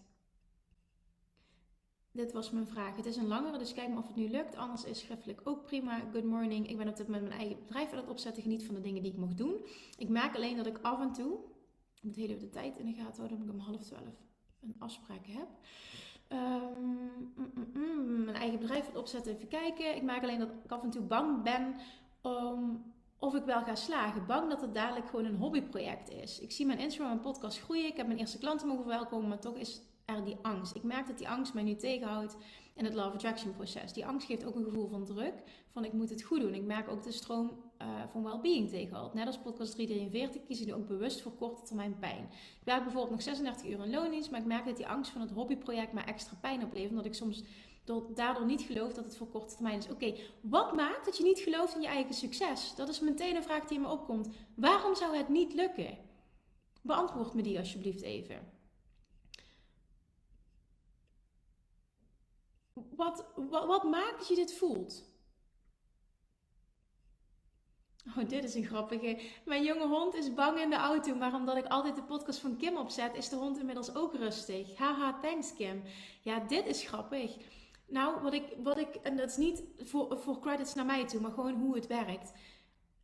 [2.13, 2.97] Dit was mijn vraag.
[2.97, 4.57] Het is een langere, dus kijk maar of het nu lukt.
[4.57, 6.01] Anders is schriftelijk ook prima.
[6.13, 6.69] Good morning.
[6.69, 8.43] Ik ben op dit moment mijn eigen bedrijf aan het opzetten.
[8.43, 9.57] Geniet van de dingen die ik mag doen.
[9.99, 11.39] Ik merk alleen dat ik af en toe,
[11.95, 14.27] ik moet heel even de tijd in de gaten houden, omdat ik om half twaalf
[14.63, 15.49] een afspraak heb.
[16.29, 19.97] Um, mm, mm, mm, mijn eigen bedrijf aan het opzetten, even kijken.
[19.97, 21.75] Ik merk alleen dat ik af en toe bang ben
[22.23, 22.85] om
[23.19, 24.27] of ik wel ga slagen.
[24.27, 26.41] Bang dat het dadelijk gewoon een hobbyproject is.
[26.41, 27.87] Ik zie mijn Instagram en podcast groeien.
[27.87, 29.83] Ik heb mijn eerste klanten mogen welkomen, maar toch is
[30.15, 30.75] er die angst.
[30.75, 32.37] Ik merk dat die angst mij nu tegenhoudt
[32.75, 33.93] in het Love Attraction proces.
[33.93, 35.35] Die angst geeft ook een gevoel van druk,
[35.71, 36.55] van ik moet het goed doen.
[36.55, 37.51] Ik merk ook de stroom
[37.83, 39.15] uh, van well-being tegenhoudt.
[39.15, 42.29] Net als podcast 343 kies ik nu ook bewust voor korte termijn pijn.
[42.61, 45.21] Ik werk bijvoorbeeld nog 36 uur in loondienst, maar ik merk dat die angst van
[45.21, 47.45] het hobbyproject mij extra pijn oplevert, omdat ik soms
[48.15, 49.89] daardoor niet geloof dat het voor korte termijn is.
[49.89, 52.75] Oké, wat maakt dat je niet gelooft in je eigen succes?
[52.75, 54.29] Dat is meteen een vraag die in me opkomt.
[54.55, 55.99] Waarom zou het niet lukken?
[56.83, 58.58] Beantwoord me die alsjeblieft even.
[62.97, 65.07] Wat, wat, maakt dat je dit voelt?
[68.17, 69.21] Oh, dit is een grappige.
[69.45, 72.57] Mijn jonge hond is bang in de auto, maar omdat ik altijd de podcast van
[72.57, 74.77] Kim opzet, is de hond inmiddels ook rustig.
[74.77, 75.83] Haha, thanks Kim.
[76.23, 77.37] Ja, dit is grappig.
[77.87, 81.21] Nou, wat ik, wat ik en dat is niet voor, voor credits naar mij toe,
[81.21, 82.33] maar gewoon hoe het werkt.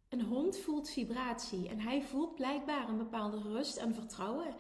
[0.08, 4.54] Een hond voelt vibratie en hij voelt blijkbaar een bepaalde rust en vertrouwen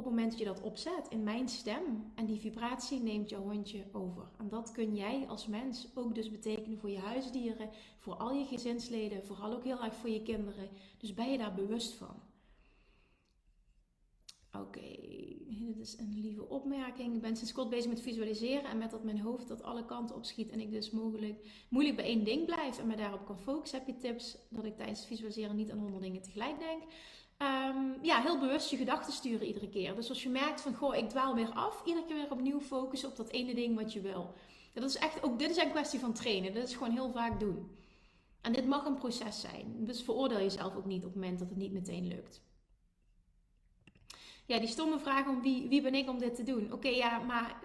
[0.00, 2.12] op het moment dat je dat opzet in mijn stem.
[2.14, 4.30] En die vibratie neemt jouw hondje over.
[4.38, 8.44] En dat kun jij als mens ook dus betekenen voor je huisdieren, voor al je
[8.44, 10.68] gezinsleden, vooral ook heel erg voor je kinderen.
[10.98, 12.14] Dus ben je daar bewust van.
[14.52, 14.96] Oké,
[15.48, 17.14] dit is een lieve opmerking.
[17.14, 20.16] Ik ben sinds kort bezig met visualiseren en met dat mijn hoofd dat alle kanten
[20.16, 23.78] opschiet en ik dus mogelijk moeilijk bij één ding blijf en me daarop kan focussen.
[23.78, 26.82] Heb je tips dat ik tijdens het visualiseren niet aan honderd dingen tegelijk denk?
[27.42, 29.94] Um, ja, heel bewust je gedachten sturen iedere keer.
[29.94, 33.08] Dus als je merkt van, goh, ik dwaal weer af, iedere keer weer opnieuw focussen
[33.08, 34.34] op dat ene ding wat je wil.
[34.74, 36.52] Dat is echt, ook dit is een kwestie van trainen.
[36.52, 37.76] Dit is gewoon heel vaak doen.
[38.40, 39.76] En dit mag een proces zijn.
[39.78, 42.42] Dus veroordeel jezelf ook niet op het moment dat het niet meteen lukt.
[44.46, 46.72] Ja, die stomme vraag om wie, wie ben ik om dit te doen?
[46.72, 47.62] Oké, ja, maar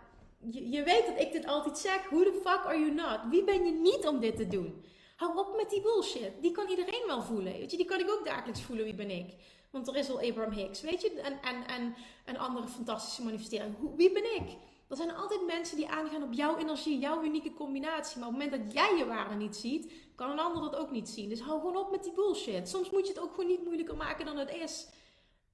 [0.52, 2.10] je, je weet dat ik dit altijd zeg.
[2.10, 3.19] Who the fuck are you not?
[3.30, 4.84] Wie ben je niet om dit te doen?
[5.15, 6.31] Hou op met die bullshit.
[6.41, 7.53] Die kan iedereen wel voelen.
[7.53, 8.85] Weet je, die kan ik ook dagelijks voelen.
[8.85, 9.35] Wie ben ik?
[9.76, 11.22] Want er is al Abraham Hicks, weet je?
[11.22, 11.95] En, en, en
[12.26, 13.76] een andere fantastische manifestering.
[13.95, 14.57] wie ben ik?
[14.88, 18.19] Er zijn altijd mensen die aangaan op jouw energie, jouw unieke combinatie.
[18.19, 20.91] Maar op het moment dat jij je waarde niet ziet, kan een ander dat ook
[20.91, 21.30] niet zien.
[21.30, 22.69] Dus hou gewoon op met die bullshit.
[22.69, 24.88] Soms moet je het ook gewoon niet moeilijker maken dan het is.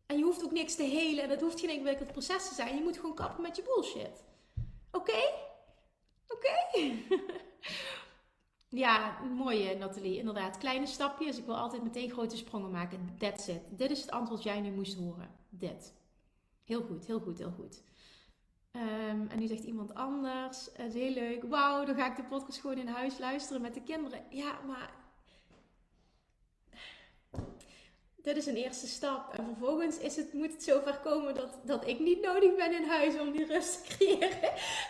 [0.06, 1.24] En je hoeft ook niks te helen.
[1.24, 2.76] En het hoeft geen ingewikkeld proces te zijn.
[2.76, 4.24] Je moet gewoon kappen met je bullshit.
[4.92, 5.22] Oké?
[6.28, 6.56] Oké?
[8.74, 10.18] Ja, mooie Nathalie.
[10.18, 11.38] Inderdaad, kleine stapjes.
[11.38, 13.16] Ik wil altijd meteen grote sprongen maken.
[13.18, 13.62] That's it.
[13.70, 15.30] Dit is het antwoord jij nu moest horen.
[15.50, 15.94] Dit.
[16.64, 17.84] Heel goed, heel goed, heel goed.
[18.72, 20.70] Ehm, en nu zegt iemand anders.
[20.74, 21.44] Het is heel leuk.
[21.44, 24.24] Wauw, dan ga ik de podcast gewoon in huis luisteren met de kinderen.
[24.30, 24.94] Ja, maar
[28.22, 29.34] dit is een eerste stap.
[29.34, 32.88] En vervolgens is het, moet het zover komen dat, dat ik niet nodig ben in
[32.88, 34.40] huis om die rust te creëren.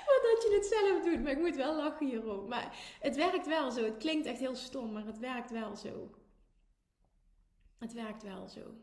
[0.06, 1.24] Maar dat je het zelf doet.
[1.24, 2.48] Maar ik moet wel lachen hierom.
[2.48, 3.84] Maar het werkt wel zo.
[3.84, 6.12] Het klinkt echt heel stom, maar het werkt wel zo.
[7.80, 8.74] Het werkt wel zo.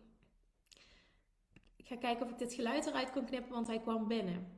[1.77, 4.58] Ik ga kijken of ik dit geluid eruit kan knippen, want hij kwam binnen.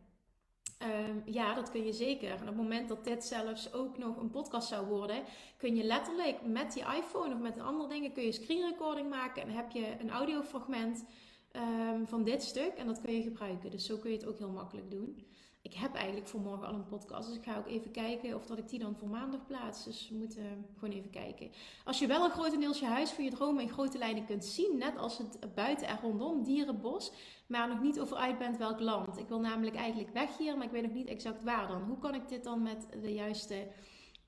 [0.81, 2.29] Ehm, ja, dat kun je zeker.
[2.29, 5.23] En op het moment dat dit zelfs ook nog een podcast zou worden,
[5.57, 9.43] kun je letterlijk met die iPhone of met andere dingen kun je screen recording maken
[9.43, 11.05] en heb je een audiofragment
[11.53, 13.71] um, van dit stuk en dat kun je gebruiken.
[13.71, 15.27] Dus zo kun je het ook heel makkelijk doen
[15.63, 17.29] ik heb eigenlijk voor morgen al een podcast.
[17.29, 19.85] Dus ik ga ook even kijken of dat ik die dan voor maandag plaats.
[19.85, 21.51] Dus we moeten gewoon even kijken.
[21.85, 24.79] Als je wel een grotendeels je huis voor je dromen in grote lijnen kunt zien.
[24.79, 27.13] Net als het buiten en rondom, dierenbos.
[27.47, 29.19] Maar nog niet over uit bent welk land.
[29.19, 31.83] Ik wil namelijk eigenlijk weg hier, maar ik weet nog niet exact waar dan.
[31.83, 33.69] Hoe kan ik dit dan met de juiste,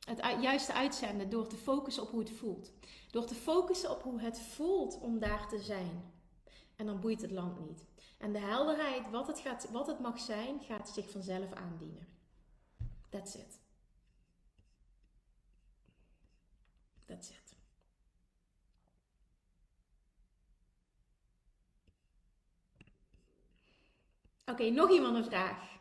[0.06, 1.30] het juiste uitzenden?
[1.30, 2.72] Door te focussen op hoe het voelt.
[3.10, 6.12] Door te focussen op hoe het voelt om daar te zijn.
[6.76, 7.91] En dan boeit het land niet.
[8.22, 12.06] En de helderheid, wat het, gaat, wat het mag zijn, gaat zich vanzelf aandienen.
[13.08, 13.60] That's it.
[17.04, 17.56] That's it.
[24.44, 25.78] Oké, nog iemand een vraag.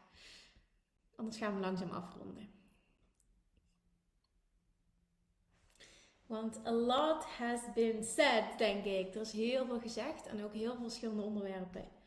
[1.15, 2.49] Anders gaan we langzaam afronden.
[6.25, 9.15] Want a lot has been said, denk ik.
[9.15, 11.99] Er is heel veel gezegd en ook heel veel verschillende onderwerpen.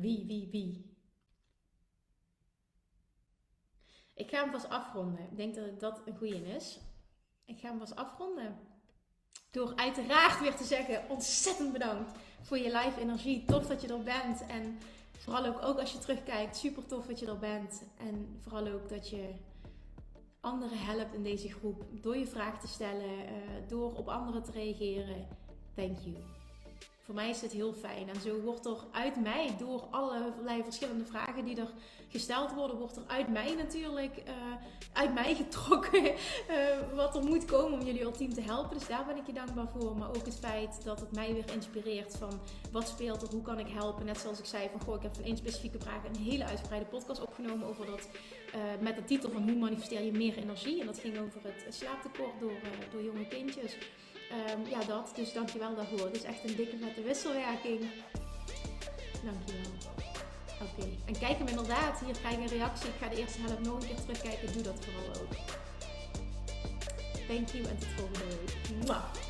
[0.00, 0.94] Wie, wie, wie?
[4.14, 5.20] Ik ga hem pas afronden.
[5.30, 6.78] Ik denk dat dat een goede is.
[7.44, 8.58] Ik ga hem pas afronden.
[9.50, 13.44] Door uiteraard weer te zeggen: ontzettend bedankt voor je live energie.
[13.44, 14.46] Tof dat je er bent.
[14.46, 14.78] En
[15.18, 17.82] vooral ook, ook als je terugkijkt, super tof dat je er bent.
[17.98, 19.34] En vooral ook dat je
[20.40, 21.84] anderen helpt in deze groep.
[21.90, 23.34] Door je vraag te stellen, eh,
[23.68, 25.28] door op anderen te reageren.
[25.74, 26.39] Thank you.
[27.10, 28.08] Voor mij is het heel fijn.
[28.08, 31.70] En zo wordt er uit mij, door allerlei verschillende vragen die er
[32.08, 34.32] gesteld worden, wordt er uit mij natuurlijk, uh,
[34.92, 36.14] uit mij getrokken uh,
[36.94, 38.78] wat er moet komen om jullie ultiem te helpen.
[38.78, 39.96] Dus daar ben ik je dankbaar voor.
[39.96, 42.40] Maar ook het feit dat het mij weer inspireert van
[42.72, 44.06] wat speelt er, hoe kan ik helpen.
[44.06, 46.86] Net zoals ik zei van goh, ik heb van één specifieke vraag een hele uitgebreide
[46.86, 48.08] podcast opgenomen over dat.
[48.54, 50.80] Uh, met de titel van hoe manifesteer je meer energie.
[50.80, 52.52] En dat ging over het slaaptekort door,
[52.92, 53.76] door jonge kindjes.
[54.32, 55.12] Um, ja, dat.
[55.14, 56.06] Dus dankjewel daarvoor.
[56.06, 57.80] Het is echt een dikke vette wisselwerking.
[59.24, 59.70] Dankjewel.
[60.62, 60.88] Oké.
[61.04, 62.00] En kijk hem inderdaad.
[62.04, 62.88] Hier krijg je een reactie.
[62.88, 64.52] Ik ga de eerste helft nog een keer terugkijken.
[64.52, 65.32] Doe dat vooral ook.
[67.28, 69.29] Thank you en tot volgende week.